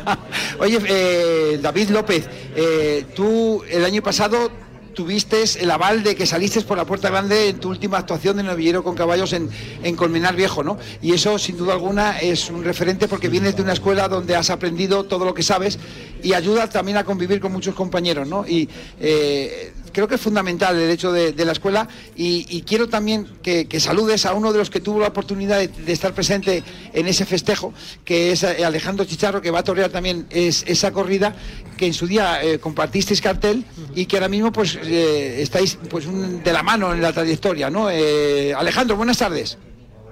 Oye, 0.60 0.78
eh, 0.88 1.58
David 1.60 1.90
López, 1.90 2.28
eh, 2.54 3.04
tú 3.16 3.62
el 3.68 3.84
año 3.84 4.02
pasado 4.02 4.50
tuviste 4.94 5.44
el 5.60 5.70
aval 5.70 6.02
de 6.02 6.14
que 6.14 6.26
saliste 6.26 6.60
por 6.62 6.78
la 6.78 6.84
puerta 6.84 7.10
grande 7.10 7.48
en 7.48 7.60
tu 7.60 7.68
última 7.68 7.98
actuación 7.98 8.36
de 8.36 8.42
novillero 8.42 8.82
con 8.82 8.94
caballos 8.94 9.32
en, 9.32 9.50
en 9.82 9.96
Colmenar 9.96 10.36
Viejo, 10.36 10.62
¿no? 10.62 10.78
Y 11.02 11.12
eso, 11.12 11.38
sin 11.38 11.56
duda 11.56 11.74
alguna, 11.74 12.18
es 12.18 12.48
un 12.50 12.64
referente 12.64 13.08
porque 13.08 13.28
vienes 13.28 13.56
de 13.56 13.62
una 13.62 13.72
escuela 13.72 14.08
donde 14.08 14.36
has 14.36 14.50
aprendido 14.50 15.04
todo 15.04 15.24
lo 15.24 15.34
que 15.34 15.42
sabes 15.42 15.78
y 16.22 16.32
ayuda 16.32 16.68
también 16.70 16.96
a 16.96 17.04
convivir 17.04 17.40
con 17.40 17.52
muchos 17.52 17.74
compañeros, 17.74 18.26
¿no? 18.26 18.46
Y 18.46 18.68
eh, 19.00 19.72
creo 19.94 20.08
que 20.08 20.16
es 20.16 20.20
fundamental 20.20 20.76
el 20.78 20.90
hecho 20.90 21.12
de, 21.12 21.32
la 21.44 21.52
escuela 21.52 21.88
y, 22.16 22.62
quiero 22.62 22.88
también 22.88 23.26
que, 23.42 23.66
saludes 23.80 24.26
a 24.26 24.34
uno 24.34 24.52
de 24.52 24.58
los 24.58 24.68
que 24.68 24.80
tuvo 24.80 25.00
la 25.00 25.08
oportunidad 25.08 25.58
de, 25.58 25.68
de 25.68 25.92
estar 25.92 26.12
presente 26.12 26.62
en 26.92 27.06
ese 27.06 27.24
festejo, 27.24 27.72
que 28.04 28.32
es 28.32 28.42
eh, 28.42 28.64
Alejandro 28.64 29.04
Chicharro, 29.04 29.40
que 29.40 29.50
va 29.50 29.60
a 29.60 29.64
torear 29.64 29.90
también 29.90 30.26
es, 30.30 30.64
esa 30.66 30.92
corrida, 30.92 31.34
que 31.78 31.86
en 31.86 31.94
su 31.94 32.06
día 32.06 32.42
eh, 32.42 32.58
compartisteis 32.58 33.20
cartel 33.20 33.64
y 33.94 34.06
que 34.06 34.16
ahora 34.16 34.28
mismo 34.28 34.52
pues 34.52 34.78
eh, 34.82 35.40
estáis 35.40 35.78
pues 35.88 36.06
un- 36.06 36.42
de 36.42 36.52
la 36.52 36.62
mano 36.62 36.92
en 36.92 37.00
la 37.00 37.12
trayectoria, 37.12 37.70
¿no? 37.70 37.88
Eh, 37.90 38.52
Alejandro, 38.54 38.96
buenas 38.96 39.18
tardes. 39.18 39.56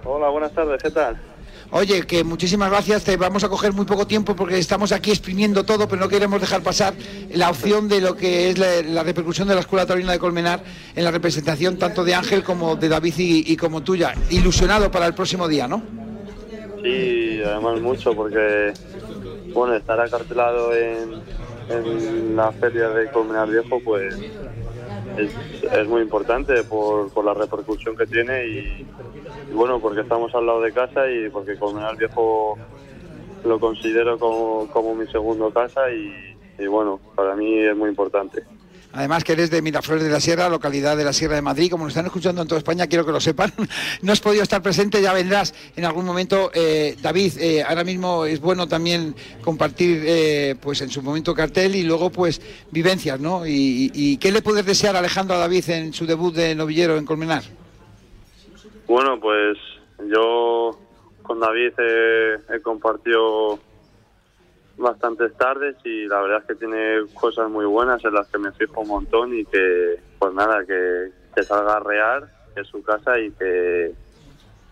Hola, 0.05 0.29
buenas 0.29 0.53
tardes, 0.53 0.83
¿qué 0.83 0.91
tal? 0.91 1.21
Oye, 1.75 2.03
que 2.03 2.23
muchísimas 2.23 2.69
gracias, 2.69 3.03
te 3.03 3.17
vamos 3.17 3.45
a 3.45 3.49
coger 3.49 3.73
muy 3.73 3.87
poco 3.87 4.07
tiempo 4.07 4.37
porque 4.37 4.59
estamos 4.59 4.93
aquí 4.93 5.11
exprimiendo 5.11 5.65
todo, 5.65 5.89
pero 5.89 6.03
no 6.03 6.09
queremos 6.11 6.39
dejar 6.39 6.63
pasar 6.63 6.93
la 7.33 7.49
opción 7.49 7.89
de 7.89 8.03
lo 8.03 8.15
que 8.15 8.51
es 8.51 8.59
la, 8.59 9.03
repercusión 9.03 9.49
de 9.49 9.55
la 9.55 9.61
Escuela 9.61 9.87
Taurina 9.87 10.13
de 10.13 10.19
Colmenar 10.19 10.63
en 10.95 11.03
la 11.03 11.11
representación 11.11 11.79
tanto 11.79 12.05
de 12.05 12.15
Ángel 12.15 12.45
como 12.45 12.77
de 12.77 12.91
David 12.91 13.15
y, 13.17 13.57
como 13.57 13.83
tuya. 13.83 14.13
Ilusionado 14.29 14.91
para 14.91 15.07
el 15.07 15.15
próximo 15.15 15.49
día, 15.49 15.67
¿no? 15.67 15.83
Sí, 16.83 17.41
además 17.43 17.81
mucho 17.81 18.15
porque, 18.15 18.75
bueno, 19.55 19.75
estar 19.75 19.99
acartelado 19.99 20.75
en, 20.77 21.23
en 21.71 22.37
la 22.37 22.53
feria 22.53 22.91
de 22.91 23.11
Colmenar 23.11 23.49
Viejo, 23.49 23.81
pues 23.83 24.15
es, 25.17 25.33
es 25.73 25.89
muy 25.89 26.03
importante 26.03 26.65
por, 26.65 27.11
por 27.11 27.25
la 27.25 27.33
repercusión 27.33 27.97
que 27.97 28.05
tiene 28.05 28.47
y 28.47 28.87
bueno, 29.53 29.81
porque 29.81 30.01
estamos 30.03 30.35
al 30.35 30.47
lado 30.47 30.61
de 30.61 30.73
casa 30.73 31.09
y 31.11 31.29
porque 31.31 31.57
Colmenar 31.57 31.97
Viejo 31.97 32.59
lo 33.45 33.59
considero 33.61 34.19
como, 34.19 34.69
como 34.73 34.95
mi 34.95 35.07
segundo 35.09 35.51
casa 35.51 35.83
y, 35.91 36.67
bueno, 36.67 37.01
para 37.17 37.35
mí 37.35 37.59
es 37.59 37.77
muy 37.77 37.89
importante. 37.91 38.43
Además 38.95 39.25
que 39.25 39.33
eres 39.33 39.51
de 39.51 39.63
Miraflores 39.63 40.05
de 40.05 40.11
la 40.11 40.21
Sierra, 40.21 40.51
localidad 40.51 40.99
de 40.99 41.05
la 41.05 41.15
Sierra 41.15 41.35
de 41.37 41.41
Madrid, 41.41 41.71
como 41.71 41.85
nos 41.85 41.93
están 41.93 42.05
escuchando 42.05 42.43
en 42.43 42.47
toda 42.49 42.59
España, 42.59 42.87
quiero 42.87 43.07
que 43.07 43.13
lo 43.13 43.21
sepan. 43.23 43.51
No 44.03 44.13
has 44.13 44.21
podido 44.21 44.43
estar 44.43 44.61
presente, 44.63 45.01
ya 45.01 45.15
vendrás 45.15 45.55
en 45.77 45.87
algún 45.87 46.05
momento. 46.05 46.51
Eh, 46.55 46.95
David, 47.01 47.33
eh, 47.39 47.63
ahora 47.63 47.85
mismo 47.85 48.27
es 48.27 48.39
bueno 48.39 48.69
también 48.69 49.15
compartir, 49.43 50.03
eh, 50.05 50.57
pues 50.61 50.83
en 50.83 50.91
su 50.91 51.01
momento 51.03 51.35
cartel 51.35 51.75
y 51.75 51.85
luego 51.85 52.11
pues 52.11 52.43
vivencias, 52.71 53.19
¿no? 53.19 53.47
Y, 53.47 53.91
y- 53.95 54.19
qué 54.19 54.31
le 54.31 54.43
puedes 54.43 54.67
desear 54.67 54.95
Alejandro 54.95 55.37
a 55.37 55.39
David 55.39 55.71
en 55.71 55.95
su 55.95 56.05
debut 56.05 56.35
de 56.35 56.55
novillero 56.55 56.99
en 56.99 57.07
Colmenar? 57.07 57.43
Bueno, 58.87 59.19
pues 59.21 59.59
yo 60.07 60.79
con 61.23 61.41
David 61.41 61.73
he, 61.79 62.35
he 62.55 62.61
compartido 62.61 63.59
bastantes 64.77 65.35
tardes 65.37 65.77
y 65.85 66.07
la 66.07 66.21
verdad 66.21 66.41
es 66.41 66.47
que 66.47 66.55
tiene 66.55 67.05
cosas 67.15 67.49
muy 67.49 67.65
buenas 67.65 68.05
en 68.05 68.15
las 68.15 68.29
que 68.29 68.39
me 68.39 68.53
fijo 68.53 68.81
un 68.81 68.89
montón 68.89 69.35
y 69.35 69.45
que, 69.45 70.01
pues 70.19 70.33
nada, 70.35 70.65
que, 70.65 71.11
que 71.35 71.43
salga 71.43 71.77
a 71.77 71.81
rear, 71.81 72.29
que 72.55 72.65
su 72.65 72.83
casa 72.83 73.19
y 73.19 73.31
que, 73.33 73.93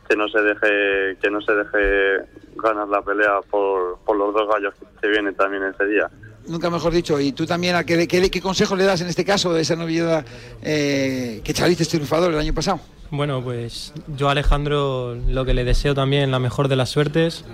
que 0.09 0.17
no 0.17 0.29
se 0.29 0.43
deje 0.43 1.17
que 1.21 1.31
no 1.31 1.41
se 1.41 1.55
deje 1.55 2.27
ganar 2.57 2.89
la 2.89 3.03
pelea 3.03 3.41
por, 3.49 3.99
por 4.01 4.17
los 4.17 4.35
dos 4.35 4.49
gallos 4.49 4.75
que 5.01 5.09
vienen 5.09 5.35
también 5.35 5.63
ese 5.65 5.87
día. 5.87 6.11
Nunca 6.49 6.71
mejor 6.71 6.93
dicho. 6.93 7.21
Y 7.21 7.33
tú 7.33 7.47
también, 7.47 7.77
¿a 7.77 7.85
qué, 7.85 8.09
qué, 8.09 8.41
consejo 8.41 8.77
le 8.77 8.85
das 8.85 9.01
en 9.01 9.09
este 9.09 9.25
caso 9.25 9.53
de 9.53 9.63
esa 9.63 9.77
novillera 9.77 10.25
eh, 10.63 11.41
que 11.45 11.55
saliste 11.55 11.85
triunfador 11.85 12.33
el 12.33 12.39
año 12.39 12.55
pasado? 12.55 12.81
Bueno, 13.11 13.43
pues 13.43 13.93
yo 14.17 14.29
a 14.29 14.33
Alejandro 14.33 15.15
lo 15.15 15.45
que 15.45 15.55
le 15.55 15.65
deseo 15.65 15.95
también 15.95 16.31
la 16.31 16.39
mejor 16.39 16.69
de 16.69 16.77
las 16.77 16.91
suertes. 16.91 17.45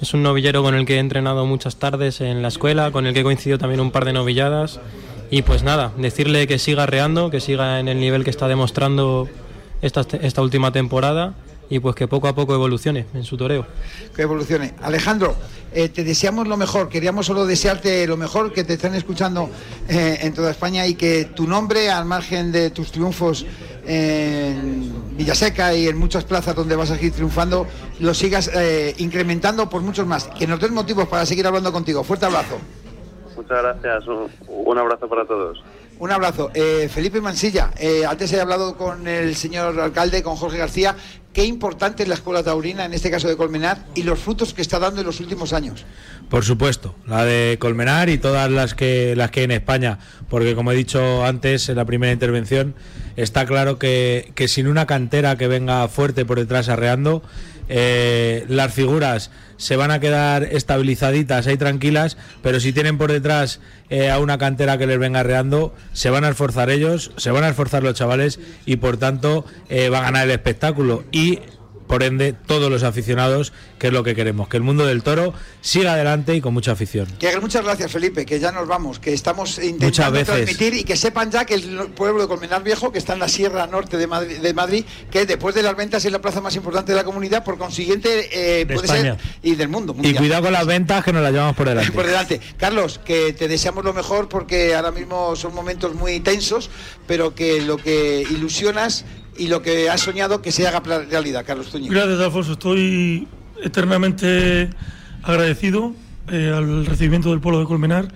Es 0.00 0.12
un 0.14 0.22
novillero 0.22 0.62
con 0.62 0.74
el 0.74 0.84
que 0.84 0.96
he 0.96 0.98
entrenado 0.98 1.46
muchas 1.46 1.76
tardes 1.76 2.20
en 2.20 2.42
la 2.42 2.48
escuela, 2.48 2.90
con 2.90 3.06
el 3.06 3.14
que 3.14 3.20
he 3.20 3.24
coincidido 3.24 3.58
también 3.58 3.80
un 3.80 3.90
par 3.90 4.04
de 4.04 4.12
novilladas. 4.12 4.80
Y 5.30 5.42
pues 5.42 5.62
nada, 5.62 5.92
decirle 5.96 6.46
que 6.46 6.58
siga 6.58 6.86
reando, 6.86 7.30
que 7.30 7.40
siga 7.40 7.80
en 7.80 7.88
el 7.88 7.98
nivel 7.98 8.24
que 8.24 8.30
está 8.30 8.48
demostrando 8.48 9.28
esta, 9.80 10.04
esta 10.20 10.42
última 10.42 10.72
temporada 10.72 11.34
y 11.70 11.78
pues 11.80 11.94
que 11.94 12.08
poco 12.08 12.28
a 12.28 12.34
poco 12.34 12.54
evolucione 12.54 13.06
en 13.14 13.24
su 13.24 13.36
toreo. 13.36 13.66
que 14.14 14.22
evolucione. 14.22 14.74
Alejandro, 14.82 15.36
eh, 15.72 15.88
te 15.88 16.04
deseamos 16.04 16.46
lo 16.46 16.56
mejor, 16.56 16.88
queríamos 16.88 17.26
solo 17.26 17.46
desearte 17.46 18.06
lo 18.06 18.16
mejor, 18.16 18.52
que 18.52 18.64
te 18.64 18.74
están 18.74 18.94
escuchando 18.94 19.50
eh, 19.88 20.18
en 20.20 20.32
toda 20.32 20.50
España 20.50 20.86
y 20.86 20.94
que 20.94 21.24
tu 21.24 21.46
nombre, 21.46 21.90
al 21.90 22.04
margen 22.04 22.52
de 22.52 22.70
tus 22.70 22.92
triunfos 22.92 23.44
en 23.86 25.16
Villaseca 25.16 25.74
y 25.74 25.88
en 25.88 25.96
muchas 25.96 26.24
plazas 26.24 26.54
donde 26.54 26.76
vas 26.76 26.90
a 26.90 26.96
seguir 26.96 27.12
triunfando, 27.12 27.66
lo 28.00 28.14
sigas 28.14 28.50
eh, 28.54 28.94
incrementando 28.98 29.68
por 29.68 29.82
muchos 29.82 30.06
más. 30.06 30.26
Que 30.28 30.46
nos 30.46 30.60
den 30.60 30.72
motivos 30.74 31.08
para 31.08 31.26
seguir 31.26 31.46
hablando 31.46 31.72
contigo. 31.72 32.04
Fuerte 32.04 32.26
abrazo. 32.26 32.58
Muchas 33.36 33.62
gracias, 33.62 34.06
un, 34.06 34.30
un 34.48 34.78
abrazo 34.78 35.08
para 35.08 35.26
todos. 35.26 35.58
Un 35.98 36.10
abrazo. 36.10 36.50
Eh, 36.54 36.88
Felipe 36.92 37.20
Mansilla, 37.20 37.70
eh, 37.78 38.04
antes 38.06 38.32
he 38.32 38.40
hablado 38.40 38.76
con 38.76 39.06
el 39.06 39.36
señor 39.36 39.78
alcalde, 39.78 40.22
con 40.22 40.36
Jorge 40.36 40.58
García. 40.58 40.96
Qué 41.32 41.44
importante 41.44 42.04
es 42.04 42.08
la 42.08 42.14
escuela 42.14 42.42
taurina, 42.42 42.84
en 42.84 42.94
este 42.94 43.10
caso 43.10 43.28
de 43.28 43.36
Colmenar, 43.36 43.86
y 43.94 44.04
los 44.04 44.20
frutos 44.20 44.54
que 44.54 44.62
está 44.62 44.78
dando 44.78 45.00
en 45.00 45.06
los 45.06 45.18
últimos 45.20 45.52
años. 45.52 45.84
Por 46.28 46.44
supuesto, 46.44 46.94
la 47.06 47.24
de 47.24 47.58
Colmenar 47.60 48.08
y 48.08 48.18
todas 48.18 48.50
las 48.50 48.74
que 48.74 49.14
las 49.16 49.30
que 49.30 49.40
hay 49.40 49.44
en 49.44 49.50
España, 49.50 49.98
porque 50.28 50.54
como 50.54 50.72
he 50.72 50.76
dicho 50.76 51.24
antes 51.24 51.68
en 51.68 51.76
la 51.76 51.84
primera 51.84 52.12
intervención, 52.12 52.74
está 53.16 53.46
claro 53.46 53.78
que, 53.78 54.32
que 54.34 54.46
sin 54.46 54.68
una 54.68 54.86
cantera 54.86 55.36
que 55.36 55.48
venga 55.48 55.86
fuerte 55.88 56.24
por 56.24 56.38
detrás 56.38 56.68
arreando, 56.68 57.22
eh, 57.68 58.44
las 58.48 58.72
figuras 58.72 59.30
se 59.56 59.76
van 59.76 59.90
a 59.90 60.00
quedar 60.00 60.44
estabilizaditas 60.44 61.46
ahí 61.46 61.56
tranquilas, 61.56 62.16
pero 62.42 62.60
si 62.60 62.72
tienen 62.72 62.98
por 62.98 63.12
detrás 63.12 63.60
eh, 63.88 64.10
a 64.10 64.18
una 64.18 64.38
cantera 64.38 64.78
que 64.78 64.86
les 64.86 64.98
venga 64.98 65.20
arreando, 65.20 65.74
se 65.92 66.10
van 66.10 66.24
a 66.24 66.30
esforzar 66.30 66.70
ellos, 66.70 67.12
se 67.16 67.30
van 67.30 67.44
a 67.44 67.48
esforzar 67.48 67.82
los 67.82 67.94
chavales 67.94 68.40
y 68.66 68.76
por 68.76 68.96
tanto 68.96 69.44
eh, 69.68 69.88
va 69.88 69.98
a 69.98 70.02
ganar 70.02 70.24
el 70.24 70.32
espectáculo. 70.32 71.04
Y 71.12 71.40
por 71.86 72.02
ende 72.02 72.32
todos 72.32 72.70
los 72.70 72.82
aficionados, 72.82 73.52
que 73.78 73.88
es 73.88 73.92
lo 73.92 74.02
que 74.02 74.14
queremos, 74.14 74.48
que 74.48 74.56
el 74.56 74.62
mundo 74.62 74.86
del 74.86 75.02
toro 75.02 75.34
siga 75.60 75.92
adelante 75.92 76.34
y 76.34 76.40
con 76.40 76.54
mucha 76.54 76.72
afición. 76.72 77.06
Que 77.18 77.38
muchas 77.40 77.64
gracias 77.64 77.90
Felipe, 77.92 78.24
que 78.24 78.40
ya 78.40 78.52
nos 78.52 78.66
vamos, 78.66 78.98
que 78.98 79.12
estamos 79.12 79.58
intentando 79.58 80.12
veces. 80.12 80.26
transmitir 80.26 80.74
y 80.74 80.84
que 80.84 80.96
sepan 80.96 81.30
ya 81.30 81.44
que 81.44 81.54
el 81.54 81.90
pueblo 81.94 82.22
de 82.22 82.28
Colmenar 82.28 82.62
Viejo, 82.62 82.90
que 82.90 82.98
está 82.98 83.12
en 83.12 83.18
la 83.18 83.28
Sierra 83.28 83.66
Norte 83.66 83.96
de 83.96 84.06
Madrid, 84.06 84.38
de 84.38 84.54
Madrid 84.54 84.84
que 85.10 85.26
después 85.26 85.54
de 85.54 85.62
las 85.62 85.76
ventas 85.76 86.04
es 86.04 86.12
la 86.12 86.20
plaza 86.20 86.40
más 86.40 86.56
importante 86.56 86.92
de 86.92 86.96
la 86.96 87.04
comunidad, 87.04 87.44
por 87.44 87.58
consiguiente 87.58 88.28
eh, 88.32 88.64
De 88.64 88.74
puede 88.74 88.86
España. 88.86 89.16
ser 89.18 89.34
y 89.42 89.54
del 89.54 89.68
mundo. 89.68 89.92
Y 89.92 89.96
mundial. 89.96 90.16
cuidado 90.16 90.42
con 90.44 90.52
las 90.52 90.66
ventas 90.66 91.04
que 91.04 91.12
nos 91.12 91.22
las 91.22 91.32
llevamos 91.32 91.56
por 91.56 91.68
delante. 91.68 91.92
por 91.92 92.06
delante. 92.06 92.40
Carlos, 92.56 93.00
que 93.04 93.32
te 93.32 93.48
deseamos 93.48 93.84
lo 93.84 93.92
mejor 93.92 94.28
porque 94.28 94.74
ahora 94.74 94.90
mismo 94.90 95.36
son 95.36 95.54
momentos 95.54 95.94
muy 95.94 96.20
tensos, 96.20 96.70
pero 97.06 97.34
que 97.34 97.60
lo 97.60 97.76
que 97.76 98.26
ilusionas 98.30 99.04
y 99.36 99.48
lo 99.48 99.62
que 99.62 99.90
has 99.90 100.00
soñado 100.00 100.40
que 100.42 100.52
se 100.52 100.66
haga 100.66 100.80
realidad, 100.80 101.44
Carlos 101.46 101.70
Zúñiga. 101.70 101.94
Gracias, 101.94 102.20
Alfonso. 102.20 102.52
Estoy 102.52 103.26
eternamente 103.62 104.70
agradecido 105.22 105.94
eh, 106.30 106.52
al 106.54 106.86
recibimiento 106.86 107.30
del 107.30 107.40
pueblo 107.40 107.60
de 107.60 107.66
Colmenar, 107.66 108.08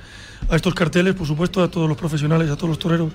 a 0.49 0.57
estos 0.57 0.75
carteles, 0.75 1.15
por 1.15 1.27
supuesto, 1.27 1.63
a 1.63 1.71
todos 1.71 1.89
los 1.89 1.97
profesionales, 1.97 2.51
a 2.51 2.57
todos 2.57 2.71
los 2.71 2.79
toreros, 2.79 3.13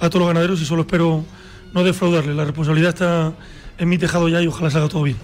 a 0.00 0.08
todos 0.08 0.20
los 0.20 0.28
ganaderos 0.28 0.60
y 0.60 0.64
solo 0.64 0.82
espero 0.82 1.24
no 1.72 1.84
defraudarles. 1.84 2.34
La 2.34 2.44
responsabilidad 2.44 2.90
está 2.90 3.32
en 3.78 3.88
mi 3.88 3.98
tejado 3.98 4.28
ya 4.28 4.40
y 4.42 4.46
ojalá 4.46 4.70
salga 4.70 4.88
todo 4.88 5.02
bien. 5.02 5.16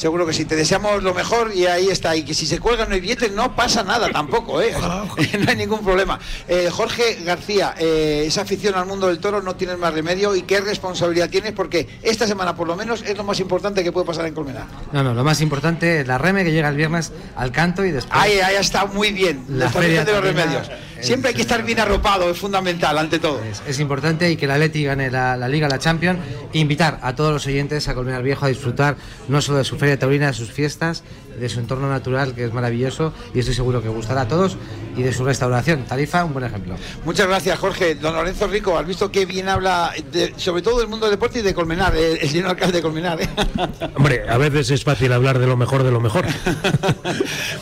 Seguro 0.00 0.24
que 0.24 0.32
sí, 0.32 0.46
te 0.46 0.56
deseamos 0.56 1.02
lo 1.02 1.12
mejor 1.12 1.52
y 1.54 1.66
ahí 1.66 1.88
está. 1.88 2.16
Y 2.16 2.22
que 2.22 2.32
si 2.32 2.46
se 2.46 2.58
cuelgan 2.58 2.88
los 2.88 3.02
billetes 3.02 3.32
no 3.32 3.54
pasa 3.54 3.82
nada 3.82 4.08
tampoco, 4.10 4.62
¿eh? 4.62 4.72
no 5.38 5.50
hay 5.50 5.56
ningún 5.56 5.84
problema. 5.84 6.18
Eh, 6.48 6.70
Jorge 6.72 7.18
García, 7.22 7.74
eh, 7.78 8.24
esa 8.26 8.40
afición 8.40 8.76
al 8.76 8.86
mundo 8.86 9.08
del 9.08 9.18
toro 9.18 9.42
no 9.42 9.56
tienes 9.56 9.76
más 9.76 9.92
remedio 9.92 10.34
y 10.34 10.40
qué 10.40 10.62
responsabilidad 10.62 11.28
tienes 11.28 11.52
porque 11.52 11.86
esta 12.00 12.26
semana 12.26 12.56
por 12.56 12.66
lo 12.66 12.76
menos 12.76 13.02
es 13.02 13.14
lo 13.14 13.24
más 13.24 13.40
importante 13.40 13.84
que 13.84 13.92
puede 13.92 14.06
pasar 14.06 14.24
en 14.24 14.32
Colmenar. 14.32 14.64
No, 14.90 15.02
no, 15.02 15.12
lo 15.12 15.22
más 15.22 15.42
importante 15.42 16.00
es 16.00 16.06
la 16.06 16.16
reme 16.16 16.44
que 16.44 16.52
llega 16.52 16.70
el 16.70 16.76
viernes 16.76 17.12
al 17.36 17.52
canto 17.52 17.84
y 17.84 17.90
después. 17.90 18.18
Ahí, 18.18 18.38
ahí 18.38 18.56
está 18.56 18.86
muy 18.86 19.12
bien, 19.12 19.44
la, 19.50 19.58
La 19.58 19.66
establecición 19.66 20.06
de 20.06 20.12
feria 20.12 20.20
los 20.22 20.34
remedios. 20.34 20.70
Siempre 21.00 21.30
hay 21.30 21.34
que 21.34 21.42
estar 21.42 21.62
bien 21.62 21.80
arropado, 21.80 22.30
es 22.30 22.38
fundamental, 22.38 22.98
ante 22.98 23.18
todo. 23.18 23.40
Es 23.66 23.80
importante 23.80 24.30
y 24.30 24.36
que 24.36 24.46
la 24.46 24.58
Leti 24.58 24.84
gane 24.84 25.10
la, 25.10 25.36
la 25.36 25.48
Liga, 25.48 25.68
la 25.68 25.78
Champions. 25.78 26.20
E 26.52 26.58
invitar 26.58 26.98
a 27.02 27.14
todos 27.14 27.32
los 27.32 27.46
oyentes 27.46 27.88
a 27.88 27.94
Colmenar 27.94 28.22
Viejo 28.22 28.44
a 28.44 28.48
disfrutar 28.48 28.96
no 29.28 29.40
solo 29.40 29.58
de 29.58 29.64
su 29.64 29.76
feria 29.76 29.89
taurina, 29.96 30.28
de 30.28 30.32
sus 30.32 30.50
fiestas, 30.52 31.02
de 31.38 31.48
su 31.48 31.60
entorno 31.60 31.88
natural 31.88 32.34
que 32.34 32.44
es 32.44 32.52
maravilloso 32.52 33.12
y 33.34 33.38
estoy 33.40 33.54
seguro 33.54 33.82
que 33.82 33.88
gustará 33.88 34.22
a 34.22 34.28
todos 34.28 34.56
y 34.96 35.02
de 35.02 35.12
su 35.12 35.24
restauración. 35.24 35.84
Tarifa, 35.84 36.24
un 36.24 36.32
buen 36.32 36.44
ejemplo. 36.44 36.74
Muchas 37.04 37.26
gracias, 37.26 37.58
Jorge. 37.58 37.94
Don 37.94 38.14
Lorenzo 38.14 38.46
Rico, 38.48 38.76
has 38.78 38.86
visto 38.86 39.10
qué 39.10 39.24
bien 39.26 39.48
habla, 39.48 39.92
de- 40.12 40.34
sobre 40.36 40.62
todo 40.62 40.78
del 40.80 40.88
mundo 40.88 41.06
del 41.06 41.14
deporte 41.14 41.38
y 41.38 41.42
de 41.42 41.54
Colmenar, 41.54 41.94
el, 41.96 42.18
el 42.18 42.28
señor 42.28 42.48
alcalde 42.50 42.78
de 42.78 42.82
Colmenar. 42.82 43.20
¿eh? 43.22 43.28
Hombre, 43.96 44.24
a 44.28 44.36
veces 44.38 44.70
es 44.70 44.84
fácil 44.84 45.12
hablar 45.12 45.38
de 45.38 45.46
lo 45.46 45.56
mejor 45.56 45.82
de 45.82 45.90
lo 45.90 46.00
mejor. 46.00 46.26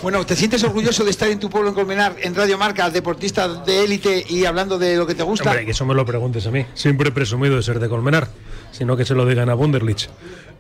Bueno, 0.02 0.24
¿te 0.24 0.36
sientes 0.36 0.62
orgulloso 0.62 1.04
de 1.04 1.10
estar 1.10 1.28
en 1.28 1.38
tu 1.40 1.50
pueblo 1.50 1.70
en 1.70 1.74
Colmenar, 1.74 2.16
en 2.22 2.34
Radio 2.34 2.56
Marca, 2.58 2.88
deportista 2.90 3.48
de 3.48 3.84
élite 3.84 4.24
y 4.28 4.44
hablando 4.44 4.78
de 4.78 4.96
lo 4.96 5.06
que 5.06 5.14
te 5.14 5.22
gusta? 5.22 5.50
Hombre, 5.50 5.64
que 5.64 5.72
eso 5.72 5.84
me 5.84 5.94
lo 5.94 6.04
preguntes 6.06 6.46
a 6.46 6.50
mí. 6.50 6.64
Siempre 6.74 7.08
he 7.08 7.12
presumido 7.12 7.56
de 7.56 7.62
ser 7.62 7.80
de 7.80 7.88
Colmenar, 7.88 8.28
sino 8.72 8.96
que 8.96 9.04
se 9.04 9.14
lo 9.14 9.26
digan 9.26 9.50
a 9.50 9.54
Wunderlich. 9.54 10.08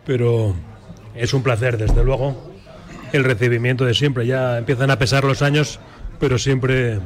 Pero 0.04 0.54
es 1.18 1.34
un 1.34 1.42
placer, 1.42 1.76
desde 1.78 2.04
luego, 2.04 2.50
el 3.12 3.24
recibimiento 3.24 3.84
de 3.84 3.94
siempre. 3.94 4.26
Ya 4.26 4.58
empiezan 4.58 4.90
a 4.90 4.98
pesar 4.98 5.24
los 5.24 5.42
años, 5.42 5.80
pero 6.20 6.38
siempre, 6.38 7.00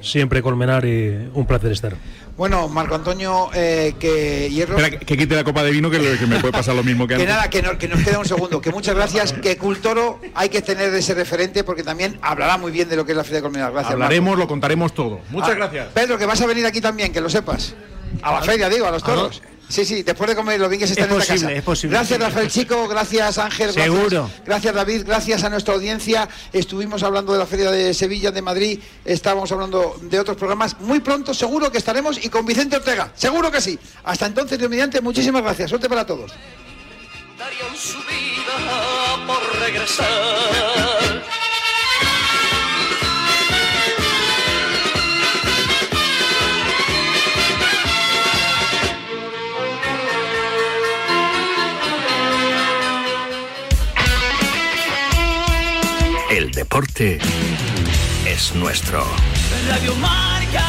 siempre 0.00 0.42
Colmenar 0.42 0.84
y 0.84 1.30
un 1.34 1.46
placer 1.46 1.72
estar. 1.72 1.94
Bueno, 2.36 2.66
Marco 2.66 2.94
Antonio, 2.94 3.50
eh, 3.54 3.94
que 3.98 4.48
hierro. 4.50 4.76
Espera, 4.78 4.98
que, 4.98 5.04
que 5.04 5.16
quite 5.18 5.34
la 5.36 5.44
copa 5.44 5.62
de 5.62 5.70
vino, 5.70 5.90
que, 5.90 5.98
lo- 5.98 6.18
que 6.18 6.26
me 6.26 6.40
puede 6.40 6.52
pasar 6.52 6.74
lo 6.74 6.82
mismo 6.82 7.06
que 7.06 7.14
Que 7.16 7.22
antes. 7.22 7.28
nada, 7.34 7.50
que, 7.50 7.60
no- 7.62 7.76
que 7.76 7.88
nos 7.88 8.02
queda 8.02 8.18
un 8.18 8.24
segundo. 8.24 8.58
Que 8.62 8.70
muchas 8.70 8.94
gracias. 8.94 9.34
Que 9.34 9.58
Cultoro 9.58 10.18
hay 10.34 10.48
que 10.48 10.62
tener 10.62 10.92
ese 10.94 11.12
referente 11.14 11.62
porque 11.62 11.82
también 11.82 12.18
hablará 12.22 12.56
muy 12.56 12.72
bien 12.72 12.88
de 12.88 12.96
lo 12.96 13.04
que 13.04 13.12
es 13.12 13.16
la 13.18 13.22
Feria 13.24 13.36
de 13.38 13.42
Colmenar. 13.42 13.70
Gracias. 13.72 13.92
Hablaremos, 13.92 14.38
lo 14.38 14.48
contaremos 14.48 14.94
todo. 14.94 15.20
Muchas 15.28 15.50
Ah, 15.50 15.54
gracias. 15.54 15.88
Pedro, 15.92 16.16
que 16.16 16.24
vas 16.24 16.40
a 16.40 16.46
venir 16.46 16.64
aquí 16.64 16.80
también, 16.80 17.12
que 17.12 17.20
lo 17.20 17.28
sepas. 17.28 17.74
A 18.22 18.32
la 18.32 18.42
feria, 18.42 18.68
digo, 18.70 18.86
a 18.86 18.90
los 18.90 19.02
toros. 19.02 19.42
Sí, 19.72 19.86
sí, 19.86 20.02
después 20.02 20.28
de 20.28 20.36
comer 20.36 20.60
los 20.60 20.68
bien 20.68 20.80
que 20.80 20.86
se 20.86 20.92
Es 20.92 20.98
están 20.98 21.10
en 21.10 21.18
esta 21.22 21.32
posible, 21.32 21.46
casa. 21.48 21.58
es 21.58 21.64
posible. 21.64 21.96
Gracias, 21.96 22.20
Rafael 22.20 22.48
Chico, 22.50 22.88
gracias, 22.88 23.38
Ángel. 23.38 23.72
gracias- 23.72 23.84
Seguro. 23.86 24.30
Gracias, 24.44 24.74
David, 24.74 25.02
gracias 25.06 25.44
a 25.44 25.48
nuestra 25.48 25.72
audiencia. 25.72 26.28
Estuvimos 26.52 27.02
hablando 27.02 27.32
de 27.32 27.38
la 27.38 27.46
Feria 27.46 27.70
de 27.70 27.94
Sevilla, 27.94 28.30
de 28.30 28.42
Madrid, 28.42 28.78
estábamos 29.06 29.50
hablando 29.50 29.98
de 30.02 30.20
otros 30.20 30.36
programas. 30.36 30.78
Muy 30.80 31.00
pronto, 31.00 31.32
seguro 31.32 31.72
que 31.72 31.78
estaremos 31.78 32.22
y 32.22 32.28
con 32.28 32.44
Vicente 32.44 32.76
Ortega, 32.76 33.12
seguro 33.14 33.50
que 33.50 33.62
sí. 33.62 33.78
Hasta 34.04 34.26
entonces, 34.26 34.58
Dios 34.58 34.68
mediante, 34.68 35.00
muchísimas 35.00 35.40
gracias. 35.42 35.70
Suerte 35.70 35.88
para 35.88 36.04
todos. 36.04 36.32
darían 37.38 37.74
su 37.74 37.96
vida 37.98 39.26
por 39.26 39.58
regresar. 39.58 41.22
Deporte 56.52 57.18
es 58.26 58.54
nuestro. 58.54 59.04
Radio 59.68 59.94
Marca. 59.96 60.62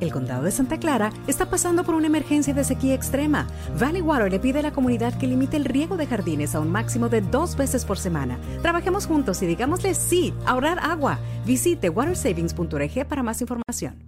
El 0.00 0.12
condado 0.12 0.44
de 0.44 0.52
Santa 0.52 0.78
Clara 0.78 1.12
está 1.26 1.50
pasando 1.50 1.82
por 1.82 1.94
una 1.94 2.06
emergencia 2.06 2.54
de 2.54 2.62
sequía 2.62 2.94
extrema. 2.94 3.48
Valley 3.78 4.00
Water 4.00 4.30
le 4.30 4.38
pide 4.38 4.60
a 4.60 4.62
la 4.62 4.72
comunidad 4.72 5.18
que 5.18 5.26
limite 5.26 5.56
el 5.56 5.64
riego 5.64 5.96
de 5.96 6.06
jardines 6.06 6.54
a 6.54 6.60
un 6.60 6.70
máximo 6.70 7.08
de 7.08 7.20
dos 7.20 7.56
veces 7.56 7.84
por 7.84 7.98
semana. 7.98 8.38
Trabajemos 8.62 9.06
juntos 9.06 9.42
y 9.42 9.46
digámosle 9.46 9.94
sí, 9.94 10.32
a 10.46 10.52
ahorrar 10.52 10.78
agua. 10.78 11.18
Visite 11.44 11.90
watersavings.org 11.90 13.06
para 13.08 13.22
más 13.22 13.40
información. 13.40 14.07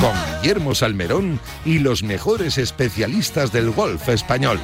Con 0.00 0.14
Guillermo 0.40 0.74
Salmerón 0.74 1.38
y 1.66 1.78
los 1.78 2.02
mejores 2.02 2.56
especialistas 2.56 3.52
del 3.52 3.70
golf 3.70 4.08
español. 4.08 4.58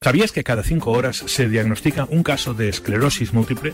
¿Sabías 0.00 0.32
que 0.32 0.44
cada 0.44 0.62
cinco 0.62 0.90
horas 0.92 1.16
se 1.16 1.48
diagnostica 1.48 2.06
un 2.10 2.22
caso 2.22 2.52
de 2.52 2.68
esclerosis 2.68 3.32
múltiple? 3.32 3.72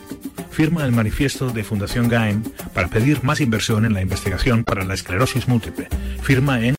Firma 0.53 0.85
el 0.85 0.93
manifiesto 0.93 1.51
de 1.51 1.65
Fundación 1.65 2.09
GAEM 2.09 2.45
para 2.73 2.87
pedir 2.87 3.25
más 3.25 3.41
inversión 3.41 3.85
en 3.85 3.95
la 3.95 4.01
investigación 4.01 4.63
para 4.63 4.85
la 4.85 4.95
esclerosis 4.95 5.49
múltiple. 5.49 5.89
Firma 6.23 6.61
en 6.61 6.67